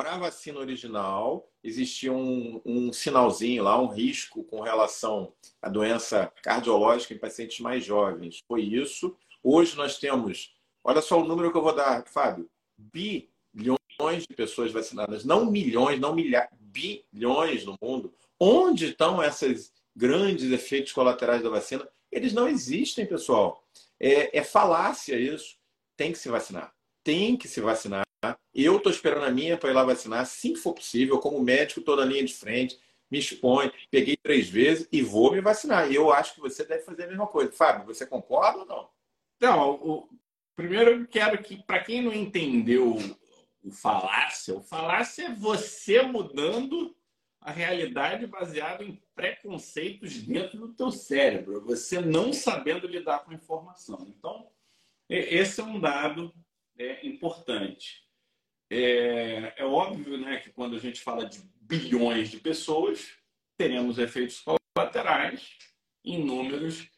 Para 0.00 0.14
a 0.14 0.18
vacina 0.18 0.58
original, 0.58 1.46
existia 1.62 2.10
um, 2.10 2.58
um 2.64 2.90
sinalzinho 2.90 3.62
lá, 3.62 3.78
um 3.78 3.86
risco 3.86 4.42
com 4.44 4.62
relação 4.62 5.34
à 5.60 5.68
doença 5.68 6.32
cardiológica 6.42 7.12
em 7.12 7.18
pacientes 7.18 7.60
mais 7.60 7.84
jovens. 7.84 8.42
Foi 8.48 8.62
isso. 8.62 9.14
Hoje 9.42 9.76
nós 9.76 9.98
temos, 9.98 10.54
olha 10.82 11.02
só 11.02 11.20
o 11.20 11.24
número 11.26 11.52
que 11.52 11.58
eu 11.58 11.62
vou 11.62 11.74
dar, 11.74 12.02
Fábio, 12.06 12.48
bilhões 12.78 14.26
de 14.26 14.34
pessoas 14.34 14.72
vacinadas, 14.72 15.22
não 15.22 15.50
milhões, 15.50 16.00
não 16.00 16.14
milhares, 16.14 16.48
bilhões 16.58 17.66
no 17.66 17.76
mundo. 17.78 18.10
Onde 18.40 18.86
estão 18.86 19.22
esses 19.22 19.70
grandes 19.94 20.50
efeitos 20.50 20.92
colaterais 20.92 21.42
da 21.42 21.50
vacina? 21.50 21.86
Eles 22.10 22.32
não 22.32 22.48
existem, 22.48 23.04
pessoal. 23.04 23.62
É, 24.00 24.38
é 24.38 24.42
falácia 24.42 25.14
isso. 25.16 25.58
Tem 25.94 26.10
que 26.10 26.18
se 26.18 26.30
vacinar. 26.30 26.72
Tem 27.04 27.36
que 27.36 27.46
se 27.46 27.60
vacinar. 27.60 28.06
Eu 28.54 28.76
estou 28.76 28.92
esperando 28.92 29.24
a 29.24 29.30
minha 29.30 29.56
para 29.56 29.70
ir 29.70 29.72
lá 29.72 29.84
vacinar, 29.84 30.20
assim 30.20 30.52
que 30.52 30.58
for 30.58 30.74
possível, 30.74 31.18
como 31.18 31.42
médico, 31.42 31.80
toda 31.80 32.02
a 32.02 32.06
linha 32.06 32.24
de 32.24 32.34
frente, 32.34 32.78
me 33.10 33.18
expõe, 33.18 33.72
peguei 33.90 34.16
três 34.16 34.48
vezes 34.48 34.86
e 34.92 35.02
vou 35.02 35.32
me 35.32 35.40
vacinar. 35.40 35.90
E 35.90 35.94
eu 35.94 36.12
acho 36.12 36.34
que 36.34 36.40
você 36.40 36.64
deve 36.64 36.84
fazer 36.84 37.04
a 37.04 37.08
mesma 37.08 37.26
coisa. 37.26 37.50
Fábio, 37.52 37.86
você 37.86 38.06
concorda 38.06 38.60
ou 38.60 38.66
não? 38.66 38.90
Não, 39.40 39.70
o, 39.70 40.08
primeiro 40.54 40.90
eu 40.90 41.06
quero 41.06 41.42
que, 41.42 41.62
para 41.62 41.82
quem 41.82 42.02
não 42.02 42.12
entendeu 42.12 42.98
o 43.64 43.70
falácia, 43.70 44.54
o 44.54 44.62
falácia 44.62 45.26
é 45.26 45.34
você 45.34 46.02
mudando 46.02 46.94
a 47.40 47.50
realidade 47.50 48.26
baseada 48.26 48.84
em 48.84 49.00
preconceitos 49.14 50.18
dentro 50.22 50.58
do 50.58 50.74
teu 50.74 50.90
cérebro, 50.90 51.64
você 51.64 52.00
não 52.00 52.32
sabendo 52.32 52.86
lidar 52.86 53.20
com 53.20 53.30
a 53.30 53.34
informação. 53.34 54.06
Então, 54.08 54.50
esse 55.08 55.60
é 55.60 55.64
um 55.64 55.80
dado 55.80 56.32
é, 56.78 57.06
importante. 57.06 58.09
É, 58.70 59.52
é 59.56 59.64
óbvio 59.64 60.16
né, 60.16 60.36
que 60.36 60.50
quando 60.50 60.76
a 60.76 60.78
gente 60.78 61.00
fala 61.00 61.26
de 61.26 61.42
bilhões 61.60 62.30
de 62.30 62.38
pessoas, 62.38 63.08
teremos 63.58 63.98
efeitos 63.98 64.40
colaterais 64.40 65.58
em 66.04 66.24
números. 66.24 66.88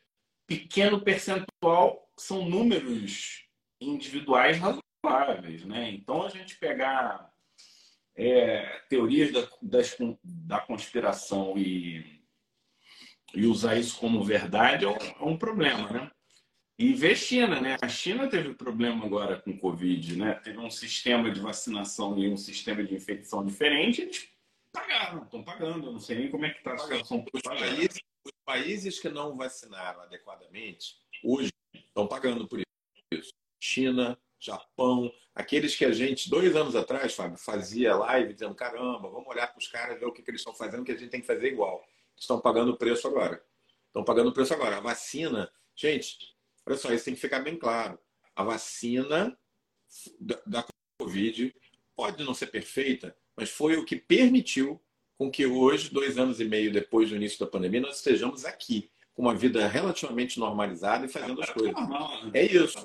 Pequeno 0.47 1.01
percentual 1.01 2.07
são 2.19 2.49
números 2.49 3.47
individuais 3.81 4.59
razoáveis. 4.59 5.65
Né? 5.65 5.91
Então, 5.93 6.25
a 6.25 6.29
gente 6.29 6.59
pegar 6.59 7.33
é, 8.15 8.83
teorias 8.89 9.33
da, 9.33 9.49
das, 9.63 9.97
da 10.23 10.61
conspiração 10.61 11.57
e, 11.57 12.23
e 13.35 13.47
usar 13.47 13.77
isso 13.77 13.99
como 13.99 14.23
verdade 14.23 14.85
é 14.85 14.89
um, 14.89 14.97
é 14.97 15.25
um 15.25 15.39
problema. 15.39 15.89
Né? 15.89 16.11
E 16.83 16.93
ver 16.95 17.17
China, 17.17 17.61
né? 17.61 17.77
A 17.81 17.89
China 17.89 18.29
teve 18.29 18.55
problema 18.55 19.07
agora 19.07 19.41
com 19.41 19.57
Covid, 19.57 20.17
né? 20.17 20.35
Teve 20.43 20.59
um 20.59 20.69
sistema 20.69 21.31
de 21.31 21.39
vacinação 21.39 22.19
e 22.19 22.29
um 22.29 22.37
sistema 22.37 22.83
de 22.83 22.93
infecção 22.93 23.47
diferente, 23.47 24.03
eles 24.03 24.29
pagaram, 24.73 25.23
estão 25.23 25.45
pagando. 25.45 25.87
Eu 25.87 25.93
não 25.93 26.01
sei 26.01 26.19
nem 26.19 26.29
como 26.29 26.45
é 26.45 26.51
que 26.51 26.59
está 26.59 26.73
a 26.73 26.79
situação. 26.79 27.25
Os 27.33 27.41
países, 27.41 28.01
os 28.27 28.33
países 28.45 28.99
que 28.99 29.09
não 29.09 29.37
vacinaram 29.37 30.01
adequadamente, 30.01 30.97
hoje, 31.23 31.53
estão 31.73 32.09
pagando 32.09 32.49
por 32.49 32.61
isso. 33.13 33.33
China, 33.63 34.19
Japão, 34.41 35.09
aqueles 35.37 35.77
que 35.77 35.85
a 35.85 35.93
gente, 35.93 36.29
dois 36.29 36.57
anos 36.57 36.75
atrás, 36.75 37.15
Fábio, 37.15 37.39
fazia 37.39 37.95
live 37.95 38.35
dizendo: 38.35 38.57
caramba, 38.57 39.09
vamos 39.09 39.29
olhar 39.29 39.47
para 39.47 39.61
os 39.61 39.69
caras, 39.69 40.01
ver 40.01 40.07
o 40.07 40.13
que, 40.13 40.21
que 40.21 40.33
eles 40.33 40.41
estão 40.41 40.53
fazendo, 40.53 40.83
que 40.83 40.91
a 40.91 40.97
gente 40.97 41.11
tem 41.11 41.21
que 41.21 41.29
fazer 41.29 41.47
igual. 41.47 41.81
Estão 42.19 42.41
pagando 42.41 42.73
o 42.73 42.77
preço 42.77 43.07
agora. 43.07 43.41
Estão 43.87 44.03
pagando 44.03 44.31
o 44.31 44.33
preço 44.33 44.53
agora. 44.53 44.79
A 44.79 44.81
vacina, 44.81 45.49
gente, 45.77 46.33
olha 46.67 46.77
só, 46.77 46.93
isso 46.93 47.05
tem 47.05 47.15
que 47.15 47.21
ficar 47.21 47.41
bem 47.41 47.59
claro. 47.59 47.99
A 48.35 48.45
vacina 48.45 49.37
da, 50.19 50.41
da 50.47 50.67
Covid 50.99 51.55
pode 51.95 52.25
não 52.25 52.35
ser 52.35 52.47
perfeita, 52.47 53.17
mas 53.37 53.51
foi 53.51 53.77
o 53.77 53.85
que 53.85 53.97
permitiu 53.97 54.81
com 55.19 55.31
que 55.31 55.47
hoje, 55.47 55.91
dois 55.91 56.19
anos 56.19 56.41
e 56.41 56.45
meio 56.45 56.73
depois 56.73 57.11
do 57.11 57.17
início 57.17 57.39
da 57.39 57.47
pandemia, 57.47 57.81
nós 57.81 57.99
estejamos 57.99 58.45
aqui, 58.45 58.91
com 59.15 59.23
uma 59.23 59.35
vida 59.35 59.67
relativamente 59.69 60.41
normalizada 60.41 61.07
e 61.07 61.09
fazendo 61.09 61.43
as 61.43 61.51
coisas. 61.51 61.75
Né? 61.75 62.31
É 62.35 62.45
isso. 62.45 62.79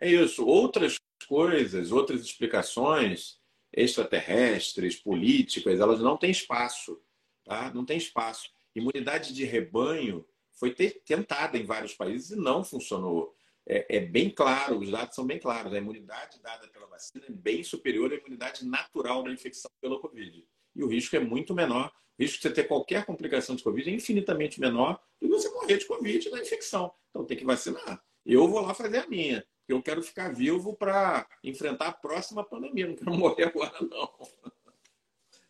É 0.00 0.10
isso. 0.10 0.46
Outras 0.46 0.96
coisas, 1.26 1.90
outras 1.90 2.22
explicações 2.22 3.38
extraterrestres, 3.72 4.96
políticas, 4.96 5.80
elas 5.80 6.00
não 6.00 6.16
têm 6.16 6.30
espaço. 6.30 7.00
Tá? 7.44 7.72
Não 7.74 7.84
tem 7.84 7.98
espaço. 7.98 8.50
Imunidade 8.74 9.34
de 9.34 9.44
rebanho 9.44 10.24
foi 10.58 10.74
tentada 10.74 11.56
em 11.56 11.64
vários 11.64 11.94
países 11.94 12.30
e 12.30 12.36
não 12.36 12.64
funcionou 12.64 13.34
é, 13.70 13.96
é, 13.96 14.00
bem 14.00 14.30
claro, 14.30 14.78
os 14.78 14.90
dados 14.90 15.14
são 15.14 15.26
bem 15.26 15.38
claros. 15.38 15.74
A 15.74 15.78
imunidade 15.78 16.40
dada 16.40 16.66
pela 16.68 16.86
vacina 16.86 17.26
é 17.28 17.30
bem 17.30 17.62
superior 17.62 18.10
à 18.10 18.16
imunidade 18.16 18.64
natural 18.64 19.22
da 19.22 19.30
infecção 19.30 19.70
pela 19.78 20.00
Covid. 20.00 20.42
E 20.74 20.82
o 20.82 20.88
risco 20.88 21.14
é 21.14 21.20
muito 21.20 21.54
menor. 21.54 21.92
O 22.18 22.22
risco 22.22 22.38
de 22.38 22.42
você 22.42 22.50
ter 22.54 22.64
qualquer 22.64 23.04
complicação 23.04 23.54
de 23.54 23.62
Covid 23.62 23.90
é 23.90 23.92
infinitamente 23.92 24.58
menor 24.58 24.98
do 25.20 25.28
que 25.28 25.34
você 25.34 25.50
morrer 25.50 25.76
de 25.76 25.84
Covid 25.84 26.30
da 26.30 26.40
infecção. 26.40 26.90
Então 27.10 27.26
tem 27.26 27.36
que 27.36 27.44
vacinar. 27.44 28.02
Eu 28.24 28.48
vou 28.48 28.60
lá 28.60 28.72
fazer 28.72 28.98
a 28.98 29.06
minha. 29.06 29.46
Eu 29.68 29.82
quero 29.82 30.02
ficar 30.02 30.34
vivo 30.34 30.74
para 30.74 31.28
enfrentar 31.44 31.88
a 31.88 31.92
próxima 31.92 32.42
pandemia. 32.42 32.86
Não 32.86 32.96
quero 32.96 33.12
morrer 33.18 33.44
agora, 33.44 33.78
não. 33.82 34.10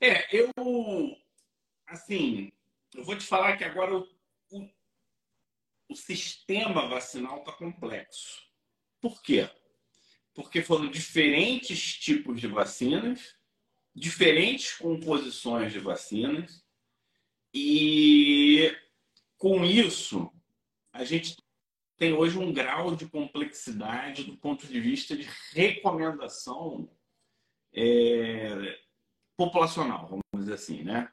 É, 0.01 0.37
eu. 0.37 0.51
Assim, 1.87 2.53
eu 2.95 3.05
vou 3.05 3.17
te 3.17 3.25
falar 3.25 3.57
que 3.57 3.65
agora 3.65 3.97
o 3.97 4.09
o 5.89 5.97
sistema 5.97 6.87
vacinal 6.87 7.39
está 7.39 7.53
complexo. 7.53 8.43
Por 9.01 9.23
quê? 9.23 9.49
Porque 10.35 10.63
foram 10.63 10.91
diferentes 10.91 11.97
tipos 11.97 12.41
de 12.41 12.47
vacinas, 12.47 13.37
diferentes 13.95 14.75
composições 14.75 15.73
de 15.73 15.79
vacinas, 15.79 16.65
e 17.53 18.77
com 19.37 19.65
isso, 19.65 20.31
a 20.93 21.05
gente 21.05 21.37
tem 21.97 22.13
hoje 22.13 22.39
um 22.39 22.53
grau 22.53 22.95
de 22.95 23.09
complexidade 23.09 24.25
do 24.25 24.37
ponto 24.37 24.67
de 24.67 24.81
vista 24.81 25.17
de 25.17 25.29
recomendação 25.53 26.89
é, 27.73 28.79
populacional, 29.37 30.07
vamos 30.09 30.25
dizer 30.37 30.55
assim, 30.55 30.83
né? 30.85 31.13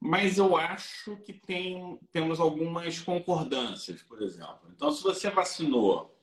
Mas 0.00 0.38
eu 0.38 0.56
acho 0.56 1.16
que 1.18 1.32
tem, 1.32 1.98
temos 2.12 2.38
algumas 2.38 3.00
concordâncias, 3.00 4.02
por 4.02 4.22
exemplo. 4.22 4.70
Então, 4.74 4.90
se 4.92 5.02
você 5.02 5.30
vacinou 5.30 6.14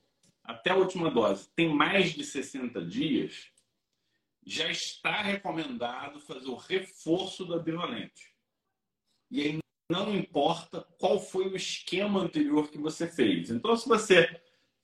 até 0.43 0.71
a 0.71 0.75
última 0.75 1.09
dose, 1.09 1.49
tem 1.55 1.73
mais 1.73 2.13
de 2.13 2.23
60 2.23 2.85
dias, 2.85 3.51
já 4.45 4.69
está 4.69 5.21
recomendado 5.21 6.19
fazer 6.19 6.47
o 6.47 6.55
reforço 6.55 7.45
da 7.45 7.57
bivalente. 7.57 8.33
E 9.31 9.41
aí 9.41 9.59
não 9.89 10.15
importa 10.15 10.81
qual 10.99 11.19
foi 11.19 11.47
o 11.47 11.55
esquema 11.55 12.21
anterior 12.21 12.69
que 12.69 12.77
você 12.77 13.07
fez. 13.07 13.49
Então, 13.49 13.75
se 13.75 13.87
você 13.87 14.41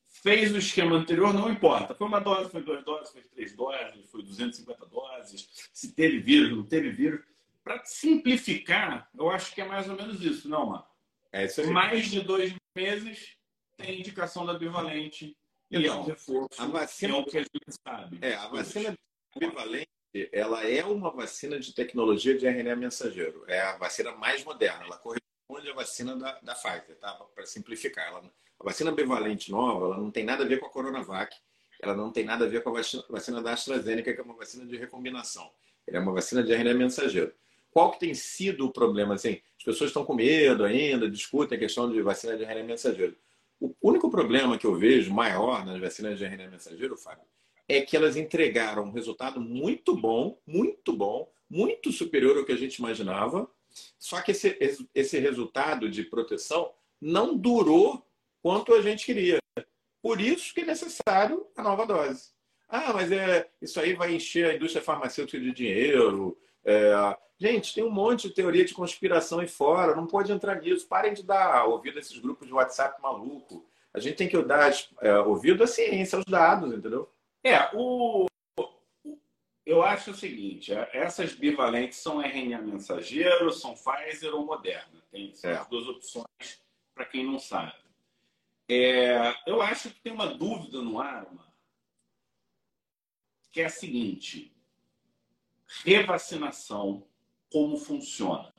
fez 0.07 0.53
o 0.53 0.57
esquema 0.57 0.95
anterior, 0.95 1.33
não 1.33 1.51
importa. 1.51 1.93
Foi 1.93 2.07
uma 2.07 2.19
dose, 2.19 2.49
foi 2.49 2.63
duas 2.63 2.83
doses, 2.83 3.11
foi 3.11 3.21
três 3.21 3.55
doses, 3.55 4.09
foi 4.09 4.23
250 4.23 4.85
doses, 4.87 5.69
se 5.71 5.93
teve 5.93 6.19
vírus, 6.19 6.57
não 6.57 6.65
teve 6.65 6.89
vírus 6.89 7.28
para 7.69 7.85
simplificar, 7.85 9.07
eu 9.15 9.29
acho 9.29 9.53
que 9.53 9.61
é 9.61 9.65
mais 9.65 9.87
ou 9.87 9.95
menos 9.95 10.19
isso, 10.23 10.49
não, 10.49 10.65
Marco? 10.65 10.89
É 11.31 11.45
isso 11.45 11.61
aí. 11.61 11.67
Mais 11.67 12.07
de 12.07 12.21
dois 12.21 12.51
meses 12.75 13.35
tem 13.77 13.99
indicação 13.99 14.43
da 14.43 14.55
bivalente 14.55 15.37
e 15.69 15.85
é 15.85 15.93
um 15.93 16.01
reforço. 16.01 16.59
A 16.59 16.65
vacina, 16.65 17.13
é 17.13 17.17
o 17.19 17.25
que 17.25 17.37
a 17.37 17.41
gente 17.41 17.71
sabe. 17.87 18.17
É, 18.23 18.33
a 18.33 18.47
vacina 18.47 18.95
bivalente 19.37 19.87
ela 20.33 20.67
é 20.67 20.83
uma 20.83 21.11
vacina 21.11 21.59
de 21.59 21.71
tecnologia 21.75 22.35
de 22.35 22.47
RNA 22.47 22.75
mensageiro. 22.75 23.45
É 23.47 23.61
a 23.61 23.77
vacina 23.77 24.13
mais 24.13 24.43
moderna. 24.43 24.85
Ela 24.85 24.97
corresponde 24.97 25.69
à 25.69 25.73
vacina 25.75 26.15
da, 26.15 26.39
da 26.41 26.55
Pfizer, 26.55 26.97
tá? 26.99 27.13
Para 27.35 27.45
simplificar. 27.45 28.07
Ela, 28.07 28.23
a 28.59 28.63
vacina 28.63 28.91
bivalente 28.91 29.51
nova, 29.51 29.85
ela 29.85 29.97
não 29.97 30.09
tem 30.09 30.23
nada 30.23 30.43
a 30.43 30.47
ver 30.47 30.59
com 30.59 30.65
a 30.65 30.71
Coronavac. 30.71 31.35
Ela 31.79 31.95
não 31.95 32.11
tem 32.11 32.25
nada 32.25 32.45
a 32.45 32.47
ver 32.47 32.63
com 32.63 32.71
a 32.71 32.73
vacina, 32.73 33.05
vacina 33.07 33.43
da 33.43 33.53
AstraZeneca, 33.53 34.11
que 34.11 34.19
é 34.19 34.23
uma 34.23 34.35
vacina 34.35 34.65
de 34.65 34.75
recombinação. 34.75 35.51
Ela 35.85 35.97
é 35.97 35.99
uma 35.99 36.13
vacina 36.13 36.41
de 36.41 36.51
RNA 36.51 36.73
mensageiro. 36.73 37.31
Qual 37.71 37.91
que 37.91 37.99
tem 37.99 38.13
sido 38.13 38.65
o 38.65 38.71
problema? 38.71 39.15
Assim, 39.15 39.41
as 39.57 39.63
pessoas 39.63 39.89
estão 39.89 40.05
com 40.05 40.15
medo 40.15 40.63
ainda, 40.63 41.09
discutem 41.09 41.57
a 41.57 41.59
questão 41.59 41.91
de 41.91 42.01
vacina 42.01 42.35
de 42.35 42.43
RNA 42.43 42.63
mensageiro. 42.63 43.15
O 43.59 43.73
único 43.81 44.09
problema 44.09 44.57
que 44.57 44.65
eu 44.65 44.75
vejo 44.75 45.13
maior 45.13 45.65
nas 45.65 45.79
vacinas 45.79 46.17
de 46.17 46.25
RNA 46.25 46.49
mensageiro, 46.49 46.97
Fábio, 46.97 47.25
é 47.67 47.81
que 47.81 47.95
elas 47.95 48.15
entregaram 48.17 48.85
um 48.85 48.91
resultado 48.91 49.39
muito 49.39 49.95
bom, 49.95 50.39
muito 50.47 50.93
bom, 50.93 51.31
muito 51.49 51.91
superior 51.91 52.37
ao 52.37 52.45
que 52.45 52.51
a 52.51 52.57
gente 52.57 52.77
imaginava. 52.77 53.49
Só 53.97 54.21
que 54.21 54.31
esse, 54.31 54.57
esse 54.95 55.19
resultado 55.19 55.89
de 55.89 56.03
proteção 56.03 56.71
não 56.99 57.37
durou 57.37 58.03
quanto 58.41 58.73
a 58.73 58.81
gente 58.81 59.05
queria. 59.05 59.37
Por 60.01 60.19
isso 60.19 60.53
que 60.53 60.61
é 60.61 60.65
necessário 60.65 61.45
a 61.55 61.61
nova 61.61 61.85
dose. 61.85 62.31
Ah, 62.67 62.93
mas 62.93 63.11
é, 63.11 63.49
isso 63.61 63.79
aí 63.79 63.93
vai 63.93 64.15
encher 64.15 64.45
a 64.45 64.55
indústria 64.55 64.83
farmacêutica 64.83 65.39
de 65.39 65.51
dinheiro. 65.51 66.37
É, 66.63 67.17
Gente, 67.41 67.73
tem 67.73 67.85
um 67.85 67.89
monte 67.89 68.27
de 68.27 68.33
teoria 68.33 68.65
de 68.65 68.73
conspiração 68.73 69.39
aí 69.39 69.47
fora, 69.47 69.95
não 69.95 70.05
pode 70.05 70.29
entrar 70.29 70.59
nisso. 70.61 70.85
Parem 70.85 71.13
de 71.13 71.23
dar 71.23 71.65
ouvido 71.65 71.95
a 71.97 72.01
esses 72.01 72.17
grupos 72.17 72.45
de 72.45 72.53
WhatsApp 72.53 73.01
maluco. 73.01 73.65
A 73.93 73.99
gente 73.99 74.17
tem 74.17 74.27
que 74.27 74.41
dar 74.43 74.69
é, 74.99 75.17
ouvido 75.19 75.63
à 75.63 75.67
ciência, 75.67 76.17
aos 76.17 76.25
dados, 76.25 76.73
entendeu? 76.73 77.09
É, 77.41 77.69
o... 77.73 78.25
eu 79.65 79.81
acho 79.81 80.11
o 80.11 80.13
seguinte: 80.13 80.73
é, 80.73 80.89
essas 80.91 81.33
bivalentes 81.33 81.99
são 81.99 82.21
RNA 82.21 82.61
mensageiro, 82.61 83.53
são 83.53 83.73
Pfizer 83.73 84.35
ou 84.35 84.45
Moderna. 84.45 85.01
Tem 85.09 85.33
é. 85.43 85.51
as 85.53 85.67
duas 85.67 85.87
opções 85.87 86.61
para 86.93 87.05
quem 87.05 87.25
não 87.25 87.39
sabe. 87.39 87.73
É, 88.69 89.33
eu 89.47 89.61
acho 89.61 89.89
que 89.91 90.01
tem 90.01 90.11
uma 90.11 90.27
dúvida 90.27 90.81
no 90.81 90.99
ar, 90.99 91.25
que 93.49 93.61
é 93.61 93.65
a 93.65 93.69
seguinte: 93.69 94.53
revacinação 95.83 97.07
como 97.51 97.77
funciona. 97.77 98.53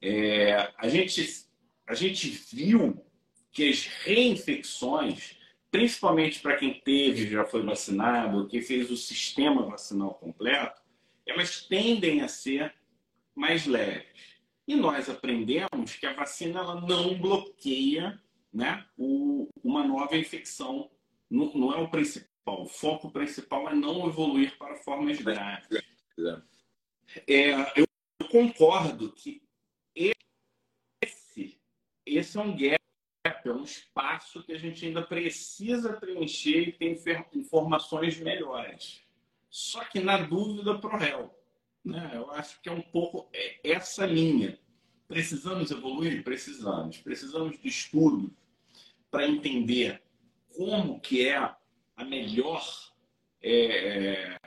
É, 0.00 0.72
a, 0.76 0.88
gente, 0.88 1.46
a 1.86 1.94
gente 1.94 2.28
viu 2.52 3.04
que 3.50 3.68
as 3.68 3.86
reinfecções, 3.86 5.36
principalmente 5.70 6.40
para 6.40 6.56
quem 6.56 6.80
teve, 6.80 7.28
já 7.28 7.44
foi 7.44 7.62
vacinado, 7.62 8.46
que 8.46 8.60
fez 8.60 8.90
o 8.90 8.96
sistema 8.96 9.62
vacinal 9.66 10.14
completo, 10.14 10.82
elas 11.26 11.62
tendem 11.62 12.20
a 12.20 12.28
ser 12.28 12.74
mais 13.34 13.66
leves. 13.66 14.36
E 14.68 14.74
nós 14.74 15.08
aprendemos 15.08 15.94
que 15.96 16.06
a 16.06 16.12
vacina 16.12 16.60
ela 16.60 16.80
não 16.80 17.18
bloqueia 17.18 18.20
né, 18.52 18.84
o, 18.96 19.48
uma 19.62 19.86
nova 19.86 20.16
infecção 20.16 20.90
não, 21.30 21.52
não 21.54 21.72
é 21.72 21.76
o 21.76 21.90
principal. 21.90 22.35
O 22.46 22.66
foco 22.66 23.10
principal 23.10 23.68
é 23.68 23.74
não 23.74 24.06
evoluir 24.06 24.56
para 24.56 24.76
formas 24.76 25.20
gráficas. 25.20 25.82
É, 27.26 27.80
eu 27.80 27.86
concordo 28.30 29.12
que 29.12 29.42
esse, 31.02 31.60
esse 32.04 32.38
é 32.38 32.40
um 32.40 32.56
gap, 32.56 32.78
é 33.44 33.52
um 33.52 33.64
espaço 33.64 34.44
que 34.44 34.52
a 34.52 34.58
gente 34.58 34.86
ainda 34.86 35.02
precisa 35.02 35.94
preencher 35.94 36.68
e 36.68 36.72
tem 36.72 36.96
informações 37.34 38.18
melhores. 38.20 39.02
Só 39.50 39.84
que 39.84 39.98
na 39.98 40.18
dúvida 40.18 40.78
pro 40.78 40.96
réu. 40.96 41.34
Né? 41.84 42.12
Eu 42.14 42.30
acho 42.30 42.60
que 42.60 42.68
é 42.68 42.72
um 42.72 42.82
pouco 42.82 43.28
essa 43.64 44.06
linha. 44.06 44.58
Precisamos 45.08 45.70
evoluir? 45.70 46.22
Precisamos. 46.22 46.98
Precisamos 46.98 47.58
de 47.60 47.68
estudo 47.68 48.32
para 49.10 49.26
entender 49.26 50.02
como 50.56 51.00
que 51.00 51.28
é 51.28 51.56
a 51.96 52.04
melhor 52.04 52.62
é, 53.42 54.38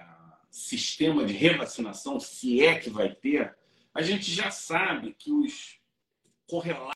sistema 0.51 1.25
de 1.25 1.33
revacinação, 1.33 2.19
se 2.19 2.63
é 2.63 2.79
que 2.79 2.89
vai 2.89 3.13
ter, 3.13 3.57
a 3.93 4.01
gente 4.01 4.31
já 4.31 4.51
sabe 4.51 5.13
que 5.13 5.31
os 5.31 5.79
correlatos 6.47 6.93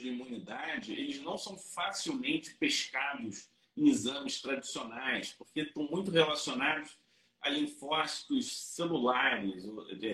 de 0.00 0.08
imunidade 0.08 0.92
eles 0.92 1.20
não 1.20 1.36
são 1.36 1.56
facilmente 1.56 2.54
pescados 2.54 3.50
em 3.76 3.88
exames 3.88 4.40
tradicionais, 4.40 5.32
porque 5.32 5.60
estão 5.60 5.84
muito 5.84 6.10
relacionados 6.10 6.98
a 7.40 7.48
linfócitos 7.48 8.50
celulares, 8.74 9.62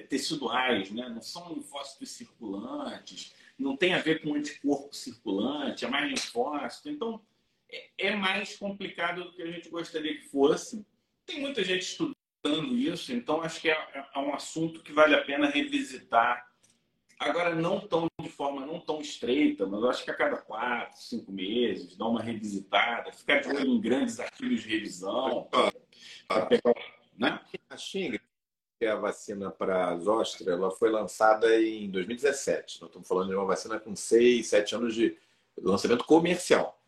teciduais, 0.08 0.90
né? 0.90 1.08
não 1.08 1.22
são 1.22 1.54
linfócitos 1.54 2.10
circulantes, 2.10 3.34
não 3.58 3.76
tem 3.76 3.94
a 3.94 3.98
ver 3.98 4.22
com 4.22 4.34
anticorpo 4.34 4.94
circulante, 4.94 5.84
é 5.84 5.88
mais 5.88 6.10
linfócito. 6.10 6.90
Então, 6.90 7.20
é, 7.70 8.08
é 8.08 8.16
mais 8.16 8.56
complicado 8.56 9.24
do 9.24 9.32
que 9.32 9.42
a 9.42 9.50
gente 9.50 9.68
gostaria 9.68 10.16
que 10.16 10.28
fosse. 10.28 10.84
Tem 11.26 11.40
muita 11.40 11.64
gente 11.64 11.82
estudando 11.82 12.76
isso, 12.76 13.12
então 13.12 13.40
acho 13.40 13.60
que 13.60 13.70
é, 13.70 14.06
é 14.14 14.18
um 14.18 14.34
assunto 14.34 14.82
que 14.82 14.92
vale 14.92 15.14
a 15.14 15.24
pena 15.24 15.48
revisitar. 15.48 16.46
Agora, 17.18 17.54
não 17.54 17.80
tão 17.80 18.06
de 18.20 18.28
forma 18.28 18.66
não 18.66 18.80
tão 18.80 19.00
estreita, 19.00 19.66
mas 19.66 19.84
acho 19.84 20.04
que 20.04 20.10
a 20.10 20.16
cada 20.16 20.36
quatro, 20.36 21.00
cinco 21.00 21.30
meses, 21.30 21.96
dar 21.96 22.08
uma 22.08 22.22
revisitada, 22.22 23.12
ficar 23.12 23.40
de 23.40 23.48
olho 23.48 23.66
em 23.66 23.80
grandes 23.80 24.18
artigos 24.18 24.62
de 24.62 24.68
revisão. 24.68 25.48
Ah, 26.28 26.46
pegar, 26.46 26.74
né? 27.16 27.40
A 27.70 27.76
Xing, 27.76 28.18
que 28.78 28.84
é 28.84 28.90
a 28.90 28.96
vacina 28.96 29.50
para 29.50 29.90
a 29.90 29.98
zostra, 29.98 30.52
ela 30.52 30.70
foi 30.70 30.90
lançada 30.90 31.58
em 31.60 31.90
2017. 31.90 32.80
Nós 32.80 32.90
estamos 32.90 33.06
falando 33.06 33.28
de 33.28 33.34
uma 33.34 33.44
vacina 33.44 33.78
com 33.78 33.94
seis, 33.94 34.48
sete 34.48 34.74
anos 34.74 34.94
de 34.94 35.16
lançamento 35.56 36.04
comercial. 36.04 36.83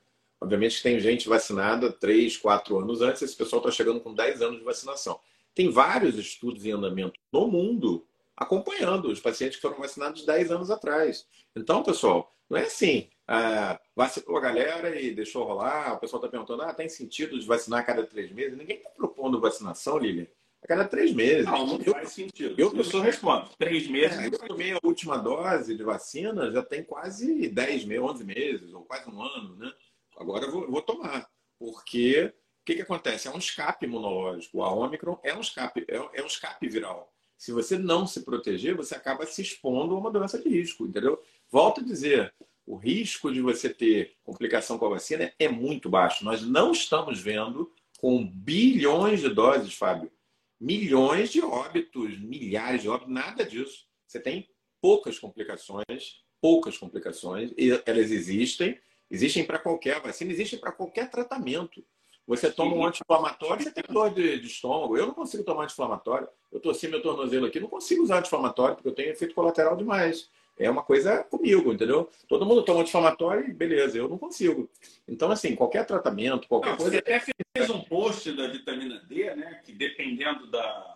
Obviamente 0.47 0.77
que 0.77 0.85
tem 0.85 1.01
gente 1.01 1.29
vacinada 1.29 1.91
3, 1.91 2.37
4 2.37 2.79
anos 2.79 3.03
antes, 3.03 3.21
esse 3.21 3.35
pessoal 3.35 3.59
está 3.59 3.73
chegando 3.73 3.99
com 3.99 4.15
10 4.15 4.43
anos 4.43 4.59
de 4.61 4.65
vacinação. 4.65 5.19
Tem 5.53 5.69
vários 5.73 6.17
estudos 6.17 6.65
em 6.65 6.71
andamento 6.71 7.19
no 7.33 7.49
mundo 7.49 8.07
acompanhando 8.37 9.11
os 9.11 9.19
pacientes 9.19 9.57
que 9.57 9.63
foram 9.63 9.79
vacinados 9.79 10.25
10 10.25 10.53
anos 10.53 10.71
atrás. 10.71 11.27
Então, 11.57 11.83
pessoal, 11.83 12.33
não 12.49 12.59
é 12.59 12.63
assim, 12.63 13.09
ah, 13.27 13.81
vacinou 13.97 14.37
a 14.37 14.41
galera 14.41 15.01
e 15.01 15.13
deixou 15.13 15.43
rolar, 15.43 15.95
o 15.95 15.99
pessoal 15.99 16.23
está 16.23 16.31
perguntando, 16.31 16.63
ah, 16.63 16.73
tem 16.73 16.89
sentido 16.89 17.37
de 17.41 17.45
vacinar 17.45 17.81
a 17.81 17.83
cada 17.83 18.05
três 18.05 18.31
meses? 18.31 18.57
Ninguém 18.57 18.77
está 18.77 18.91
propondo 18.91 19.41
vacinação, 19.41 19.99
Lilian, 19.99 20.29
a 20.63 20.67
cada 20.69 20.85
três 20.85 21.13
meses. 21.13 21.47
Não, 21.47 21.67
não 21.67 21.81
eu, 21.85 21.93
faz 21.93 22.11
sentido. 22.11 22.55
Eu, 22.57 22.85
só 22.85 23.01
respondo, 23.01 23.51
três 23.59 23.89
meses. 23.89 24.17
É, 24.17 24.27
eu 24.29 24.39
tomei 24.39 24.71
a 24.71 24.79
última 24.81 25.17
dose 25.17 25.75
de 25.75 25.83
vacina 25.83 26.53
já 26.53 26.63
tem 26.63 26.85
quase 26.85 27.49
10 27.49 27.85
meses, 27.85 28.05
11 28.05 28.25
meses, 28.25 28.73
ou 28.73 28.83
quase 28.83 29.11
um 29.11 29.21
ano, 29.21 29.57
né? 29.57 29.73
Agora 30.17 30.47
eu 30.47 30.53
vou, 30.53 30.71
vou 30.71 30.83
tomar. 30.83 31.29
Porque 31.59 32.33
o 32.63 32.65
que, 32.65 32.75
que 32.75 32.83
acontece? 32.83 33.29
É 33.29 33.31
um 33.31 33.39
escape 33.39 33.87
imunológico. 33.87 34.63
A 34.63 34.73
Omicron 34.73 35.19
é 35.23 35.35
um 35.35 35.41
escape, 35.41 35.85
é, 35.89 35.97
é 35.97 36.23
um 36.23 36.27
escape 36.27 36.69
viral. 36.69 37.13
Se 37.37 37.53
você 37.53 37.79
não 37.79 38.07
se 38.07 38.25
proteger, 38.25 38.75
você 38.75 38.95
acaba 38.95 39.27
se 39.27 39.43
expondo 39.43 39.95
a 39.95 39.99
uma 39.99 40.11
doença 40.11 40.39
de 40.39 40.49
risco, 40.49 40.87
entendeu? 40.87 41.23
Volto 41.51 41.81
a 41.81 41.85
dizer, 41.85 42.35
o 42.67 42.77
risco 42.77 43.33
de 43.33 43.41
você 43.41 43.69
ter 43.69 44.17
complicação 44.25 44.79
com 44.79 44.87
a 44.87 44.91
vacina 44.91 45.33
é 45.39 45.49
muito 45.49 45.89
baixo. 45.89 46.25
Nós 46.25 46.43
não 46.43 46.73
estamos 46.73 47.21
vendo 47.21 47.73
com 47.99 48.27
bilhões 48.27 49.21
de 49.21 49.29
doses, 49.29 49.75
Fábio, 49.75 50.11
milhões 50.59 51.31
de 51.31 51.41
óbitos, 51.43 52.19
milhares 52.19 52.83
de 52.83 52.89
óbitos, 52.89 53.13
nada 53.13 53.45
disso. 53.45 53.87
Você 54.07 54.19
tem 54.19 54.49
poucas 54.81 55.19
complicações, 55.19 56.25
poucas 56.41 56.77
complicações, 56.79 57.53
elas 57.85 58.11
existem, 58.11 58.79
Existem 59.11 59.45
para 59.45 59.59
qualquer 59.59 60.01
vacina, 60.01 60.33
existem 60.33 60.59
para 60.59 60.73
qualquer 60.73 61.11
tratamento. 61.11 61.85
Você 62.27 62.51
toma 62.51 62.75
um 62.75 62.85
anti-inflamatório, 62.85 63.63
você 63.63 63.71
tem 63.71 63.85
dor 63.89 64.13
de, 64.13 64.41
de, 64.41 64.47
estômago. 64.49 64.97
Eu 64.97 65.07
não 65.07 65.15
consigo 65.15 65.45
tomar 65.45 65.65
anti-inflamatório. 65.65 66.27
Eu 66.51 66.59
torci 66.59 66.89
meu 66.89 67.01
tornozelo 67.01 67.47
aqui, 67.47 67.61
não 67.61 67.69
consigo 67.69 68.03
usar 68.03 68.19
anti-inflamatório 68.19 68.75
porque 68.75 68.89
eu 68.89 68.95
tenho 68.95 69.11
efeito 69.11 69.35
colateral 69.35 69.77
demais. 69.77 70.29
É 70.59 70.69
uma 70.69 70.83
coisa 70.83 71.23
comigo, 71.23 71.73
entendeu? 71.73 72.11
Todo 72.27 72.45
mundo 72.45 72.65
toma 72.65 72.81
anti-inflamatório 72.81 73.49
e 73.49 73.53
beleza, 73.53 73.97
eu 73.97 74.09
não 74.09 74.19
consigo. 74.19 74.69
Então, 75.07 75.31
assim, 75.31 75.55
qualquer 75.55 75.87
tratamento, 75.87 76.49
qualquer 76.49 76.71
não, 76.71 76.77
coisa. 76.79 76.93
Você 76.93 76.99
até 76.99 77.21
fez 77.21 77.71
um 77.71 77.81
post 77.83 78.33
da 78.33 78.49
vitamina 78.49 78.99
D, 79.01 79.35
né? 79.37 79.61
Que 79.65 79.73
dependendo 79.73 80.51
da, 80.51 80.96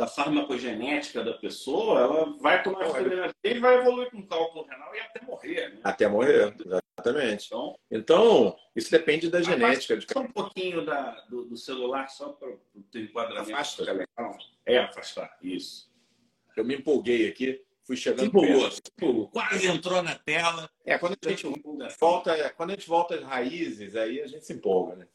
da 0.00 0.06
farmacogenética 0.06 1.22
da 1.22 1.34
pessoa, 1.34 2.00
ela 2.00 2.38
vai 2.38 2.62
tomar 2.62 2.86
vitamina 2.86 3.34
D 3.42 3.50
e 3.50 3.58
vai 3.58 3.76
evoluir 3.76 4.10
com 4.10 4.26
cálculo 4.26 4.64
renal 4.64 4.94
e 4.94 5.00
até 5.00 5.20
morrer. 5.22 5.74
Né? 5.74 5.80
Até 5.84 6.08
morrer, 6.08 6.54
exatamente. 6.58 7.46
Então, 7.48 7.76
então 7.90 8.56
isso 8.74 8.90
depende 8.90 9.28
da 9.28 9.42
genética. 9.42 9.98
De... 9.98 10.06
um 10.16 10.32
pouquinho 10.32 10.86
da, 10.86 11.20
do, 11.28 11.44
do 11.44 11.56
celular 11.58 12.08
só 12.08 12.30
para 12.30 12.48
o 12.48 12.82
teu 12.90 13.02
enquadramento. 13.02 13.52
Afasta. 13.52 13.82
legal. 13.92 14.38
É, 14.64 14.78
afastar, 14.78 15.36
isso. 15.42 15.92
Eu 16.56 16.64
me 16.64 16.76
empolguei 16.76 17.28
aqui, 17.28 17.62
fui 17.86 17.94
chegando 17.94 18.28
empolgou, 18.28 18.70
empolgou. 18.96 19.28
Quase 19.28 19.66
entrou 19.66 20.02
na 20.02 20.14
tela. 20.14 20.70
É, 20.82 20.96
quando 20.96 21.18
a 21.22 21.28
gente 21.28 21.46
volta, 22.00 22.50
quando 22.54 22.70
a 22.70 22.72
gente 22.72 22.88
volta 22.88 23.16
às 23.16 23.22
raízes, 23.22 23.94
aí 23.94 24.22
a 24.22 24.26
gente 24.26 24.46
se 24.46 24.54
empolga, 24.54 24.96
né? 24.96 25.06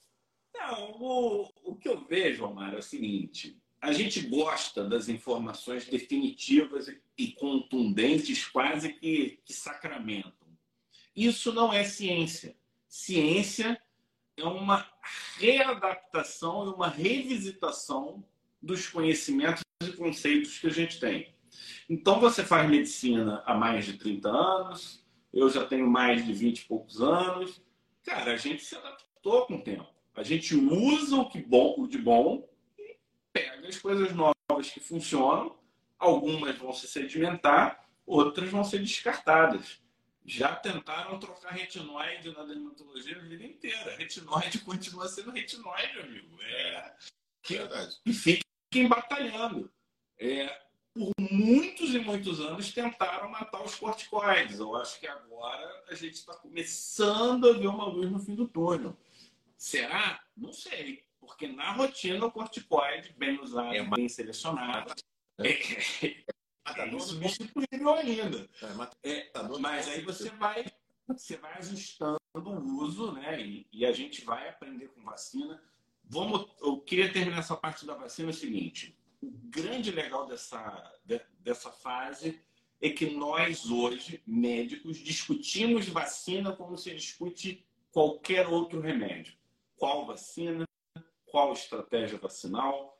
Não, 0.53 0.91
o, 0.91 1.49
o 1.63 1.75
que 1.75 1.89
eu 1.89 2.05
vejo, 2.05 2.45
Omar, 2.45 2.75
é 2.75 2.77
o 2.77 2.83
seguinte 2.83 3.59
a 3.85 3.93
gente 3.93 4.19
gosta 4.21 4.83
das 4.83 5.07
informações 5.07 5.85
definitivas 5.85 6.91
e 7.15 7.27
contundentes, 7.33 8.45
quase 8.47 8.93
que, 8.93 9.39
que 9.45 9.53
sacramentam. 9.53 10.33
Isso 11.15 11.53
não 11.53 11.71
é 11.71 11.83
ciência. 11.83 12.55
Ciência 12.89 13.79
é 14.35 14.43
uma 14.43 14.85
readaptação 15.37 16.65
e 16.65 16.73
uma 16.73 16.89
revisitação 16.89 18.25
dos 18.59 18.87
conhecimentos 18.87 19.61
e 19.83 19.91
conceitos 19.91 20.57
que 20.57 20.65
a 20.65 20.71
gente 20.71 20.99
tem. 20.99 21.35
Então, 21.87 22.19
você 22.19 22.43
faz 22.43 22.67
medicina 22.67 23.43
há 23.45 23.53
mais 23.53 23.85
de 23.85 23.93
30 23.93 24.29
anos, 24.29 25.05
eu 25.31 25.47
já 25.47 25.63
tenho 25.63 25.87
mais 25.87 26.25
de 26.25 26.33
20 26.33 26.59
e 26.59 26.65
poucos 26.65 27.01
anos. 27.01 27.61
Cara, 28.03 28.33
a 28.33 28.37
gente 28.37 28.63
se 28.63 28.75
adaptou 28.75 29.45
com 29.45 29.57
o 29.57 29.61
tempo. 29.61 29.87
A 30.15 30.23
gente 30.23 30.55
usa 30.55 31.17
o 31.17 31.29
que 31.29 31.39
bom, 31.39 31.75
o 31.77 31.87
de 31.87 31.99
bom 31.99 32.47
pega 33.35 33.67
as 33.67 33.77
coisas 33.77 34.13
novas 34.13 34.69
que 34.73 34.79
funcionam, 34.79 35.59
algumas 35.99 36.57
vão 36.57 36.71
se 36.71 36.87
sedimentar, 36.87 37.85
outras 38.05 38.49
vão 38.49 38.63
ser 38.63 38.79
descartadas. 38.79 39.81
Já 40.23 40.55
tentaram 40.55 41.19
trocar 41.19 41.51
retinoide 41.51 42.31
na 42.31 42.43
dermatologia 42.43 43.17
a 43.17 43.19
vida 43.19 43.43
inteira. 43.43 43.97
Retinoide 43.97 44.59
continua 44.59 45.07
sendo 45.07 45.31
retinoide, 45.31 45.99
amigo. 45.99 46.41
É, 46.41 46.93
que, 47.43 47.57
Verdade. 47.57 47.99
E 48.05 48.13
fiquem 48.13 48.87
batalhando. 48.87 49.71
É, 50.17 50.61
por 50.93 51.11
muitos 51.19 51.93
e 51.93 51.99
muitos 51.99 52.39
anos 52.39 52.71
tentaram 52.71 53.29
matar 53.29 53.61
os 53.61 53.75
corticoides. 53.75 54.59
Eu 54.59 54.75
acho 54.77 54.97
que 54.99 55.05
agora 55.05 55.83
a 55.89 55.93
gente 55.93 56.15
está 56.15 56.33
começando 56.35 57.49
a 57.49 57.53
ver 57.53 57.67
uma 57.67 57.85
luz 57.85 58.09
no 58.09 58.17
fim 58.17 58.33
do 58.33 58.47
túnel. 58.47 58.97
Será? 59.57 60.23
Não 60.35 60.53
sei. 60.53 61.04
Porque 61.25 61.47
na 61.47 61.71
rotina 61.71 62.25
o 62.25 62.31
corticoide, 62.31 63.13
bem 63.17 63.39
usado, 63.41 63.73
é, 63.73 63.83
bem 63.83 64.07
selecionado, 64.07 64.93
é, 65.39 65.49
é, 66.05 66.95
é 66.95 66.99
substituível 66.99 67.93
ainda. 67.93 68.49
É, 69.03 69.31
mas 69.59 69.87
aí 69.87 70.01
você 70.01 70.29
vai, 70.31 70.65
você 71.07 71.37
vai 71.37 71.57
ajustando 71.57 72.19
o 72.33 72.83
uso, 72.83 73.11
né? 73.13 73.41
E, 73.41 73.67
e, 73.71 73.85
a 73.85 73.91
gente 73.91 74.23
vai 74.23 74.49
aprender 74.49 74.89
com 74.89 75.03
vacina. 75.03 75.61
Vamos, 76.03 76.47
eu 76.61 76.79
queria 76.81 77.11
terminar 77.11 77.39
essa 77.39 77.55
parte 77.55 77.85
da 77.85 77.95
vacina 77.95 78.29
é 78.29 78.31
o 78.31 78.33
seguinte: 78.33 78.97
o 79.21 79.31
grande 79.31 79.91
legal 79.91 80.27
dessa, 80.27 80.93
dessa 81.39 81.71
fase 81.71 82.41
é 82.81 82.89
que 82.89 83.09
nós 83.09 83.69
hoje, 83.69 84.21
médicos, 84.25 84.97
discutimos 84.97 85.87
vacina 85.87 86.55
como 86.55 86.77
se 86.77 86.93
discute 86.93 87.65
qualquer 87.91 88.47
outro 88.47 88.81
remédio. 88.81 89.33
Qual 89.77 90.05
vacina? 90.05 90.64
Qual 91.35 91.51
estratégia 91.51 92.17
vacinal, 92.17 92.97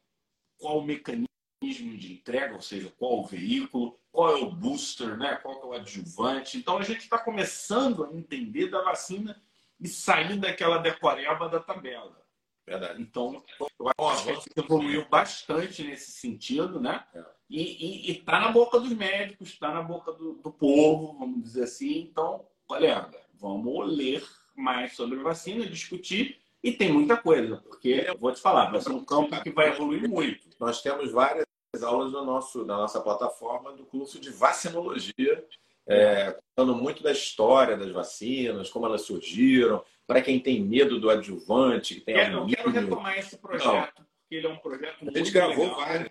qual 0.58 0.80
o 0.80 0.84
mecanismo 0.84 1.30
de 1.62 2.16
entrega, 2.16 2.54
ou 2.54 2.62
seja, 2.62 2.94
qual 2.98 3.22
o 3.22 3.26
veículo, 3.26 3.98
qual 4.12 4.30
é 4.30 4.42
o 4.42 4.52
booster, 4.52 5.18
né? 5.18 5.38
qual 5.38 5.56
é 5.62 5.66
o 5.66 5.72
adjuvante. 5.72 6.58
Então 6.58 6.78
a 6.78 6.82
gente 6.82 7.00
está 7.00 7.18
começando 7.18 8.04
a 8.04 8.14
entender 8.14 8.68
da 8.68 8.82
vacina 8.82 9.42
e 9.80 9.88
sair 9.88 10.38
daquela 10.38 10.80
decoreba 10.80 11.48
da 11.48 11.62
tabela. 11.62 12.22
Verdade. 12.68 13.02
Então, 13.02 13.42
eu 13.58 14.10
acho 14.10 14.26
que 14.26 14.32
a 14.32 14.34
gente 14.34 14.50
evoluiu 14.58 15.08
bastante 15.08 15.84
nesse 15.84 16.12
sentido, 16.12 16.78
né? 16.78 17.06
É. 17.16 17.24
E 17.50 18.12
está 18.12 18.38
na 18.42 18.52
boca 18.52 18.82
dos 18.82 18.92
médicos, 18.92 19.48
está 19.48 19.72
na 19.72 19.82
boca 19.82 20.12
do, 20.12 20.34
do, 20.42 20.52
povo, 20.52 21.18
vamos 21.18 21.42
dizer 21.42 21.64
assim. 21.64 22.00
Então, 22.00 22.46
colega, 22.68 23.18
vamos 23.34 23.96
ler 23.96 24.28
mais 24.54 24.94
sobre 24.94 25.20
vacina, 25.20 25.66
discutir. 25.66 26.44
E 26.66 26.72
tem 26.72 26.92
muita 26.92 27.16
coisa, 27.16 27.58
porque, 27.58 28.08
vou 28.20 28.32
te 28.32 28.42
falar, 28.42 28.72
vai 28.72 28.82
ser 28.82 28.90
um 28.90 29.06
campo 29.06 29.40
que 29.44 29.52
vai 29.52 29.70
evoluir 29.70 30.10
muito. 30.10 30.50
Nós 30.60 30.82
temos 30.82 31.12
várias 31.12 31.46
aulas 31.84 32.12
no 32.12 32.26
nosso, 32.26 32.66
na 32.66 32.76
nossa 32.76 33.00
plataforma 33.00 33.72
do 33.74 33.86
curso 33.86 34.20
de 34.20 34.32
vacinologia, 34.32 35.46
é, 35.88 36.36
contando 36.56 36.76
muito 36.76 37.04
da 37.04 37.12
história 37.12 37.78
das 37.78 37.92
vacinas, 37.92 38.68
como 38.72 38.88
elas 38.88 39.04
surgiram, 39.04 39.86
para 40.08 40.24
quem 40.24 40.40
tem 40.40 40.60
medo 40.60 41.00
do 41.00 41.12
adjuvante, 41.12 41.94
que 41.94 42.02
tem 42.02 42.16
é, 42.16 42.34
Eu 42.34 42.48
quero 42.48 42.72
retomar 42.72 43.20
esse 43.20 43.38
projeto, 43.38 44.00
não. 44.00 44.06
porque 44.24 44.36
ele 44.36 44.48
é 44.48 44.50
um 44.50 44.58
projeto 44.58 45.02
muito 45.04 45.16
A 45.16 45.20
gente 45.20 45.32
gravou 45.32 45.66
legal. 45.66 45.80
vários. 45.80 46.10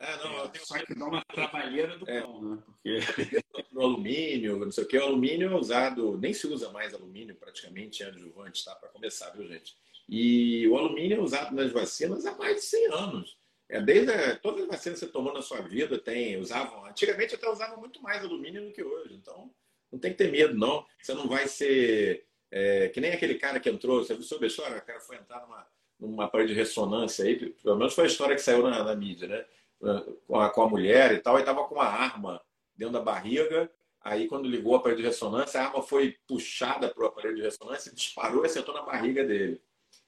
É, 0.00 0.16
não, 0.16 0.44
é, 0.44 0.48
tenho... 0.48 0.66
Só 0.66 0.78
que 0.84 0.92
dá 0.92 1.04
uma 1.06 1.24
trabalheira 1.24 1.96
do 1.96 2.10
é, 2.10 2.20
pão, 2.20 2.42
né? 2.42 2.58
Porque... 2.66 2.98
no 3.70 3.80
alumínio, 3.82 4.58
não 4.58 4.72
sei 4.72 4.82
o 4.82 4.88
que. 4.88 4.98
O 4.98 5.04
alumínio 5.04 5.52
é 5.52 5.54
usado, 5.54 6.18
nem 6.18 6.32
se 6.32 6.48
usa 6.48 6.72
mais 6.72 6.92
alumínio 6.92 7.36
praticamente 7.36 8.02
em 8.02 8.06
adjuvante, 8.06 8.64
tá? 8.64 8.74
Para 8.74 8.88
começar, 8.88 9.30
viu, 9.30 9.46
gente? 9.46 9.76
E 10.08 10.66
o 10.68 10.76
alumínio 10.76 11.18
é 11.18 11.20
usado 11.20 11.54
nas 11.54 11.72
vacinas 11.72 12.26
há 12.26 12.34
mais 12.36 12.56
de 12.56 12.62
100 12.62 12.92
anos. 12.92 13.36
É, 13.68 13.80
desde 13.80 14.12
a, 14.12 14.36
todas 14.36 14.62
as 14.62 14.68
vacinas 14.68 15.00
que 15.00 15.06
você 15.06 15.12
tomou 15.12 15.32
na 15.32 15.42
sua 15.42 15.62
vida 15.62 15.98
tem, 15.98 16.38
usavam. 16.38 16.84
Antigamente 16.86 17.34
até 17.34 17.48
usavam 17.48 17.78
muito 17.78 18.02
mais 18.02 18.22
alumínio 18.22 18.66
do 18.66 18.72
que 18.72 18.82
hoje. 18.82 19.14
Então, 19.14 19.50
não 19.90 19.98
tem 19.98 20.12
que 20.12 20.18
ter 20.18 20.30
medo, 20.30 20.54
não. 20.54 20.84
Você 21.00 21.14
não 21.14 21.26
vai 21.26 21.48
ser 21.48 22.26
é, 22.56 22.88
que 22.88 23.00
nem 23.00 23.10
aquele 23.10 23.34
cara 23.34 23.58
que 23.58 23.68
entrou, 23.68 24.04
você 24.04 24.14
viu 24.14 24.22
sobre 24.22 24.44
a 24.44 24.46
história? 24.46 24.78
O 24.78 24.82
cara 24.82 25.00
foi 25.00 25.16
entrar 25.16 25.40
numa, 25.40 25.66
numa 25.98 26.24
aparelho 26.26 26.50
de 26.50 26.54
ressonância 26.54 27.24
aí, 27.24 27.50
pelo 27.50 27.76
menos 27.76 27.94
foi 27.94 28.04
a 28.04 28.06
história 28.06 28.36
que 28.36 28.42
saiu 28.42 28.62
na, 28.62 28.84
na 28.84 28.94
mídia, 28.94 29.26
né? 29.26 29.44
Com 30.24 30.38
a, 30.38 30.48
com 30.48 30.62
a 30.62 30.68
mulher 30.68 31.12
e 31.12 31.18
tal, 31.18 31.36
e 31.36 31.42
tava 31.42 31.64
com 31.64 31.74
uma 31.74 31.84
arma 31.84 32.40
dentro 32.76 32.92
da 32.92 33.00
barriga. 33.00 33.68
Aí, 34.00 34.28
quando 34.28 34.48
ligou 34.48 34.74
o 34.74 34.76
aparelho 34.76 35.00
de 35.00 35.06
ressonância, 35.06 35.60
a 35.60 35.64
arma 35.66 35.82
foi 35.82 36.16
puxada 36.28 36.88
para 36.90 37.02
o 37.02 37.06
aparelho 37.08 37.34
de 37.34 37.42
ressonância, 37.42 37.92
disparou 37.92 38.44
e 38.44 38.46
acertou 38.46 38.72
na 38.72 38.82
barriga 38.82 39.24
dele. 39.24 39.60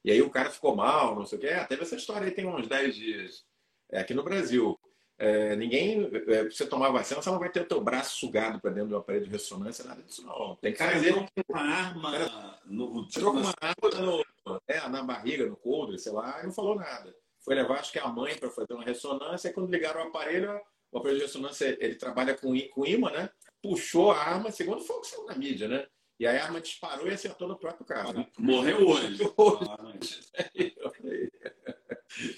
E 0.06 0.12
aí 0.12 0.22
o 0.22 0.30
cara 0.30 0.50
ficou 0.50 0.76
mal, 0.76 1.16
não 1.16 1.26
sei 1.26 1.36
o 1.36 1.40
quê. 1.40 1.48
É, 1.48 1.64
teve 1.64 1.82
essa 1.82 1.96
história 1.96 2.28
aí 2.28 2.30
tem 2.30 2.46
uns 2.46 2.68
10 2.68 2.94
dias. 2.94 3.44
É, 3.90 3.98
aqui 3.98 4.14
no 4.14 4.22
Brasil. 4.22 4.78
É, 5.18 5.56
ninguém, 5.56 6.08
é, 6.28 6.44
você 6.44 6.64
tomar 6.64 6.90
vacina, 6.90 7.20
você 7.20 7.28
não 7.28 7.40
vai 7.40 7.50
ter 7.50 7.62
o 7.62 7.66
teu 7.66 7.80
braço 7.80 8.16
sugado 8.16 8.60
para 8.60 8.70
dentro 8.70 8.90
do 8.90 8.96
aparelho 8.98 9.24
de 9.24 9.30
ressonância, 9.30 9.84
nada 9.84 10.00
disso 10.02 10.24
não. 10.24 10.54
Tem 10.56 10.72
que 10.72 10.78
fazer 10.78 11.12
uma 11.48 11.60
arma 11.60 12.12
cara, 12.12 12.60
no, 12.66 13.08
tirou 13.08 13.32
com 13.32 13.40
uma 13.40 13.54
arma 13.60 14.24
no, 14.46 14.60
é, 14.68 14.88
na 14.88 15.02
barriga, 15.02 15.44
no 15.46 15.56
coldre, 15.56 15.98
sei 15.98 16.12
lá, 16.12 16.38
e 16.40 16.46
não 16.46 16.52
falou 16.52 16.76
nada. 16.76 17.12
Foi 17.40 17.56
levar, 17.56 17.80
acho 17.80 17.90
que 17.90 17.98
a 17.98 18.06
mãe 18.06 18.36
para 18.36 18.50
fazer 18.50 18.74
uma 18.74 18.84
ressonância, 18.84 19.48
e 19.48 19.52
quando 19.52 19.72
ligaram 19.72 20.04
o 20.04 20.08
aparelho, 20.08 20.60
o 20.92 20.98
aparelho 20.98 21.18
de 21.18 21.24
ressonância, 21.24 21.76
ele 21.80 21.96
trabalha 21.96 22.36
com, 22.36 22.54
com 22.68 22.86
imã, 22.86 23.10
né? 23.10 23.30
Puxou 23.60 24.12
a 24.12 24.18
arma, 24.18 24.52
segundo 24.52 24.84
foi 24.84 24.96
o 24.96 25.00
que 25.00 25.08
saiu 25.08 25.24
na 25.24 25.34
mídia, 25.34 25.66
né? 25.66 25.84
E 26.18 26.26
aí 26.26 26.38
a 26.38 26.44
arma 26.44 26.60
disparou 26.60 27.06
e 27.08 27.14
acertou 27.14 27.46
no 27.46 27.58
próprio 27.58 27.84
carro. 27.84 28.26
Morreu 28.38 28.88
hoje. 28.88 29.22
hoje. 29.36 30.30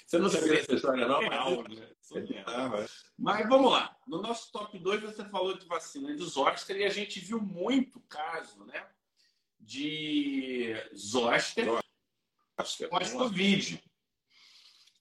Você 0.05 0.17
não 0.17 0.29
sabia 0.29 0.59
essa 0.59 0.73
história, 0.73 1.07
não? 1.07 1.19
Real, 1.19 1.63
né? 1.63 1.89
É. 2.11 2.85
Mas 3.17 3.47
vamos 3.47 3.71
lá. 3.71 3.95
No 4.07 4.21
nosso 4.21 4.51
top 4.51 4.77
2, 4.77 5.01
você 5.01 5.23
falou 5.25 5.57
de 5.57 5.65
vacina 5.67 6.13
de 6.13 6.23
zoster 6.25 6.75
e 6.77 6.83
a 6.83 6.89
gente 6.89 7.19
viu 7.19 7.39
muito 7.39 8.01
caso, 8.01 8.65
né? 8.65 8.87
De 9.59 10.73
zoster 10.95 11.67
pós-Covid. 12.89 13.81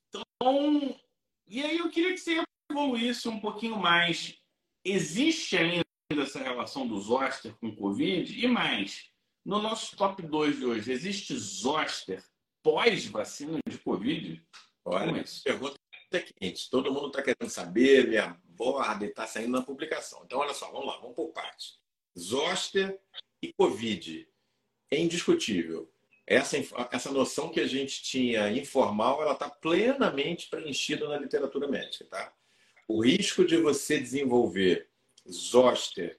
Então, 0.09 1.01
e 1.49 1.63
aí 1.63 1.79
eu 1.79 1.91
queria 1.91 2.13
que 2.13 2.21
você 2.21 2.45
evoluísse 2.71 3.29
um 3.29 3.41
pouquinho 3.41 3.77
mais. 3.77 4.37
Existe 4.85 5.57
ainda 5.57 5.88
essa 6.17 6.43
relação 6.43 6.89
do 6.89 6.99
zoster 6.99 7.55
com 7.57 7.75
Covid? 7.75 8.43
E 8.43 8.49
mais, 8.49 9.11
no 9.45 9.61
nosso 9.61 9.95
top 9.95 10.23
2 10.23 10.57
de 10.57 10.65
hoje, 10.65 10.91
existe 10.91 11.37
zoster 11.37 12.25
pós-vacina 12.63 13.59
de 13.69 13.77
Covid? 13.79 14.43
Olha, 14.87 15.23
pergunta 15.45 15.77
é 16.13 16.21
quente. 16.21 16.71
Todo 16.71 16.93
mundo 16.93 17.09
está 17.09 17.23
querendo 17.23 17.51
saber, 17.51 18.09
me 18.09 18.17
aborda 18.17 19.05
e 19.05 19.09
está 19.09 19.27
saindo 19.27 19.53
na 19.53 19.63
publicação. 19.63 20.23
Então, 20.25 20.39
olha 20.39 20.55
só, 20.55 20.71
vamos 20.71 20.87
lá, 20.87 20.97
vamos 20.99 21.15
por 21.15 21.29
partes. 21.29 21.79
Zoster 22.19 22.99
e 23.43 23.53
Covid. 23.53 24.27
É 24.91 24.99
indiscutível. 24.99 25.93
Essa, 26.27 26.57
essa 26.91 27.13
noção 27.13 27.51
que 27.51 27.61
a 27.61 27.67
gente 27.67 28.03
tinha 28.03 28.51
informal, 28.51 29.21
ela 29.21 29.33
está 29.33 29.51
plenamente 29.51 30.49
preenchida 30.49 31.07
na 31.07 31.19
literatura 31.19 31.69
médica. 31.69 32.07
Tá? 32.07 32.33
O 32.87 33.05
risco 33.05 33.45
de 33.45 33.59
você 33.59 33.99
desenvolver 33.99 34.88
zoster 35.31 36.19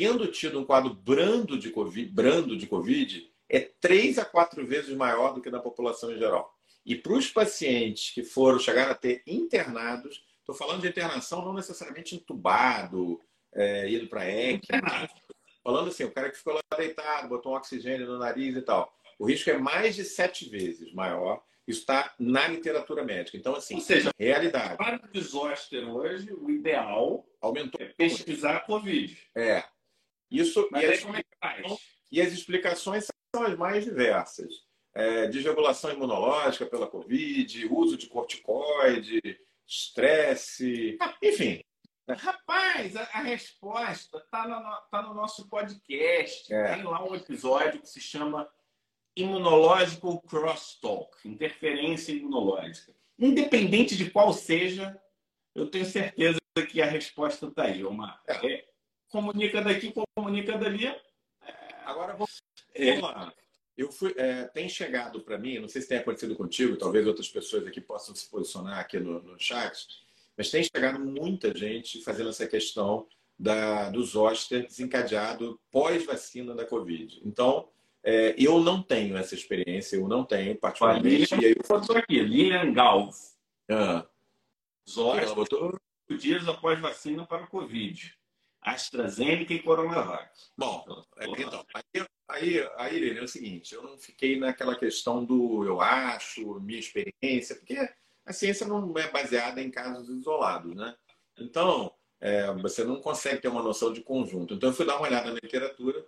tendo 0.00 0.26
tido 0.28 0.58
um 0.58 0.64
quadro 0.64 0.94
brando 0.94 1.58
de 1.58 1.70
COVID, 1.70 2.10
brando 2.10 2.56
de 2.56 2.66
COVID 2.66 3.30
é 3.50 3.60
três 3.60 4.18
a 4.18 4.24
quatro 4.24 4.66
vezes 4.66 4.96
maior 4.96 5.34
do 5.34 5.42
que 5.42 5.50
na 5.50 5.60
população 5.60 6.10
em 6.10 6.18
geral. 6.18 6.56
E 6.86 6.94
para 6.94 7.12
os 7.12 7.28
pacientes 7.28 8.10
que 8.10 8.22
foram 8.22 8.58
chegar 8.58 8.90
a 8.90 8.94
ter 8.94 9.22
internados, 9.26 10.24
estou 10.38 10.54
falando 10.54 10.80
de 10.80 10.88
internação 10.88 11.44
não 11.44 11.52
necessariamente 11.52 12.14
entubado, 12.14 13.20
é, 13.52 13.90
ido 13.90 14.06
para 14.06 14.26
ECMO, 14.26 15.08
falando 15.62 15.88
assim, 15.88 16.04
o 16.04 16.12
cara 16.12 16.30
que 16.30 16.38
ficou 16.38 16.54
lá 16.54 16.62
deitado, 16.78 17.28
botou 17.28 17.52
um 17.52 17.56
oxigênio 17.56 18.06
no 18.06 18.18
nariz 18.18 18.56
e 18.56 18.62
tal. 18.62 18.90
O 19.18 19.26
risco 19.26 19.50
é 19.50 19.58
mais 19.58 19.96
de 19.96 20.04
sete 20.04 20.48
vezes 20.48 20.94
maior. 20.94 21.42
Isso 21.70 21.80
está 21.80 22.14
na 22.18 22.48
literatura 22.48 23.04
médica. 23.04 23.36
Então, 23.36 23.54
assim, 23.54 23.76
Ou 23.76 23.80
seja, 23.80 24.10
realidade. 24.18 24.76
Para 24.76 24.96
o 24.96 25.08
desóster 25.12 25.88
hoje, 25.88 26.32
o 26.32 26.50
ideal 26.50 27.26
aumentou 27.40 27.80
é 27.80 27.86
pesquisar 27.86 28.56
a 28.56 28.60
Covid. 28.60 29.16
É. 29.34 29.64
Isso, 30.30 30.68
Mas 30.70 30.82
e, 30.82 30.86
as, 30.86 31.02
como 31.02 31.16
é 31.16 31.22
que 31.22 31.36
faz? 31.40 31.78
e 32.10 32.20
as 32.20 32.32
explicações 32.32 33.06
são 33.34 33.44
as 33.44 33.56
mais 33.56 33.84
diversas 33.84 34.68
é, 34.94 35.26
desregulação 35.28 35.92
imunológica 35.92 36.66
pela 36.66 36.86
Covid, 36.86 37.68
uso 37.70 37.96
de 37.96 38.08
corticoide, 38.08 39.20
estresse, 39.66 40.98
enfim. 41.22 41.62
Rapaz, 42.08 42.96
a, 42.96 43.02
a 43.02 43.20
resposta 43.22 44.18
está 44.18 44.48
no, 44.48 44.90
tá 44.90 45.02
no 45.02 45.14
nosso 45.14 45.48
podcast. 45.48 46.52
É. 46.52 46.74
Tem 46.74 46.82
lá 46.82 47.04
um 47.04 47.14
episódio 47.14 47.80
que 47.80 47.88
se 47.88 48.00
chama 48.00 48.50
Immunological 49.16 50.20
Crosstalk 50.22 51.16
Interferência 51.24 52.12
Imunológica. 52.12 52.94
Independente 53.18 53.96
de 53.96 54.10
qual 54.10 54.32
seja, 54.32 54.98
eu 55.54 55.66
tenho 55.66 55.84
certeza 55.84 56.40
que 56.70 56.80
a 56.80 56.86
resposta 56.86 57.46
está 57.46 57.64
aí. 57.64 57.84
Uma, 57.84 58.18
é. 58.26 58.54
É, 58.54 58.64
comunica 59.08 59.60
daqui, 59.60 59.92
comunica 60.16 60.56
dali. 60.56 60.86
É, 60.86 61.00
Agora 61.84 62.12
vamos, 62.14 62.42
vamos 62.76 63.00
lá. 63.02 63.32
Eu 63.76 63.90
fui, 63.90 64.14
é, 64.16 64.44
tem 64.44 64.68
chegado 64.68 65.20
para 65.20 65.38
mim, 65.38 65.58
não 65.58 65.68
sei 65.68 65.80
se 65.80 65.88
tem 65.88 65.98
acontecido 65.98 66.36
contigo, 66.36 66.76
talvez 66.76 67.06
outras 67.06 67.28
pessoas 67.28 67.66
aqui 67.66 67.80
possam 67.80 68.14
se 68.14 68.28
posicionar 68.28 68.78
aqui 68.78 68.98
no, 68.98 69.22
no 69.22 69.38
chat, 69.38 69.86
mas 70.36 70.50
tem 70.50 70.62
chegado 70.62 71.00
muita 71.00 71.56
gente 71.56 72.02
fazendo 72.02 72.28
essa 72.28 72.46
questão 72.46 73.06
da, 73.38 73.88
do 73.88 74.02
zoster 74.02 74.66
desencadeado 74.66 75.58
pós-vacina 75.70 76.54
da 76.54 76.66
Covid. 76.66 77.22
Então, 77.24 77.70
é, 78.02 78.34
eu 78.38 78.60
não 78.60 78.82
tenho 78.82 79.16
essa 79.16 79.34
experiência, 79.34 79.96
eu 79.96 80.08
não 80.08 80.24
tenho, 80.24 80.56
particularmente. 80.56 81.34
Lilian, 81.34 81.54
eu 81.56 81.96
aqui, 81.96 82.20
Lilian 82.20 82.72
Galves. 82.72 83.36
Ah. 83.70 84.06
Zoster, 84.88 85.34
botou... 85.34 85.80
dias 86.18 86.48
após 86.48 86.80
vacina 86.80 87.26
para 87.26 87.44
o 87.44 87.48
Covid. 87.48 88.14
AstraZeneca 88.62 89.54
e 89.54 89.62
Coronavac. 89.62 90.30
Bom, 90.56 90.84
é, 91.16 91.26
então, 91.26 91.64
aí, 91.74 92.06
aí, 92.28 92.68
aí 92.76 93.18
é 93.18 93.22
o 93.22 93.28
seguinte, 93.28 93.74
eu 93.74 93.82
não 93.82 93.98
fiquei 93.98 94.38
naquela 94.38 94.76
questão 94.76 95.24
do 95.24 95.64
eu 95.64 95.80
acho, 95.80 96.60
minha 96.60 96.78
experiência, 96.78 97.56
porque 97.56 97.88
a 98.24 98.32
ciência 98.32 98.66
não 98.66 98.92
é 98.98 99.10
baseada 99.10 99.62
em 99.62 99.70
casos 99.70 100.08
isolados, 100.08 100.74
né? 100.74 100.94
Então, 101.38 101.92
é, 102.20 102.52
você 102.54 102.84
não 102.84 103.00
consegue 103.00 103.40
ter 103.40 103.48
uma 103.48 103.62
noção 103.62 103.92
de 103.92 104.02
conjunto. 104.02 104.54
Então, 104.54 104.68
eu 104.68 104.74
fui 104.74 104.84
dar 104.84 104.96
uma 104.96 105.06
olhada 105.06 105.32
na 105.32 105.38
literatura, 105.42 106.06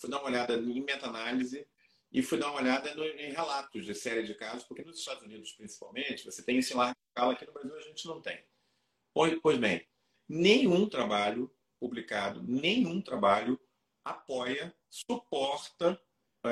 fui 0.00 0.08
dar 0.08 0.18
uma 0.18 0.28
olhada 0.28 0.54
em 0.54 0.82
meta-análise 0.82 1.66
e 2.10 2.22
fui 2.22 2.38
dar 2.38 2.50
uma 2.50 2.60
olhada 2.60 2.94
no, 2.94 3.04
em 3.04 3.32
relatos 3.32 3.84
de 3.84 3.94
série 3.94 4.22
de 4.22 4.34
casos, 4.34 4.64
porque 4.64 4.82
nos 4.82 4.98
Estados 4.98 5.22
Unidos, 5.22 5.52
principalmente, 5.52 6.24
você 6.24 6.42
tem 6.42 6.58
esse 6.58 6.74
largo 6.74 6.96
escala, 7.08 7.34
aqui 7.34 7.46
no 7.46 7.52
Brasil 7.52 7.76
a 7.76 7.80
gente 7.80 8.06
não 8.06 8.20
tem. 8.20 8.42
Pois, 9.12 9.58
bem, 9.58 9.86
nenhum 10.28 10.88
trabalho 10.88 11.54
publicado, 11.78 12.42
nenhum 12.42 13.00
trabalho 13.00 13.60
apoia, 14.04 14.74
suporta 14.88 16.00
é, 16.44 16.50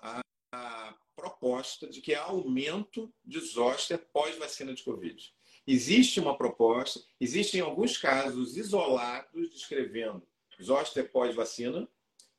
a, 0.00 0.20
a, 0.52 0.94
proposta 1.14 1.88
de 1.88 2.02
que 2.02 2.14
há 2.14 2.22
aumento 2.22 3.12
de 3.24 3.40
zoster 3.40 3.98
pós-vacina 4.12 4.74
de 4.74 4.82
Covid. 4.82 5.34
Existe 5.66 6.20
uma 6.20 6.36
proposta, 6.36 7.00
existem 7.18 7.60
alguns 7.60 7.96
casos 7.96 8.56
isolados 8.56 9.50
descrevendo 9.50 10.26
zoster 10.62 11.10
pós-vacina. 11.10 11.88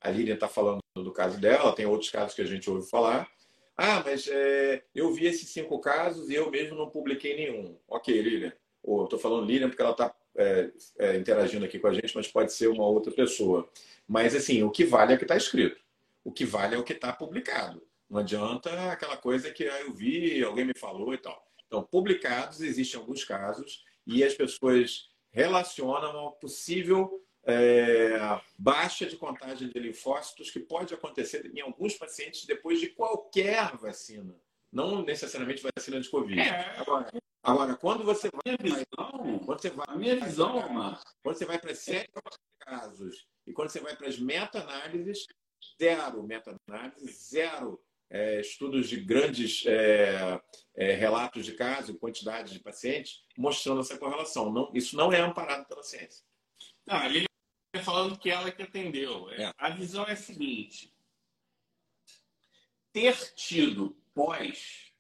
A 0.02 0.10
Lilian 0.10 0.36
está 0.36 0.48
falando 0.48 0.80
do 0.96 1.12
caso 1.12 1.40
dela, 1.40 1.76
tem 1.76 1.86
outros 1.86 2.10
casos 2.10 2.36
que 2.36 2.42
a 2.42 2.46
gente 2.46 2.70
ouve 2.70 2.90
falar. 2.90 3.28
Ah, 3.76 4.02
mas 4.04 4.28
é, 4.28 4.84
eu 4.94 5.14
vi 5.14 5.28
esses 5.28 5.50
cinco 5.50 5.80
casos 5.80 6.30
e 6.30 6.36
eu 6.36 6.50
mesmo 6.50 6.76
não 6.76 6.90
publiquei 6.90 7.36
nenhum. 7.36 7.78
Ok, 7.88 8.20
Lilian. 8.22 8.54
Estou 8.84 9.20
falando 9.20 9.46
Lilian 9.46 9.70
porque 9.70 9.82
ela 9.82 9.92
está 9.92 10.16
é, 10.36 10.72
é, 11.00 11.18
interagindo 11.18 11.66
aqui 11.66 11.78
com 11.78 11.88
a 11.88 11.94
gente, 11.94 12.16
mas 12.16 12.28
pode 12.28 12.54
ser 12.54 12.68
uma 12.68 12.86
outra 12.86 13.12
pessoa. 13.12 13.70
Mas, 14.08 14.34
assim, 14.34 14.64
o 14.64 14.72
que 14.72 14.86
vale 14.86 15.14
é 15.14 15.16
o 15.16 15.18
que 15.18 15.26
está 15.26 15.36
escrito. 15.36 15.80
O 16.24 16.32
que 16.32 16.46
vale 16.46 16.76
é 16.76 16.78
o 16.78 16.84
que 16.84 16.94
está 16.94 17.12
publicado. 17.12 17.82
Não 18.10 18.20
adianta 18.20 18.92
aquela 18.92 19.18
coisa 19.18 19.52
que 19.52 19.68
ah, 19.68 19.82
eu 19.82 19.94
vi, 19.94 20.44
alguém 20.44 20.66
me 20.66 20.78
falou 20.78 21.14
e 21.14 21.18
tal. 21.18 21.46
Então, 21.66 21.84
publicados, 21.84 22.62
existem 22.62 23.00
alguns 23.00 23.24
casos 23.26 23.84
e 24.06 24.24
as 24.24 24.34
pessoas 24.34 25.10
relacionam 25.30 26.28
a 26.28 26.32
possível 26.32 27.22
é, 27.48 28.42
baixa 28.58 29.06
de 29.06 29.16
contagem 29.16 29.70
de 29.70 29.80
linfócitos 29.80 30.52
que 30.52 30.60
pode 30.60 30.94
acontecer 30.94 31.50
em 31.56 31.62
alguns 31.62 31.96
pacientes 31.96 32.46
depois 32.46 32.80
de 32.80 32.90
qualquer 32.90 33.76
vacina. 33.78 34.36
Não 34.72 35.02
necessariamente 35.02 35.64
vacina 35.76 36.00
de 36.00 36.10
Covid. 36.10 36.42
É. 36.42 36.78
Agora, 36.78 37.10
agora, 37.42 37.76
quando 37.76 38.04
você 38.04 38.30
vai. 38.30 38.42
Minha 38.46 38.76
visão, 38.76 39.40
quando 39.46 39.62
você 39.62 39.70
vai, 39.70 39.86
a 39.88 39.96
minha 39.96 40.16
visão, 40.20 40.62
quando 41.24 41.38
você 41.38 41.46
vai 41.46 41.58
para 41.58 41.74
sete 41.74 42.12
casos 42.60 43.26
e 43.46 43.54
quando 43.54 43.70
você 43.70 43.80
vai 43.80 43.96
para 43.96 44.10
as 44.10 44.20
meta-análises, 44.20 45.26
zero 45.82 46.22
meta-análise, 46.24 47.14
zero 47.14 47.82
é, 48.10 48.42
estudos 48.42 48.90
de 48.90 49.00
grandes 49.00 49.64
é, 49.66 50.42
é, 50.76 50.94
relatos 50.96 51.46
de 51.46 51.54
casos 51.54 51.96
e 51.96 51.98
quantidade 51.98 52.52
de 52.52 52.60
pacientes 52.60 53.22
mostrando 53.38 53.80
essa 53.80 53.98
correlação. 53.98 54.52
Não, 54.52 54.70
isso 54.74 54.98
não 54.98 55.14
é 55.14 55.22
amparado 55.22 55.66
pela 55.66 55.84
ciência. 55.84 56.26
Não, 56.86 56.98
é 56.98 57.28
falando 57.84 58.18
que 58.18 58.30
ela 58.30 58.52
que 58.52 58.64
atendeu. 58.64 59.30
É. 59.32 59.52
A 59.58 59.70
visão 59.70 60.06
é 60.06 60.14
a 60.14 60.18
seguinte: 60.18 60.94
ter 62.92 63.16
tido 63.36 63.96
pós, 64.14 64.92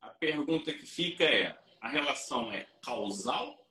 a 0.00 0.08
pergunta 0.08 0.72
que 0.72 0.86
fica 0.86 1.24
é: 1.24 1.58
a 1.80 1.88
relação 1.88 2.52
é 2.52 2.66
causal 2.82 3.68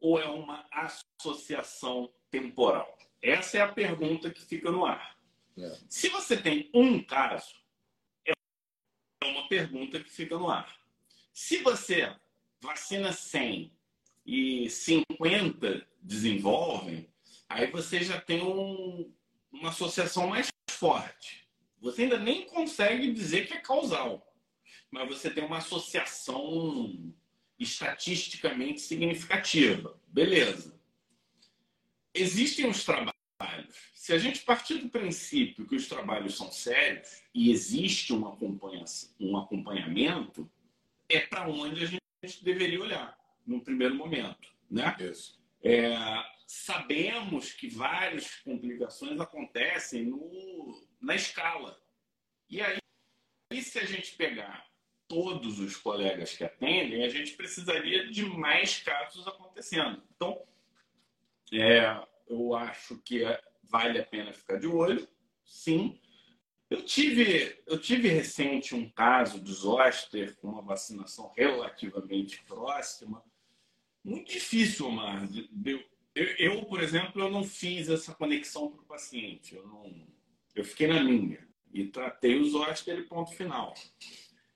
ou 0.00 0.20
é 0.20 0.26
uma 0.26 0.66
associação 0.70 2.12
temporal? 2.30 2.96
Essa 3.22 3.58
é 3.58 3.60
a 3.60 3.72
pergunta 3.72 4.30
que 4.30 4.40
fica 4.40 4.70
no 4.70 4.84
ar. 4.84 5.18
É. 5.56 5.78
Se 5.88 6.08
você 6.08 6.36
tem 6.36 6.70
um 6.72 7.02
caso, 7.02 7.54
é 8.24 8.32
uma 9.24 9.48
pergunta 9.48 9.98
que 10.00 10.10
fica 10.10 10.38
no 10.38 10.48
ar. 10.50 10.78
Se 11.32 11.58
você 11.58 12.14
vacina 12.60 13.12
100 13.12 13.72
e 14.26 14.68
50 14.68 15.86
desenvolvem, 16.02 17.08
aí 17.48 17.70
você 17.70 18.02
já 18.02 18.20
tem 18.20 18.42
um, 18.42 19.12
uma 19.52 19.70
associação 19.70 20.28
mais 20.28 20.48
forte. 20.70 21.48
Você 21.80 22.02
ainda 22.02 22.18
nem 22.18 22.46
consegue 22.46 23.12
dizer 23.12 23.46
que 23.46 23.54
é 23.54 23.60
causal, 23.60 24.34
mas 24.90 25.08
você 25.08 25.30
tem 25.30 25.44
uma 25.44 25.58
associação 25.58 27.14
estatisticamente 27.58 28.80
significativa. 28.80 30.00
Beleza. 30.06 30.78
Existem 32.14 32.68
os 32.68 32.84
trabalhos. 32.84 33.14
Se 33.94 34.12
a 34.12 34.18
gente 34.18 34.40
partir 34.40 34.78
do 34.78 34.88
princípio 34.88 35.66
que 35.66 35.76
os 35.76 35.86
trabalhos 35.86 36.36
são 36.36 36.50
sérios 36.50 37.22
e 37.34 37.50
existe 37.50 38.12
um, 38.12 38.24
um 39.20 39.36
acompanhamento, 39.36 40.50
é 41.08 41.20
para 41.20 41.48
onde 41.48 41.84
a 41.84 41.86
gente 41.86 42.44
deveria 42.44 42.80
olhar 42.80 43.16
no 43.46 43.60
primeiro 43.60 43.94
momento, 43.94 44.48
né? 44.70 44.96
Isso. 45.00 45.38
É, 45.62 45.94
sabemos 46.48 47.52
que 47.52 47.68
várias 47.68 48.36
complicações 48.36 49.20
acontecem 49.20 50.06
no, 50.06 50.82
na 50.98 51.14
escala. 51.14 51.78
E 52.48 52.62
aí, 52.62 52.80
se 53.60 53.78
a 53.78 53.84
gente 53.84 54.16
pegar 54.16 54.66
todos 55.06 55.60
os 55.60 55.76
colegas 55.76 56.34
que 56.34 56.42
atendem, 56.42 57.04
a 57.04 57.08
gente 57.10 57.34
precisaria 57.34 58.10
de 58.10 58.24
mais 58.24 58.78
casos 58.82 59.28
acontecendo. 59.28 60.02
Então, 60.16 60.42
é, 61.52 62.02
eu 62.26 62.54
acho 62.54 62.96
que 63.02 63.24
vale 63.64 63.98
a 63.98 64.06
pena 64.06 64.32
ficar 64.32 64.58
de 64.58 64.66
olho, 64.66 65.06
sim. 65.44 66.00
Eu 66.70 66.82
tive, 66.82 67.62
eu 67.66 67.78
tive 67.78 68.08
recente 68.08 68.74
um 68.74 68.88
caso 68.88 69.38
de 69.38 69.52
zoster 69.52 70.34
com 70.36 70.48
uma 70.48 70.62
vacinação 70.62 71.30
relativamente 71.36 72.42
próxima. 72.44 73.22
Muito 74.02 74.32
difícil, 74.32 74.86
Omar. 74.86 75.28
Eu, 75.64 75.97
eu, 76.18 76.52
eu, 76.52 76.64
por 76.64 76.82
exemplo, 76.82 77.22
eu 77.22 77.30
não 77.30 77.44
fiz 77.44 77.88
essa 77.88 78.12
conexão 78.12 78.70
para 78.70 78.82
o 78.82 78.86
paciente. 78.86 79.54
Eu, 79.54 79.66
não, 79.66 80.06
eu 80.54 80.64
fiquei 80.64 80.88
na 80.88 81.02
minha 81.02 81.46
e 81.72 81.86
tratei 81.86 82.36
o 82.40 82.44
zoster 82.44 83.06
ponto 83.06 83.32
final. 83.32 83.72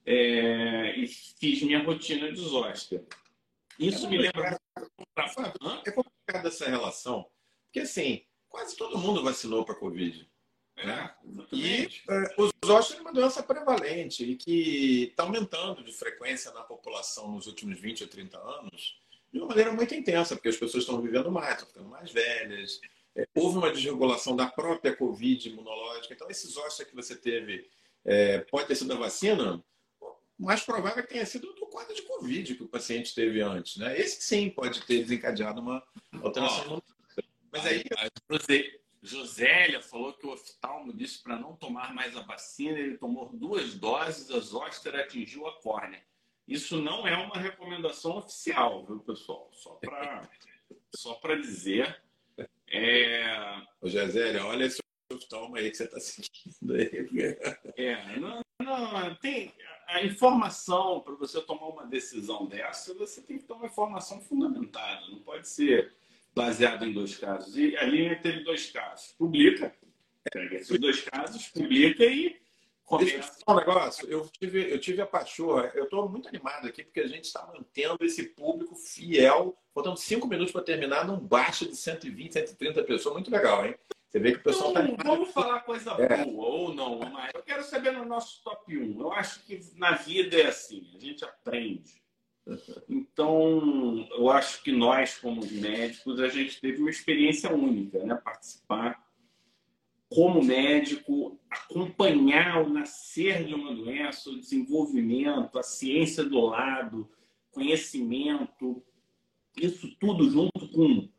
É, 0.05 0.97
e 0.97 1.07
fiz 1.07 1.61
minha 1.63 1.81
rotina 1.81 2.31
de 2.31 2.39
zoster. 2.39 3.05
Isso 3.79 4.05
é 4.05 4.09
me 4.09 4.17
lembra... 4.17 4.59
É 5.85 5.91
complicado 5.91 6.47
essa 6.47 6.69
relação. 6.69 7.29
Porque, 7.65 7.79
assim, 7.79 8.25
quase 8.49 8.75
todo 8.75 8.97
mundo 8.97 9.23
vacinou 9.23 9.63
para 9.63 9.75
a 9.75 9.79
Covid. 9.79 10.29
Né? 10.75 11.15
E 11.53 11.83
é, 12.09 12.35
o 12.37 12.49
zoster 12.65 12.97
é 12.97 13.01
uma 13.01 13.13
doença 13.13 13.41
prevalente 13.41 14.25
e 14.25 14.35
que 14.35 15.03
está 15.11 15.23
aumentando 15.23 15.83
de 15.83 15.93
frequência 15.93 16.51
na 16.51 16.63
população 16.63 17.31
nos 17.31 17.47
últimos 17.47 17.79
20 17.79 18.03
ou 18.03 18.09
30 18.09 18.37
anos 18.37 19.02
de 19.33 19.39
uma 19.39 19.47
maneira 19.47 19.73
muito 19.73 19.95
intensa, 19.95 20.35
porque 20.35 20.49
as 20.49 20.57
pessoas 20.57 20.83
estão 20.83 21.01
vivendo 21.01 21.31
mais, 21.31 21.53
estão 21.53 21.67
ficando 21.67 21.89
mais 21.89 22.11
velhas. 22.11 22.79
É, 23.15 23.27
houve 23.33 23.57
uma 23.57 23.71
desregulação 23.71 24.35
da 24.35 24.47
própria 24.47 24.95
Covid 24.95 25.49
imunológica. 25.49 26.13
Então, 26.13 26.29
esse 26.29 26.47
zoster 26.47 26.87
que 26.87 26.95
você 26.95 27.15
teve 27.15 27.67
é, 28.05 28.39
pode 28.39 28.67
ter 28.67 28.75
sido 28.75 28.89
da 28.89 28.95
vacina, 28.95 29.63
o 29.99 30.45
mais 30.45 30.61
provável 30.61 30.99
é 30.99 31.01
que 31.01 31.13
tenha 31.13 31.25
sido 31.25 31.51
do 31.53 31.65
quadro 31.65 31.95
de 31.95 32.03
Covid 32.03 32.55
que 32.55 32.63
o 32.63 32.67
paciente 32.67 33.15
teve 33.15 33.41
antes. 33.41 33.77
Né? 33.77 33.99
Esse 33.99 34.21
sim 34.21 34.51
pode 34.51 34.85
ter 34.85 35.01
desencadeado 35.01 35.61
uma 35.61 35.83
alteração. 36.21 36.81
Oh 36.85 36.93
mas 37.51 37.65
aí. 37.65 37.83
A 37.97 38.09
José, 38.29 38.79
Josélia 39.01 39.81
falou 39.81 40.13
que 40.13 40.25
o 40.25 40.31
oftalmo 40.31 40.93
disse 40.93 41.21
para 41.21 41.37
não 41.37 41.55
tomar 41.55 41.93
mais 41.93 42.15
a 42.15 42.21
vacina, 42.21 42.77
ele 42.77 42.97
tomou 42.97 43.29
duas 43.33 43.73
doses, 43.75 44.29
a 44.31 44.39
zoster 44.39 44.95
atingiu 44.95 45.47
a 45.47 45.59
córnea. 45.61 46.03
Isso 46.47 46.81
não 46.81 47.07
é 47.07 47.15
uma 47.15 47.37
recomendação 47.37 48.17
oficial, 48.17 48.85
viu, 48.85 48.99
pessoal? 48.99 49.49
Só 49.53 49.75
para 49.75 50.27
só 50.95 51.17
dizer. 51.35 52.01
É... 52.69 53.61
Ô, 53.81 53.87
Gisele, 53.87 54.39
olha 54.39 54.65
esse 54.65 54.81
oftalmo 55.11 55.55
aí 55.55 55.69
que 55.69 55.77
você 55.77 55.83
está 55.85 55.99
sentindo 55.99 56.73
aí. 56.73 57.37
É, 57.77 58.19
não, 58.19 58.41
não, 58.59 59.15
tem 59.15 59.53
a 59.87 60.03
informação 60.03 61.01
para 61.01 61.13
você 61.15 61.41
tomar 61.41 61.67
uma 61.67 61.85
decisão 61.85 62.45
dessa, 62.45 62.93
você 62.93 63.21
tem 63.21 63.37
que 63.37 63.45
ter 63.45 63.53
uma 63.53 63.67
informação 63.67 64.19
fundamentada. 64.21 65.07
Não 65.07 65.19
pode 65.19 65.47
ser 65.47 65.93
baseado 66.35 66.85
em 66.85 66.93
dois 66.93 67.15
casos. 67.15 67.57
E 67.57 67.77
a 67.77 67.83
linha 67.83 68.19
teve 68.19 68.43
dois 68.43 68.69
casos. 68.71 69.13
Publica, 69.17 69.73
pega 70.31 70.55
esses 70.55 70.79
dois 70.79 71.01
casos, 71.01 71.47
publica 71.49 72.03
e 72.03 72.42
começa. 72.97 73.37
um 73.47 73.55
negócio. 73.55 74.09
Eu 74.09 74.29
tive, 74.39 74.71
eu 74.71 74.79
tive 74.79 75.01
a 75.01 75.05
pachorra. 75.05 75.71
Eu 75.75 75.85
estou 75.85 76.07
muito 76.09 76.27
animado 76.27 76.67
aqui 76.67 76.83
porque 76.83 76.99
a 76.99 77.07
gente 77.07 77.25
está 77.25 77.45
mantendo 77.45 77.97
esse 78.01 78.23
público 78.29 78.75
fiel. 78.75 79.57
Faltando 79.73 79.97
cinco 79.97 80.27
minutos 80.27 80.51
para 80.51 80.61
terminar, 80.61 81.05
num 81.05 81.19
baixo 81.19 81.65
de 81.65 81.75
120, 81.75 82.33
130 82.33 82.83
pessoas. 82.83 83.15
Muito 83.15 83.31
legal, 83.31 83.65
hein? 83.65 83.75
Você 84.07 84.19
vê 84.19 84.33
que 84.33 84.37
o 84.37 84.43
pessoal 84.43 84.69
está. 84.69 85.03
Vamos 85.03 85.31
falar 85.31 85.61
coisa 85.61 85.91
é. 85.93 86.23
boa 86.23 86.45
ou 86.45 86.73
não, 86.73 86.99
mas 86.99 87.31
eu 87.33 87.41
quero 87.41 87.63
saber 87.63 87.91
no 87.91 88.05
nosso 88.05 88.43
top 88.43 88.77
1. 88.77 89.01
Eu 89.01 89.11
acho 89.11 89.43
que 89.43 89.59
na 89.75 89.93
vida 89.93 90.39
é 90.39 90.47
assim, 90.47 90.91
a 90.95 90.99
gente 90.99 91.25
aprende. 91.25 92.03
Então, 92.87 94.07
eu 94.11 94.29
acho 94.29 94.61
que 94.61 94.71
nós, 94.71 95.17
como 95.17 95.43
médicos, 95.49 96.19
a 96.19 96.27
gente 96.27 96.59
teve 96.61 96.81
uma 96.81 96.89
experiência 96.89 97.51
única, 97.51 98.03
né? 98.03 98.15
Participar 98.15 99.02
como 100.13 100.43
médico, 100.43 101.39
acompanhar 101.49 102.63
o 102.63 102.69
nascer 102.69 103.45
de 103.45 103.53
uma 103.55 103.73
doença, 103.73 104.29
o 104.29 104.39
desenvolvimento, 104.39 105.57
a 105.57 105.63
ciência 105.63 106.23
do 106.23 106.39
lado, 106.39 107.09
conhecimento, 107.51 108.83
isso 109.57 109.95
tudo 109.99 110.29
junto 110.29 110.67
com. 110.69 111.09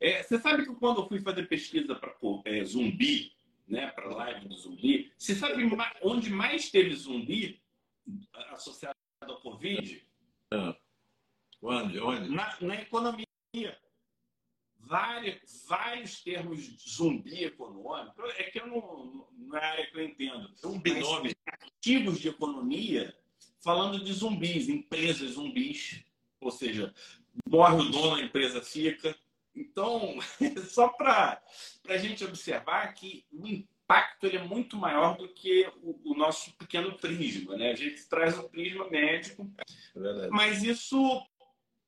É, 0.00 0.22
você 0.22 0.38
sabe 0.38 0.64
que 0.64 0.74
quando 0.74 1.02
eu 1.02 1.08
fui 1.08 1.20
fazer 1.20 1.48
pesquisa 1.48 1.94
para 1.94 2.16
é, 2.44 2.64
zumbi, 2.64 3.32
né, 3.68 3.86
para 3.92 4.06
live 4.06 4.48
do 4.48 4.56
zumbi, 4.56 5.12
você 5.16 5.34
sabe 5.36 5.62
onde 6.02 6.28
mais 6.28 6.70
teve 6.70 6.94
zumbi 6.94 7.62
associado 8.50 8.96
ao 9.20 9.40
Covid? 9.40 10.04
Ah. 10.52 10.76
Onde? 11.62 12.00
Onde? 12.00 12.28
Na, 12.28 12.56
na 12.60 12.74
economia. 12.74 13.26
Vários, 14.92 15.64
vários 15.66 16.22
termos 16.22 16.60
zumbi 16.86 17.44
econômico. 17.44 18.20
É 18.36 18.44
que 18.44 18.60
eu 18.60 18.66
não, 18.66 19.26
não 19.38 19.56
é 19.56 19.64
a 19.64 19.70
área 19.70 19.86
que 19.86 19.96
eu 19.96 20.04
entendo. 20.04 20.54
Zumbi 20.54 21.00
nome. 21.00 21.34
Artigos 21.46 22.20
de 22.20 22.28
economia 22.28 23.16
falando 23.64 24.04
de 24.04 24.12
zumbis, 24.12 24.68
empresas 24.68 25.30
zumbis. 25.30 26.04
Ou 26.38 26.50
seja, 26.50 26.92
morre 27.48 27.76
o 27.76 27.90
dono, 27.90 28.16
a 28.16 28.20
empresa 28.20 28.60
fica. 28.60 29.16
Então, 29.56 30.18
só 30.68 30.88
para 30.88 31.42
a 31.88 31.96
gente 31.96 32.22
observar 32.22 32.92
que 32.92 33.24
o 33.32 33.46
impacto 33.46 34.26
ele 34.26 34.36
é 34.36 34.44
muito 34.44 34.76
maior 34.76 35.16
do 35.16 35.26
que 35.26 35.72
o, 35.82 36.12
o 36.12 36.14
nosso 36.14 36.52
pequeno 36.58 36.98
prisma, 36.98 37.56
né? 37.56 37.70
A 37.70 37.76
gente 37.76 38.06
traz 38.10 38.38
o 38.38 38.46
prisma 38.46 38.90
médico, 38.90 39.50
é 39.96 40.28
mas 40.28 40.62
isso 40.62 41.26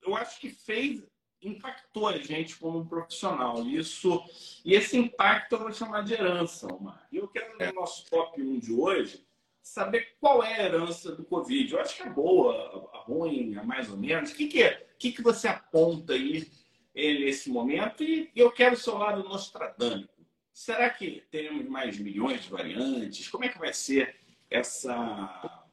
eu 0.00 0.16
acho 0.16 0.40
que 0.40 0.48
fez 0.48 1.02
impactou 1.49 2.09
a 2.09 2.16
gente 2.18 2.57
como 2.57 2.86
profissional. 2.86 3.62
Isso 3.66 4.22
e 4.64 4.74
esse 4.74 4.97
impacto 4.97 5.55
eu 5.55 5.61
vou 5.61 5.72
chamar 5.72 6.03
de 6.03 6.14
herança, 6.14 6.72
Omar. 6.72 7.07
E 7.11 7.16
eu 7.16 7.28
quero 7.28 7.57
no 7.57 7.62
é. 7.62 7.72
nosso 7.72 8.09
top 8.11 8.40
1 8.40 8.59
de 8.59 8.72
hoje 8.72 9.26
saber 9.62 10.16
qual 10.20 10.42
é 10.42 10.55
a 10.55 10.64
herança 10.64 11.14
do 11.14 11.24
Covid. 11.24 11.72
Eu 11.72 11.80
acho 11.80 11.97
que 11.97 12.03
é 12.03 12.11
boa, 12.11 12.90
a 12.92 12.99
ruim, 12.99 13.57
a 13.57 13.64
mais 13.64 13.90
ou 13.90 13.97
menos. 13.97 14.30
O 14.30 14.34
que, 14.34 14.47
que 14.47 14.62
é? 14.62 14.88
O 14.95 14.99
que, 14.99 15.12
que 15.12 15.22
você 15.22 15.49
aponta 15.49 16.12
aí 16.12 16.51
nesse 16.95 17.51
momento? 17.51 18.05
E 18.05 18.30
eu 18.36 18.51
quero 18.53 18.74
o 18.74 18.78
seu 18.78 18.97
lado 18.97 19.24
nostradâmico. 19.24 20.12
Será 20.53 20.88
que 20.90 21.24
teremos 21.30 21.66
mais 21.66 21.99
milhões 21.99 22.45
de 22.45 22.51
variantes? 22.51 23.28
Como 23.28 23.45
é 23.45 23.49
que 23.49 23.59
vai 23.59 23.72
ser 23.72 24.20
essa, 24.49 25.66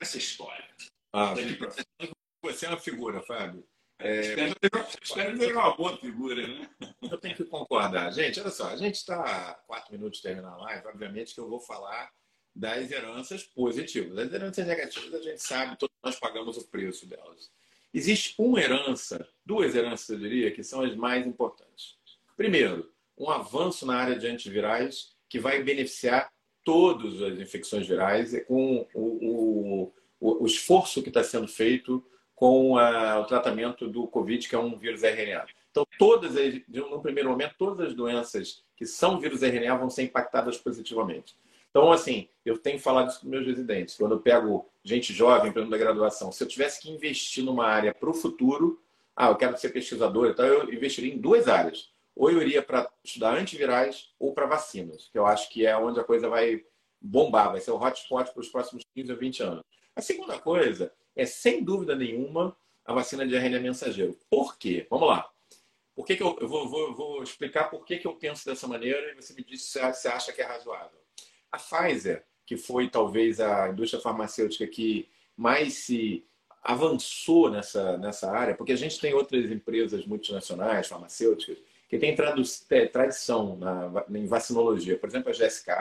essa 0.00 0.18
história? 0.18 0.68
Ah, 1.12 1.34
você 2.42 2.66
é 2.66 2.68
uma 2.68 2.78
figura, 2.78 3.20
Fábio. 3.22 3.66
É, 4.00 4.20
espero, 4.20 4.54
espero 5.02 5.38
ter 5.38 5.52
uma 5.52 5.76
boa 5.76 5.96
figura, 5.96 6.46
né? 6.46 6.70
Eu 7.02 7.18
tenho 7.18 7.34
que 7.34 7.44
concordar. 7.44 8.12
Gente, 8.12 8.38
olha 8.40 8.50
só, 8.50 8.68
a 8.68 8.76
gente 8.76 8.94
está 8.94 9.60
quatro 9.66 9.92
minutos 9.92 10.18
de 10.18 10.22
terminar 10.22 10.52
a 10.52 10.56
live, 10.56 10.86
obviamente 10.86 11.34
que 11.34 11.40
eu 11.40 11.48
vou 11.48 11.58
falar 11.58 12.10
das 12.54 12.90
heranças 12.90 13.42
positivas. 13.42 14.16
As 14.18 14.32
heranças 14.32 14.66
negativas 14.66 15.14
a 15.14 15.22
gente 15.22 15.42
sabe, 15.42 15.76
todos 15.76 15.94
nós 16.02 16.18
pagamos 16.18 16.56
o 16.56 16.68
preço 16.68 17.06
delas. 17.06 17.50
Existe 17.92 18.34
uma 18.38 18.60
herança, 18.60 19.28
duas 19.44 19.74
heranças, 19.74 20.10
eu 20.10 20.18
diria, 20.18 20.52
que 20.52 20.62
são 20.62 20.82
as 20.82 20.94
mais 20.94 21.26
importantes. 21.26 21.96
Primeiro, 22.36 22.92
um 23.16 23.30
avanço 23.30 23.84
na 23.84 23.96
área 23.96 24.16
de 24.16 24.28
antivirais 24.28 25.16
que 25.28 25.40
vai 25.40 25.62
beneficiar 25.62 26.30
todas 26.62 27.20
as 27.22 27.38
infecções 27.40 27.86
virais 27.86 28.32
com 28.46 28.86
o, 28.94 29.92
o, 30.20 30.42
o 30.42 30.46
esforço 30.46 31.02
que 31.02 31.08
está 31.08 31.24
sendo 31.24 31.48
feito 31.48 32.04
com 32.38 32.78
a, 32.78 33.18
o 33.18 33.24
tratamento 33.24 33.88
do 33.88 34.06
Covid, 34.06 34.48
que 34.48 34.54
é 34.54 34.58
um 34.58 34.78
vírus 34.78 35.02
RNA. 35.02 35.44
Então, 35.72 35.84
todas, 35.98 36.34
no 36.68 37.02
primeiro 37.02 37.28
momento, 37.28 37.56
todas 37.58 37.88
as 37.88 37.94
doenças 37.94 38.62
que 38.76 38.86
são 38.86 39.18
vírus 39.18 39.42
RNA 39.42 39.76
vão 39.76 39.90
ser 39.90 40.04
impactadas 40.04 40.56
positivamente. 40.56 41.36
Então, 41.68 41.90
assim, 41.90 42.28
eu 42.44 42.56
tenho 42.56 42.78
falado 42.78 43.10
isso 43.10 43.20
com 43.22 43.28
meus 43.28 43.44
residentes. 43.44 43.96
Quando 43.96 44.12
eu 44.12 44.20
pego 44.20 44.70
gente 44.84 45.12
jovem, 45.12 45.50
plano 45.50 45.68
da 45.68 45.76
graduação, 45.76 46.30
se 46.30 46.42
eu 46.44 46.46
tivesse 46.46 46.80
que 46.80 46.88
investir 46.88 47.44
numa 47.44 47.66
área 47.66 47.92
para 47.92 48.08
o 48.08 48.14
futuro, 48.14 48.80
ah, 49.16 49.30
eu 49.30 49.36
quero 49.36 49.58
ser 49.58 49.70
pesquisador, 49.70 50.28
então 50.28 50.46
eu 50.46 50.72
investiria 50.72 51.12
em 51.12 51.18
duas 51.18 51.48
áreas 51.48 51.90
ou 52.14 52.30
eu 52.30 52.40
iria 52.40 52.62
para 52.62 52.88
estudar 53.02 53.34
antivirais 53.34 54.12
ou 54.16 54.32
para 54.32 54.46
vacinas, 54.46 55.08
que 55.10 55.18
eu 55.18 55.26
acho 55.26 55.50
que 55.50 55.66
é 55.66 55.76
onde 55.76 55.98
a 55.98 56.04
coisa 56.04 56.28
vai 56.28 56.64
bombar, 57.00 57.50
vai 57.50 57.60
ser 57.60 57.72
o 57.72 57.82
hotspot 57.82 58.32
para 58.32 58.40
os 58.40 58.48
próximos 58.48 58.84
15 58.94 59.12
ou 59.12 59.18
20 59.18 59.42
anos. 59.42 59.64
A 59.94 60.00
segunda 60.00 60.38
coisa 60.38 60.92
é, 61.18 61.26
sem 61.26 61.64
dúvida 61.64 61.96
nenhuma, 61.96 62.56
a 62.84 62.94
vacina 62.94 63.26
de 63.26 63.34
RNA 63.34 63.58
mensageiro. 63.58 64.16
Por 64.30 64.56
quê? 64.56 64.86
Vamos 64.88 65.08
lá. 65.08 65.28
Por 65.94 66.06
que, 66.06 66.16
que 66.16 66.22
eu, 66.22 66.38
eu 66.40 66.48
vou, 66.48 66.68
vou, 66.68 66.94
vou, 66.94 67.22
explicar 67.24 67.64
por 67.64 67.84
que, 67.84 67.98
que 67.98 68.06
eu 68.06 68.14
penso 68.14 68.46
dessa 68.46 68.68
maneira 68.68 69.10
e 69.10 69.16
você 69.16 69.34
me 69.34 69.42
diz 69.42 69.62
se 69.64 69.80
você 69.80 70.08
acha 70.08 70.32
que 70.32 70.40
é 70.40 70.44
razoável. 70.44 70.98
A 71.50 71.58
Pfizer, 71.58 72.24
que 72.46 72.56
foi 72.56 72.88
talvez 72.88 73.40
a 73.40 73.68
indústria 73.68 74.00
farmacêutica 74.00 74.64
que 74.68 75.08
mais 75.36 75.74
se 75.74 76.24
avançou 76.62 77.50
nessa, 77.50 77.98
nessa 77.98 78.30
área, 78.30 78.54
porque 78.54 78.72
a 78.72 78.76
gente 78.76 79.00
tem 79.00 79.12
outras 79.12 79.50
empresas 79.50 80.06
multinacionais, 80.06 80.86
farmacêuticas, 80.86 81.58
que 81.88 81.98
tem 81.98 82.14
é, 82.70 82.86
tradição 82.86 83.56
na, 83.56 84.04
em 84.10 84.26
vacinologia. 84.26 84.96
Por 84.96 85.08
exemplo, 85.08 85.30
a 85.30 85.32
GSK, 85.32 85.72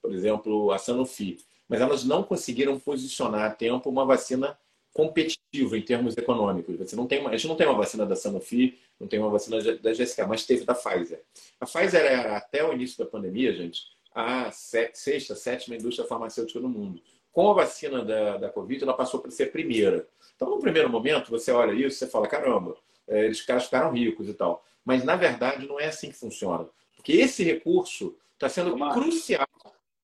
por 0.00 0.14
exemplo, 0.14 0.72
a 0.72 0.78
Sanofi. 0.78 1.38
Mas 1.68 1.82
elas 1.82 2.04
não 2.04 2.22
conseguiram 2.22 2.80
posicionar 2.80 3.50
a 3.50 3.54
tempo 3.54 3.90
uma 3.90 4.06
vacina 4.06 4.58
competitiva 4.92 5.76
em 5.76 5.82
termos 5.82 6.16
econômicos. 6.16 6.76
Você 6.76 6.96
não 6.96 7.06
tem 7.06 7.20
uma, 7.20 7.30
a 7.30 7.36
gente 7.36 7.48
não 7.48 7.56
tem 7.56 7.66
uma 7.66 7.76
vacina 7.76 8.04
da 8.04 8.16
Sanofi, 8.16 8.78
não 8.98 9.06
tem 9.06 9.18
uma 9.18 9.30
vacina 9.30 9.60
da 9.78 9.92
GSK, 9.92 10.26
mas 10.26 10.44
teve 10.44 10.64
da 10.64 10.74
Pfizer. 10.74 11.22
A 11.60 11.66
Pfizer 11.66 12.00
era, 12.00 12.36
até 12.36 12.64
o 12.64 12.72
início 12.72 12.98
da 12.98 13.10
pandemia, 13.10 13.52
gente, 13.52 13.82
a 14.14 14.50
sexta, 14.50 15.34
sétima 15.34 15.76
indústria 15.76 16.06
farmacêutica 16.06 16.58
no 16.60 16.68
mundo. 16.68 17.00
Com 17.30 17.50
a 17.50 17.54
vacina 17.54 18.04
da, 18.04 18.36
da 18.36 18.48
Covid, 18.48 18.82
ela 18.82 18.94
passou 18.94 19.20
para 19.20 19.30
ser 19.30 19.44
a 19.44 19.50
primeira. 19.50 20.08
Então, 20.34 20.50
no 20.50 20.58
primeiro 20.58 20.90
momento, 20.90 21.30
você 21.30 21.52
olha 21.52 21.72
isso, 21.72 21.98
você 21.98 22.06
fala, 22.06 22.26
caramba, 22.26 22.76
é, 23.06 23.26
eles 23.26 23.40
caras 23.42 23.64
ficaram 23.64 23.92
ricos 23.92 24.28
e 24.28 24.34
tal. 24.34 24.64
Mas, 24.84 25.04
na 25.04 25.14
verdade, 25.14 25.68
não 25.68 25.78
é 25.78 25.86
assim 25.86 26.08
que 26.08 26.16
funciona. 26.16 26.68
Porque 26.96 27.12
esse 27.12 27.44
recurso 27.44 28.16
está 28.34 28.48
sendo 28.48 28.76
crucial 28.92 29.46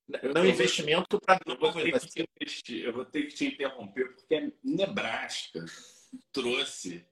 no 0.09 0.46
investimento 0.46 1.20
para. 1.20 1.40
Eu, 1.46 1.59
vou 1.59 1.72
ter 1.72 2.00
que 2.62 2.80
eu 2.80 2.92
vou 2.92 3.05
ter 3.05 3.22
que 3.22 3.34
te 3.34 3.46
interromper, 3.46 4.14
porque 4.14 4.52
Nebraska 4.62 5.64
trouxe 6.32 7.05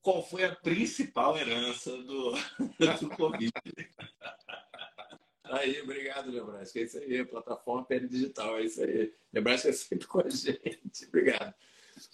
qual 0.00 0.26
foi 0.26 0.44
a 0.44 0.54
principal 0.54 1.36
herança 1.36 1.96
do, 1.98 2.32
do 3.00 3.10
Covid. 3.10 3.52
Aí, 5.44 5.80
obrigado, 5.82 6.32
Nebraska. 6.32 6.78
É 6.78 6.82
isso 6.82 6.98
aí, 6.98 7.24
plataforma 7.24 7.84
PL 7.84 8.08
Digital, 8.08 8.58
é 8.58 8.64
isso 8.64 8.82
aí. 8.82 9.12
Nebraska 9.32 9.68
é 9.68 9.72
sempre 9.72 10.06
com 10.06 10.20
a 10.20 10.28
gente. 10.28 11.06
Obrigado. 11.08 11.54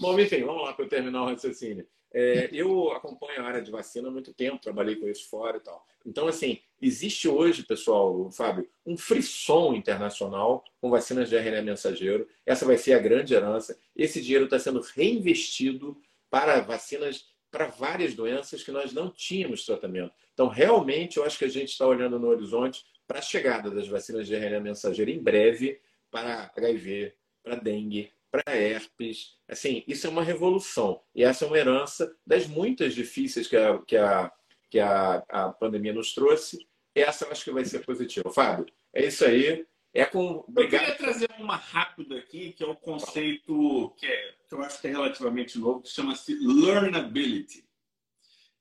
Bom, 0.01 0.19
enfim, 0.19 0.45
vamos 0.45 0.65
lá 0.65 0.73
para 0.73 0.85
eu 0.85 0.89
terminar 0.89 1.23
o 1.23 1.27
raciocínio. 1.27 1.87
É, 2.13 2.49
eu 2.53 2.91
acompanho 2.93 3.43
a 3.43 3.47
área 3.47 3.63
de 3.63 3.71
vacina 3.71 4.09
há 4.09 4.11
muito 4.11 4.33
tempo, 4.33 4.63
trabalhei 4.63 4.97
com 4.97 5.09
isso 5.09 5.29
fora 5.29 5.59
e 5.59 5.61
tal. 5.61 5.87
Então, 6.07 6.27
assim, 6.27 6.61
existe 6.81 7.29
hoje, 7.29 7.63
pessoal, 7.63 8.31
Fábio, 8.31 8.69
um 8.87 8.97
frisson 8.97 9.75
internacional 9.75 10.65
com 10.81 10.89
vacinas 10.89 11.29
de 11.29 11.37
RNA 11.37 11.63
mensageiro. 11.63 12.27
Essa 12.47 12.65
vai 12.65 12.79
ser 12.79 12.95
a 12.95 12.99
grande 12.99 13.35
herança. 13.35 13.79
Esse 13.95 14.23
dinheiro 14.23 14.47
está 14.47 14.59
sendo 14.59 14.81
reinvestido 14.81 16.01
para 16.31 16.61
vacinas 16.61 17.27
para 17.51 17.67
várias 17.67 18.15
doenças 18.15 18.63
que 18.63 18.71
nós 18.71 18.93
não 18.93 19.11
tínhamos 19.11 19.65
tratamento. 19.65 20.13
Então, 20.35 20.49
realmente, 20.49 21.17
eu 21.17 21.25
acho 21.25 21.39
que 21.39 21.47
a 21.47 21.51
gente 21.51 21.71
está 21.71 21.87
olhando 21.87 22.19
no 22.19 22.29
horizonte 22.29 22.85
para 23.07 23.21
a 23.21 23.23
chegada 23.23 23.71
das 23.71 23.89
vacinas 23.89 24.27
de 24.27 24.37
RNA 24.37 24.61
mensageiro 24.61 25.11
em 25.11 25.19
breve 25.19 25.81
para 26.11 26.51
HIV, 26.57 27.15
para 27.43 27.57
dengue, 27.57 28.11
para 28.43 28.57
herpes. 28.57 29.37
Assim, 29.49 29.83
isso 29.87 30.07
é 30.07 30.11
uma 30.11 30.23
revolução. 30.23 31.01
E 31.15 31.25
essa 31.25 31.45
é 31.45 31.49
uma 31.49 31.59
herança 31.59 32.15
das 32.27 32.47
muitas 32.47 32.95
difíceis 32.95 33.47
que 33.47 33.57
a, 33.57 33.79
que 33.83 33.97
a, 33.97 34.33
que 34.71 34.79
a, 34.79 35.25
a 35.29 35.49
pandemia 35.51 35.93
nos 35.93 36.15
trouxe. 36.15 36.59
Essa 36.95 37.25
eu 37.25 37.33
acho 37.33 37.45
que 37.45 37.51
vai 37.51 37.65
ser 37.65 37.85
positiva. 37.85 38.31
Fábio, 38.31 38.67
é 38.95 39.07
isso 39.07 39.25
aí. 39.25 39.67
É 39.95 40.05
com... 40.05 40.45
Obrigado. 40.47 40.83
Eu 40.83 40.87
queria 40.87 40.97
trazer 40.97 41.29
uma 41.39 41.57
rápida 41.57 42.19
aqui, 42.19 42.53
que 42.53 42.63
é 42.63 42.67
o 42.67 42.77
conceito 42.77 43.95
que, 43.97 44.07
é, 44.07 44.35
que 44.49 44.55
eu 44.55 44.63
acho 44.63 44.81
que 44.81 44.87
é 44.87 44.91
relativamente 44.91 45.59
novo, 45.59 45.83
que 45.83 45.89
chama-se 45.89 46.35
learnability. 46.35 47.67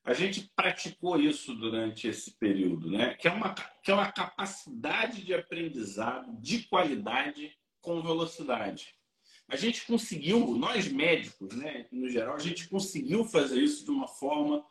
A 0.03 0.13
gente 0.13 0.49
praticou 0.55 1.19
isso 1.19 1.53
durante 1.53 2.07
esse 2.07 2.31
período, 2.37 2.89
né? 2.89 3.15
que, 3.15 3.27
é 3.27 3.31
uma, 3.31 3.53
que 3.83 3.91
é 3.91 3.93
uma 3.93 4.09
capacidade 4.09 5.21
de 5.21 5.33
aprendizado 5.33 6.33
de 6.39 6.63
qualidade 6.63 7.51
com 7.81 8.01
velocidade. 8.01 8.96
A 9.49 9.55
gente 9.55 9.85
conseguiu, 9.85 10.39
nós 10.57 10.91
médicos, 10.91 11.55
né, 11.55 11.87
no 11.91 12.09
geral, 12.09 12.35
a 12.35 12.39
gente 12.39 12.67
conseguiu 12.67 13.23
fazer 13.23 13.61
isso 13.61 13.85
de 13.85 13.91
uma 13.91 14.07
forma 14.07 14.65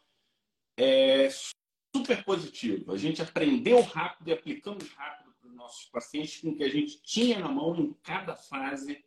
é, 0.77 1.29
super 1.95 2.23
positiva. 2.25 2.93
A 2.93 2.99
gente 2.99 3.23
aprendeu 3.23 3.81
rápido 3.81 4.29
e 4.29 4.33
aplicamos 4.33 4.87
rápido 4.91 5.33
para 5.41 5.49
os 5.49 5.55
nossos 5.55 5.87
pacientes 5.87 6.41
com 6.41 6.51
o 6.51 6.57
que 6.57 6.65
a 6.65 6.69
gente 6.69 7.01
tinha 7.03 7.39
na 7.39 7.49
mão 7.49 7.75
em 7.75 7.95
cada 8.03 8.37
fase. 8.37 9.03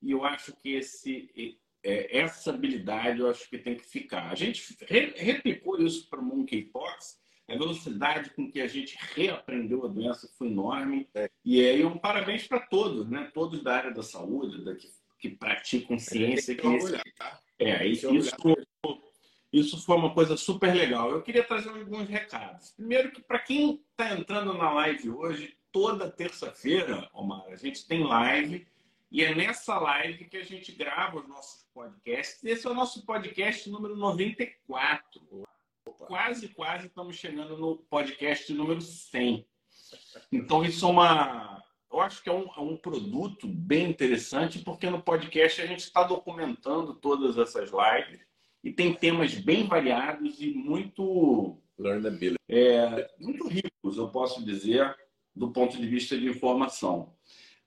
E 0.00 0.10
eu 0.10 0.24
acho 0.24 0.56
que 0.56 0.70
esse, 0.70 1.58
é, 1.82 2.18
essa 2.18 2.50
habilidade 2.50 3.20
eu 3.20 3.28
acho 3.28 3.48
que 3.48 3.58
tem 3.58 3.76
que 3.76 3.84
ficar. 3.84 4.30
A 4.30 4.34
gente 4.34 4.74
re, 4.88 5.12
replicou 5.16 5.78
isso 5.78 6.08
para 6.08 6.20
o 6.20 6.24
monkeypox. 6.24 7.20
A 7.46 7.54
velocidade 7.54 8.30
com 8.30 8.48
que 8.48 8.60
a 8.60 8.68
gente 8.68 8.96
reaprendeu 9.12 9.84
a 9.84 9.88
doença 9.88 10.30
foi 10.38 10.46
enorme. 10.46 11.08
É. 11.12 11.28
E 11.44 11.60
aí, 11.60 11.84
um 11.84 11.98
parabéns 11.98 12.46
para 12.46 12.60
todos, 12.60 13.10
né? 13.10 13.28
Todos 13.34 13.60
da 13.60 13.76
área 13.76 13.90
da 13.90 14.04
saúde, 14.04 14.64
da 14.64 14.76
que 14.76 14.86
que 15.20 15.28
praticam 15.28 15.98
ciência. 15.98 16.54
Que 16.54 17.12
tá? 17.16 17.38
É, 17.58 17.86
isso, 17.86 18.08
isso 19.52 19.84
foi 19.84 19.96
uma 19.96 20.14
coisa 20.14 20.36
super 20.36 20.74
legal. 20.74 21.10
Eu 21.10 21.22
queria 21.22 21.44
trazer 21.44 21.68
alguns 21.68 22.08
recados. 22.08 22.70
Primeiro, 22.70 23.12
que 23.12 23.20
para 23.20 23.38
quem 23.38 23.82
está 23.90 24.14
entrando 24.16 24.54
na 24.54 24.72
live 24.72 25.10
hoje, 25.10 25.56
toda 25.70 26.10
terça-feira, 26.10 27.08
Omar, 27.12 27.44
a 27.48 27.56
gente 27.56 27.86
tem 27.86 28.02
live. 28.02 28.66
E 29.12 29.24
é 29.24 29.34
nessa 29.34 29.76
live 29.78 30.26
que 30.26 30.36
a 30.36 30.44
gente 30.44 30.70
grava 30.72 31.18
os 31.18 31.28
nossos 31.28 31.66
podcasts. 31.74 32.42
Esse 32.44 32.66
é 32.66 32.70
o 32.70 32.74
nosso 32.74 33.04
podcast 33.04 33.68
número 33.68 33.96
94. 33.96 35.20
Opa. 35.84 36.06
Quase, 36.06 36.48
quase 36.50 36.86
estamos 36.86 37.16
chegando 37.16 37.58
no 37.58 37.76
podcast 37.76 38.52
número 38.54 38.80
100. 38.80 39.44
Então, 40.30 40.64
isso 40.64 40.86
é 40.86 40.88
uma, 40.88 41.60
eu 41.92 42.00
acho 42.00 42.22
que 42.22 42.28
é 42.28 42.32
um, 42.32 42.46
é 42.56 42.60
um 42.60 42.76
produto 42.76 43.46
bem 43.46 43.90
interessante, 43.90 44.60
porque 44.60 44.88
no 44.88 45.02
podcast 45.02 45.60
a 45.60 45.66
gente 45.66 45.80
está 45.80 46.02
documentando 46.02 46.94
todas 46.94 47.36
essas 47.36 47.70
lives 47.70 48.20
e 48.62 48.72
tem 48.72 48.94
temas 48.94 49.34
bem 49.34 49.66
variados 49.66 50.40
e 50.40 50.52
muito, 50.52 51.58
Learnability. 51.78 52.36
é, 52.48 53.10
muito 53.18 53.48
ricos, 53.48 53.96
eu 53.96 54.08
posso 54.08 54.44
dizer. 54.44 54.96
do 55.34 55.52
ponto 55.52 55.78
de 55.78 55.86
vista 55.86 56.18
de 56.18 56.28
informação. 56.28 57.14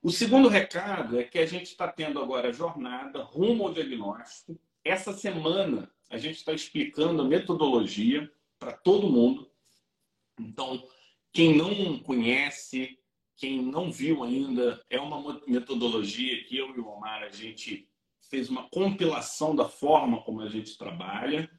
O 0.02 0.12
segundo 0.12 0.50
recado 0.50 1.18
é 1.18 1.24
que 1.24 1.40
a 1.40 1.46
gente 1.46 1.68
está 1.68 1.88
tendo 1.88 2.22
agora 2.22 2.50
a 2.50 2.52
jornada 2.52 3.24
rumo 3.24 3.66
ao 3.66 3.74
diagnóstico. 3.74 4.60
Essa 4.84 5.14
semana 5.14 5.90
a 6.10 6.18
gente 6.18 6.36
está 6.36 6.52
explicando 6.54 7.22
a 7.22 7.26
metodologia 7.26 8.30
para 8.60 8.74
todo 8.74 9.10
mundo. 9.10 9.50
Então, 10.38 10.86
quem 11.32 11.56
não 11.56 11.98
conhece, 12.00 13.00
quem 13.38 13.62
não 13.62 13.92
viu 13.92 14.24
ainda, 14.24 14.84
é 14.90 15.00
uma 15.00 15.42
metodologia 15.48 16.44
que 16.46 16.58
eu 16.58 16.76
e 16.76 16.80
o 16.80 16.88
Omar 16.88 17.24
a 17.24 17.30
gente 17.30 17.90
fez 18.30 18.50
uma 18.50 18.70
compilação 18.70 19.56
da 19.56 19.68
forma 19.68 20.22
como 20.24 20.42
a 20.42 20.50
gente 20.50 20.78
trabalha. 20.78 21.50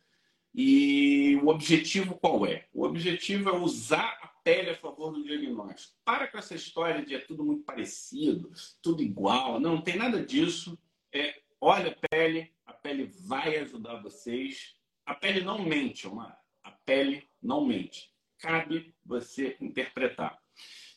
E 0.54 1.36
o 1.42 1.48
objetivo 1.48 2.14
qual 2.14 2.46
é? 2.46 2.68
O 2.72 2.84
objetivo 2.84 3.48
é 3.48 3.52
usar 3.52 4.18
a 4.22 4.28
pele 4.44 4.70
a 4.70 4.76
favor 4.76 5.12
do 5.12 5.24
diagnóstico. 5.24 5.94
Para 6.04 6.28
com 6.28 6.38
essa 6.38 6.54
história 6.54 7.04
de 7.04 7.14
é 7.14 7.18
tudo 7.18 7.44
muito 7.44 7.64
parecido, 7.64 8.52
tudo 8.80 9.02
igual. 9.02 9.58
Não, 9.58 9.76
não 9.76 9.82
tem 9.82 9.96
nada 9.96 10.24
disso. 10.24 10.78
É, 11.12 11.42
olha 11.60 11.90
a 11.90 12.08
pele, 12.08 12.52
a 12.64 12.72
pele 12.72 13.10
vai 13.26 13.56
ajudar 13.58 14.00
vocês. 14.00 14.76
A 15.04 15.14
pele 15.14 15.40
não 15.40 15.64
mente, 15.64 16.06
Omar. 16.06 16.38
A 16.62 16.70
pele 16.70 17.28
não 17.42 17.64
mente. 17.64 18.13
Cabe 18.44 18.94
você 19.02 19.56
interpretar. 19.58 20.38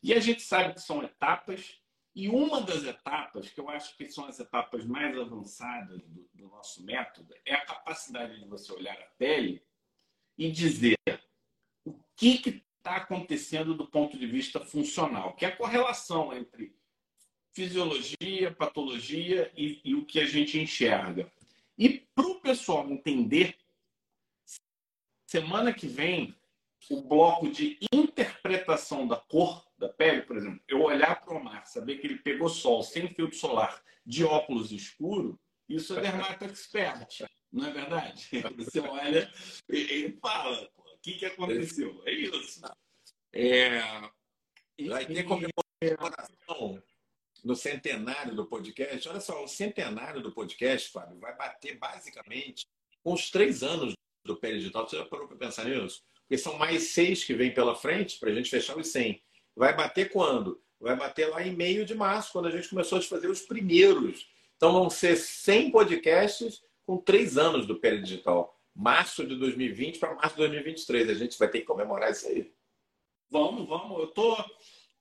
E 0.03 0.13
a 0.13 0.19
gente 0.19 0.41
sabe 0.41 0.73
que 0.73 0.81
são 0.81 1.01
etapas, 1.01 1.81
e 2.13 2.27
uma 2.27 2.59
das 2.59 2.83
etapas, 2.83 3.49
que 3.49 3.61
eu 3.61 3.69
acho 3.69 3.95
que 3.95 4.11
são 4.11 4.25
as 4.25 4.37
etapas 4.37 4.85
mais 4.85 5.17
avançadas 5.17 6.01
do, 6.07 6.29
do 6.33 6.47
nosso 6.49 6.83
método, 6.83 7.33
é 7.45 7.53
a 7.53 7.65
capacidade 7.65 8.37
de 8.37 8.45
você 8.49 8.73
olhar 8.73 8.99
a 8.99 9.09
pele 9.17 9.63
e 10.37 10.51
dizer 10.51 10.97
o 11.85 11.93
que 12.17 12.61
está 12.77 12.97
acontecendo 12.97 13.73
do 13.73 13.87
ponto 13.87 14.17
de 14.17 14.27
vista 14.27 14.59
funcional, 14.59 15.33
que 15.33 15.45
é 15.45 15.47
a 15.47 15.55
correlação 15.55 16.35
entre 16.35 16.75
fisiologia, 17.53 18.53
patologia 18.53 19.49
e, 19.55 19.79
e 19.85 19.95
o 19.95 20.05
que 20.05 20.19
a 20.19 20.25
gente 20.25 20.59
enxerga. 20.59 21.31
E 21.77 22.05
para 22.13 22.27
o 22.27 22.41
pessoal 22.41 22.91
entender, 22.91 23.57
semana 25.25 25.73
que 25.73 25.87
vem, 25.87 26.36
o 26.89 27.01
bloco 27.01 27.49
de 27.49 27.77
interpretação 27.91 29.07
da 29.07 29.17
cor 29.17 29.65
da 29.77 29.89
pele, 29.89 30.21
por 30.23 30.37
exemplo, 30.37 30.59
eu 30.67 30.81
olhar 30.81 31.21
para 31.21 31.37
o 31.37 31.43
mar, 31.43 31.65
saber 31.65 31.97
que 31.97 32.07
ele 32.07 32.17
pegou 32.17 32.49
sol 32.49 32.81
sem 32.81 33.07
filtro 33.09 33.37
solar, 33.37 33.83
de 34.05 34.23
óculos 34.23 34.71
escuro, 34.71 35.39
isso 35.67 35.97
é 35.97 36.01
dermato 36.01 36.45
expert, 36.45 37.25
não 37.51 37.67
é 37.67 37.71
verdade? 37.71 38.29
Você 38.57 38.79
olha 38.79 39.31
e, 39.69 39.77
e 39.77 40.17
fala, 40.19 40.69
o 40.77 40.97
que, 40.99 41.13
que 41.13 41.25
aconteceu? 41.25 42.01
É 42.05 42.11
isso. 42.11 42.61
É... 43.33 43.81
Vai 44.87 45.05
ter 45.05 45.23
comemoração 45.23 46.81
no 47.43 47.55
centenário 47.55 48.35
do 48.35 48.45
podcast. 48.45 49.07
Olha 49.09 49.19
só, 49.19 49.43
o 49.43 49.47
centenário 49.47 50.21
do 50.21 50.31
podcast, 50.31 50.91
Fábio, 50.91 51.19
vai 51.19 51.35
bater 51.35 51.77
basicamente 51.77 52.65
com 53.03 53.13
os 53.13 53.29
três 53.29 53.63
anos 53.63 53.93
do 54.23 54.37
Pele 54.37 54.59
Digital. 54.59 54.87
Você 54.87 54.97
já 54.97 55.05
parou 55.05 55.27
para 55.27 55.37
pensar 55.37 55.65
nisso? 55.65 56.03
Porque 56.27 56.37
são 56.37 56.57
mais 56.57 56.89
seis 56.89 57.23
que 57.23 57.33
vem 57.33 57.53
pela 57.53 57.73
frente 57.73 58.19
para 58.19 58.29
a 58.29 58.33
gente 58.33 58.49
fechar 58.49 58.77
os 58.77 58.89
100. 58.89 59.23
Vai 59.55 59.73
bater 59.73 60.11
quando? 60.11 60.61
Vai 60.79 60.95
bater 60.95 61.29
lá 61.29 61.41
em 61.41 61.55
meio 61.55 61.85
de 61.85 61.95
março, 61.95 62.33
quando 62.33 62.47
a 62.47 62.51
gente 62.51 62.69
começou 62.69 62.99
a 62.99 63.01
fazer 63.01 63.29
os 63.29 63.41
primeiros. 63.41 64.27
Então 64.57 64.73
vão 64.73 64.89
ser 64.89 65.15
100 65.15 65.71
podcasts 65.71 66.61
com 66.85 66.97
três 66.97 67.37
anos 67.37 67.65
do 67.65 67.79
Pele 67.79 68.01
Digital. 68.01 68.53
Março 68.75 69.25
de 69.25 69.35
2020 69.37 69.99
para 69.99 70.15
março 70.15 70.35
de 70.35 70.41
2023. 70.41 71.09
A 71.09 71.13
gente 71.13 71.39
vai 71.39 71.47
ter 71.47 71.61
que 71.61 71.65
comemorar 71.65 72.11
isso 72.11 72.27
aí. 72.27 72.51
Vamos, 73.29 73.67
vamos. 73.67 73.99
Eu 73.99 74.07
tô. 74.07 74.37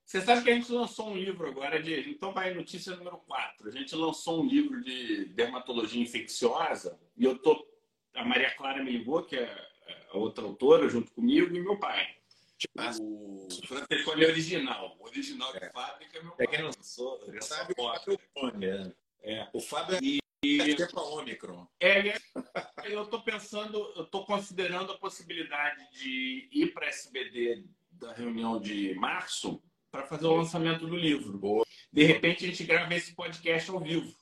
Você 0.05 0.21
sabe 0.21 0.43
que 0.43 0.49
a 0.49 0.53
gente 0.53 0.71
lançou 0.71 1.09
um 1.09 1.17
livro 1.17 1.45
agora 1.45 1.83
de. 1.83 2.09
Então 2.09 2.33
vai 2.33 2.53
notícia 2.53 2.95
número 2.95 3.17
4. 3.17 3.67
A 3.67 3.71
gente 3.71 3.93
lançou 3.95 4.41
um 4.41 4.47
livro 4.47 4.81
de 4.81 5.25
dermatologia 5.25 6.01
infecciosa 6.01 6.97
e 7.17 7.25
eu 7.25 7.37
tô. 7.37 7.67
A 8.15 8.23
Maria 8.23 8.49
Clara 8.55 8.83
me 8.83 8.91
ligou, 8.91 9.23
que 9.23 9.35
é 9.35 9.67
outra 10.13 10.43
autora, 10.43 10.89
junto 10.89 11.11
comigo, 11.11 11.55
e 11.55 11.59
meu 11.59 11.79
pai. 11.79 12.17
Tipo, 12.57 12.73
o 12.81 13.67
Francescone 13.67 14.25
original. 14.25 14.97
O 14.99 15.05
original 15.05 15.51
de 15.51 15.63
é. 15.63 15.71
fábrica 15.71 16.17
é 16.17 16.23
meu 16.23 16.31
pai. 16.31 16.45
É 16.45 16.49
que 16.49 16.61
não 16.61 16.71
sou, 16.81 17.19
você 17.19 17.41
sabe 17.41 17.73
o 17.77 17.83
Fábio 17.83 18.19
é. 18.63 18.93
é. 19.21 19.49
O 19.53 19.61
Fábio 19.61 19.95
é 19.95 19.99
e... 20.01 20.19
é 20.43 20.87
para 20.87 21.01
Ômicron. 21.01 21.67
É, 21.79 22.17
eu 22.85 23.03
estou 23.03 23.21
pensando, 23.21 23.93
eu 23.95 24.03
estou 24.03 24.25
considerando 24.25 24.91
a 24.91 24.97
possibilidade 24.97 25.87
de 25.91 26.49
ir 26.51 26.73
para 26.73 26.87
a 26.87 26.89
SBD 26.89 27.63
da 27.91 28.13
reunião 28.13 28.59
de 28.59 28.95
março 28.95 29.61
para 29.91 30.05
fazer 30.05 30.25
o 30.25 30.35
lançamento 30.35 30.87
do 30.87 30.95
livro. 30.95 31.37
Boa. 31.37 31.65
De 31.91 32.03
repente 32.03 32.45
a 32.45 32.47
gente 32.47 32.63
grava 32.63 32.93
esse 32.93 33.13
podcast 33.13 33.69
ao 33.69 33.79
vivo. 33.79 34.13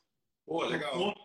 Pô, 0.45 0.63
legal. 0.63 1.15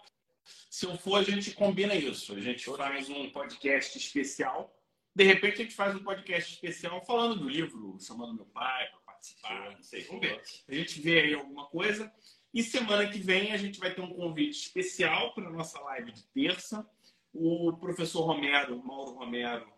Se 0.81 0.87
eu 0.87 0.97
for, 0.97 1.17
a 1.17 1.23
gente 1.23 1.51
combina 1.51 1.95
isso. 1.95 2.33
A 2.33 2.41
gente 2.41 2.65
faz 2.75 3.07
um 3.11 3.29
podcast 3.29 3.99
especial. 3.99 4.75
De 5.15 5.25
repente 5.25 5.61
a 5.61 5.65
gente 5.65 5.75
faz 5.75 5.95
um 5.95 6.03
podcast 6.03 6.55
especial 6.55 7.05
falando 7.05 7.41
do 7.41 7.51
livro, 7.51 7.99
chamando 8.01 8.35
meu 8.35 8.47
pai 8.47 8.89
para 8.89 9.01
participar, 9.01 9.73
não 9.73 9.83
sei. 9.83 10.05
Vamos 10.05 10.27
ver. 10.27 10.43
A 10.67 10.75
gente 10.75 11.03
vê 11.03 11.21
aí 11.21 11.35
alguma 11.35 11.67
coisa. 11.67 12.11
E 12.55 12.63
semana 12.63 13.07
que 13.11 13.19
vem 13.19 13.53
a 13.53 13.59
gente 13.59 13.79
vai 13.79 13.95
ter 13.95 14.01
um 14.01 14.15
convite 14.15 14.57
especial 14.57 15.35
para 15.35 15.49
a 15.49 15.53
nossa 15.53 15.79
live 15.81 16.13
de 16.13 16.23
terça. 16.29 16.89
O 17.31 17.77
professor 17.77 18.23
Romero, 18.23 18.83
Mauro 18.83 19.19
Romero, 19.19 19.71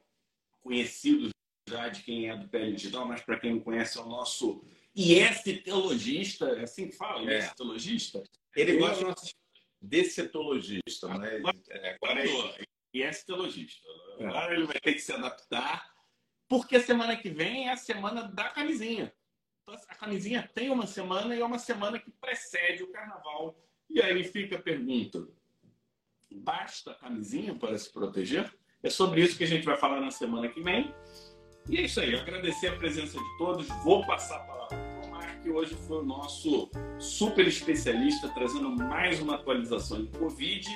conhecido 0.61 1.31
já 1.69 1.89
de 1.89 2.05
quem 2.05 2.31
é 2.31 2.37
do 2.37 2.47
Pele 2.47 2.75
Digital, 2.75 3.09
mas 3.09 3.23
para 3.23 3.41
quem 3.41 3.55
não 3.55 3.61
conhece, 3.61 3.99
é 3.99 4.03
o 4.03 4.07
nosso 4.07 4.65
ISTologista, 4.95 6.45
é 6.51 6.63
assim 6.63 6.87
que 6.87 6.97
fala? 6.97 7.29
É. 7.29 7.39
ISTologista? 7.41 8.23
Ele 8.55 8.77
gosta 8.77 9.13
de 9.21 9.42
nosso 9.83 9.87
decetologista, 9.87 11.09
né? 11.19 11.43
É, 11.71 11.95
agora 11.95 12.25
é 12.25 12.65
ISTologista. 12.95 13.89
É. 14.19 14.27
Agora 14.27 14.55
ele 14.55 14.65
vai 14.65 14.81
ter 14.81 14.95
que 14.95 15.01
se 15.01 15.13
adaptar, 15.13 15.85
porque 16.49 16.79
semana 16.81 17.17
que 17.17 17.31
vem 17.31 17.69
é 17.69 17.73
a 17.73 17.77
semana 17.77 18.23
da 18.23 18.49
camisinha. 18.51 19.13
Então, 19.63 19.81
a 19.89 19.95
camisinha 19.95 20.49
tem 20.55 20.71
uma 20.71 20.87
semana 20.87 21.35
e 21.35 21.41
é 21.41 21.45
uma 21.45 21.59
semana 21.59 21.99
que 21.99 22.11
precede 22.21 22.83
o 22.83 22.91
carnaval. 22.91 23.57
E 23.89 24.01
aí 24.01 24.25
fica 24.25 24.57
a 24.57 24.63
pergunta: 24.63 25.27
basta 26.31 26.93
a 26.93 26.95
camisinha 26.95 27.55
para 27.55 27.77
se 27.79 27.93
proteger? 27.93 28.53
É 28.83 28.91
sobre 28.91 29.23
isso 29.23 29.39
que 29.39 29.45
a 29.45 29.49
gente 29.49 29.65
vai 29.65 29.77
falar 29.77 30.01
na 30.01 30.11
semana 30.11 30.49
que 30.49 30.61
vem. 30.61 30.93
E 31.71 31.79
é 31.79 31.83
isso 31.83 32.01
aí, 32.01 32.15
agradecer 32.15 32.69
a 32.69 32.77
presença 32.77 33.17
de 33.17 33.39
todos. 33.39 33.69
Vou 33.85 34.05
passar 34.05 34.37
a 34.39 34.45
palavra 34.45 34.92
que 35.43 35.51
hoje 35.51 35.75
foi 35.75 35.99
o 35.99 36.05
nosso 36.05 36.71
super 36.99 37.47
especialista, 37.47 38.29
trazendo 38.29 38.71
mais 38.71 39.21
uma 39.21 39.35
atualização 39.35 40.05
de 40.05 40.19
Covid. 40.19 40.69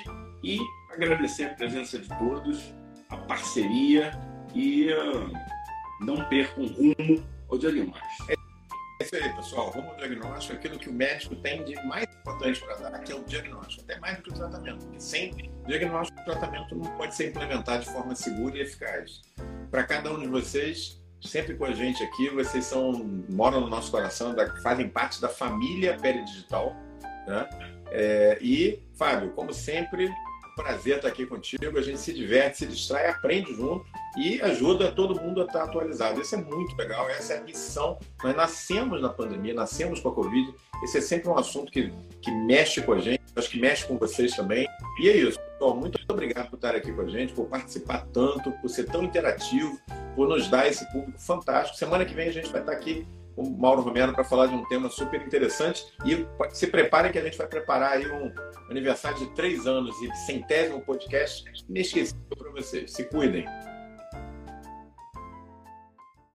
E 0.43 0.59
agradecer 0.91 1.45
a 1.45 1.53
presença 1.53 1.97
de 1.97 2.07
todos, 2.09 2.73
a 3.09 3.17
parceria 3.17 4.11
e 4.53 4.91
uh, 4.91 5.31
não 6.01 6.23
percam 6.29 6.67
rumo 6.67 7.23
ao 7.49 7.57
diagnóstico. 7.57 8.31
É 8.31 9.03
isso 9.03 9.15
aí, 9.15 9.33
pessoal. 9.35 9.69
Rumo 9.69 9.89
ao 9.89 9.97
diagnóstico 9.97 10.55
aquilo 10.55 10.77
que 10.77 10.89
o 10.89 10.93
médico 10.93 11.35
tem 11.37 11.63
de 11.63 11.75
mais 11.85 12.05
importante 12.21 12.59
para 12.61 12.75
dar, 12.89 12.99
que 12.99 13.11
é 13.11 13.15
o 13.15 13.23
diagnóstico, 13.23 13.83
até 13.83 13.99
mais 13.99 14.17
do 14.17 14.23
que 14.23 14.29
o 14.31 14.33
tratamento. 14.33 14.85
Porque 14.85 14.99
sem 14.99 15.31
diagnóstico, 15.65 16.19
o 16.21 16.25
tratamento 16.25 16.75
não 16.75 16.97
pode 16.97 17.15
ser 17.15 17.29
implementado 17.29 17.83
de 17.83 17.91
forma 17.91 18.15
segura 18.15 18.57
e 18.57 18.61
eficaz. 18.61 19.21
Para 19.71 19.83
cada 19.83 20.11
um 20.11 20.19
de 20.19 20.27
vocês, 20.27 20.96
sempre 21.21 21.55
com 21.55 21.65
a 21.65 21.71
gente 21.71 22.03
aqui, 22.03 22.29
vocês 22.29 22.65
são 22.65 22.93
moram 23.29 23.61
no 23.61 23.67
nosso 23.67 23.91
coração, 23.91 24.35
fazem 24.61 24.87
parte 24.87 25.21
da 25.21 25.29
família 25.29 25.97
Pele 25.97 26.23
Digital. 26.23 26.75
Né? 27.27 27.49
É, 27.89 28.37
e, 28.41 28.79
Fábio, 28.93 29.31
como 29.31 29.53
sempre, 29.53 30.09
prazer 30.55 30.97
estar 30.97 31.07
aqui 31.07 31.25
contigo. 31.25 31.77
A 31.77 31.81
gente 31.81 31.99
se 31.99 32.13
diverte, 32.13 32.57
se 32.57 32.65
distrai, 32.65 33.09
aprende 33.09 33.53
junto 33.53 33.85
e 34.17 34.41
ajuda 34.41 34.91
todo 34.91 35.21
mundo 35.21 35.41
a 35.41 35.45
estar 35.45 35.63
atualizado. 35.63 36.19
Isso 36.19 36.35
é 36.35 36.39
muito 36.39 36.75
legal, 36.75 37.07
essa 37.09 37.33
é 37.33 37.37
a 37.37 37.41
missão. 37.41 37.99
Nós 38.23 38.35
nascemos 38.35 38.99
na 38.99 39.09
pandemia, 39.09 39.53
nascemos 39.53 39.99
com 39.99 40.09
a 40.09 40.13
Covid. 40.13 40.53
Esse 40.83 40.97
é 40.97 41.01
sempre 41.01 41.29
um 41.29 41.37
assunto 41.37 41.71
que, 41.71 41.93
que 42.21 42.31
mexe 42.31 42.81
com 42.81 42.93
a 42.93 42.99
gente, 42.99 43.21
acho 43.35 43.49
que 43.49 43.59
mexe 43.59 43.85
com 43.85 43.97
vocês 43.97 44.35
também. 44.35 44.67
E 44.99 45.07
é 45.07 45.17
isso. 45.17 45.39
Pessoal, 45.39 45.75
muito 45.75 45.99
obrigado 46.09 46.49
por 46.49 46.55
estar 46.55 46.75
aqui 46.75 46.91
com 46.91 47.01
a 47.01 47.07
gente, 47.07 47.33
por 47.33 47.45
participar 47.45 48.07
tanto, 48.11 48.51
por 48.53 48.69
ser 48.69 48.85
tão 48.85 49.03
interativo, 49.03 49.79
por 50.15 50.27
nos 50.27 50.47
dar 50.49 50.67
esse 50.67 50.85
público 50.91 51.19
fantástico. 51.19 51.77
Semana 51.77 52.03
que 52.03 52.13
vem 52.13 52.27
a 52.27 52.33
gente 52.33 52.51
vai 52.51 52.61
estar 52.61 52.73
aqui 52.73 53.07
com 53.35 53.43
o 53.43 53.57
Mauro 53.57 53.83
Romero 53.83 54.13
para 54.13 54.23
falar 54.23 54.47
de 54.47 54.55
um 54.55 54.65
tema 54.65 54.89
super 54.89 55.21
interessante. 55.21 55.85
E 56.03 56.25
se 56.53 56.65
preparem 56.65 57.11
que 57.11 57.19
a 57.19 57.23
gente 57.23 57.37
vai 57.37 57.47
preparar 57.47 57.93
aí 57.93 58.11
um 58.11 58.31
aniversário 58.69 59.19
de 59.19 59.27
três 59.35 59.67
anos 59.67 59.95
e 60.01 60.11
centésimo 60.25 60.81
podcast 60.81 61.45
inesquecível 61.69 62.35
para 62.35 62.51
vocês. 62.51 62.91
Se 62.91 63.03
cuidem. 63.03 63.45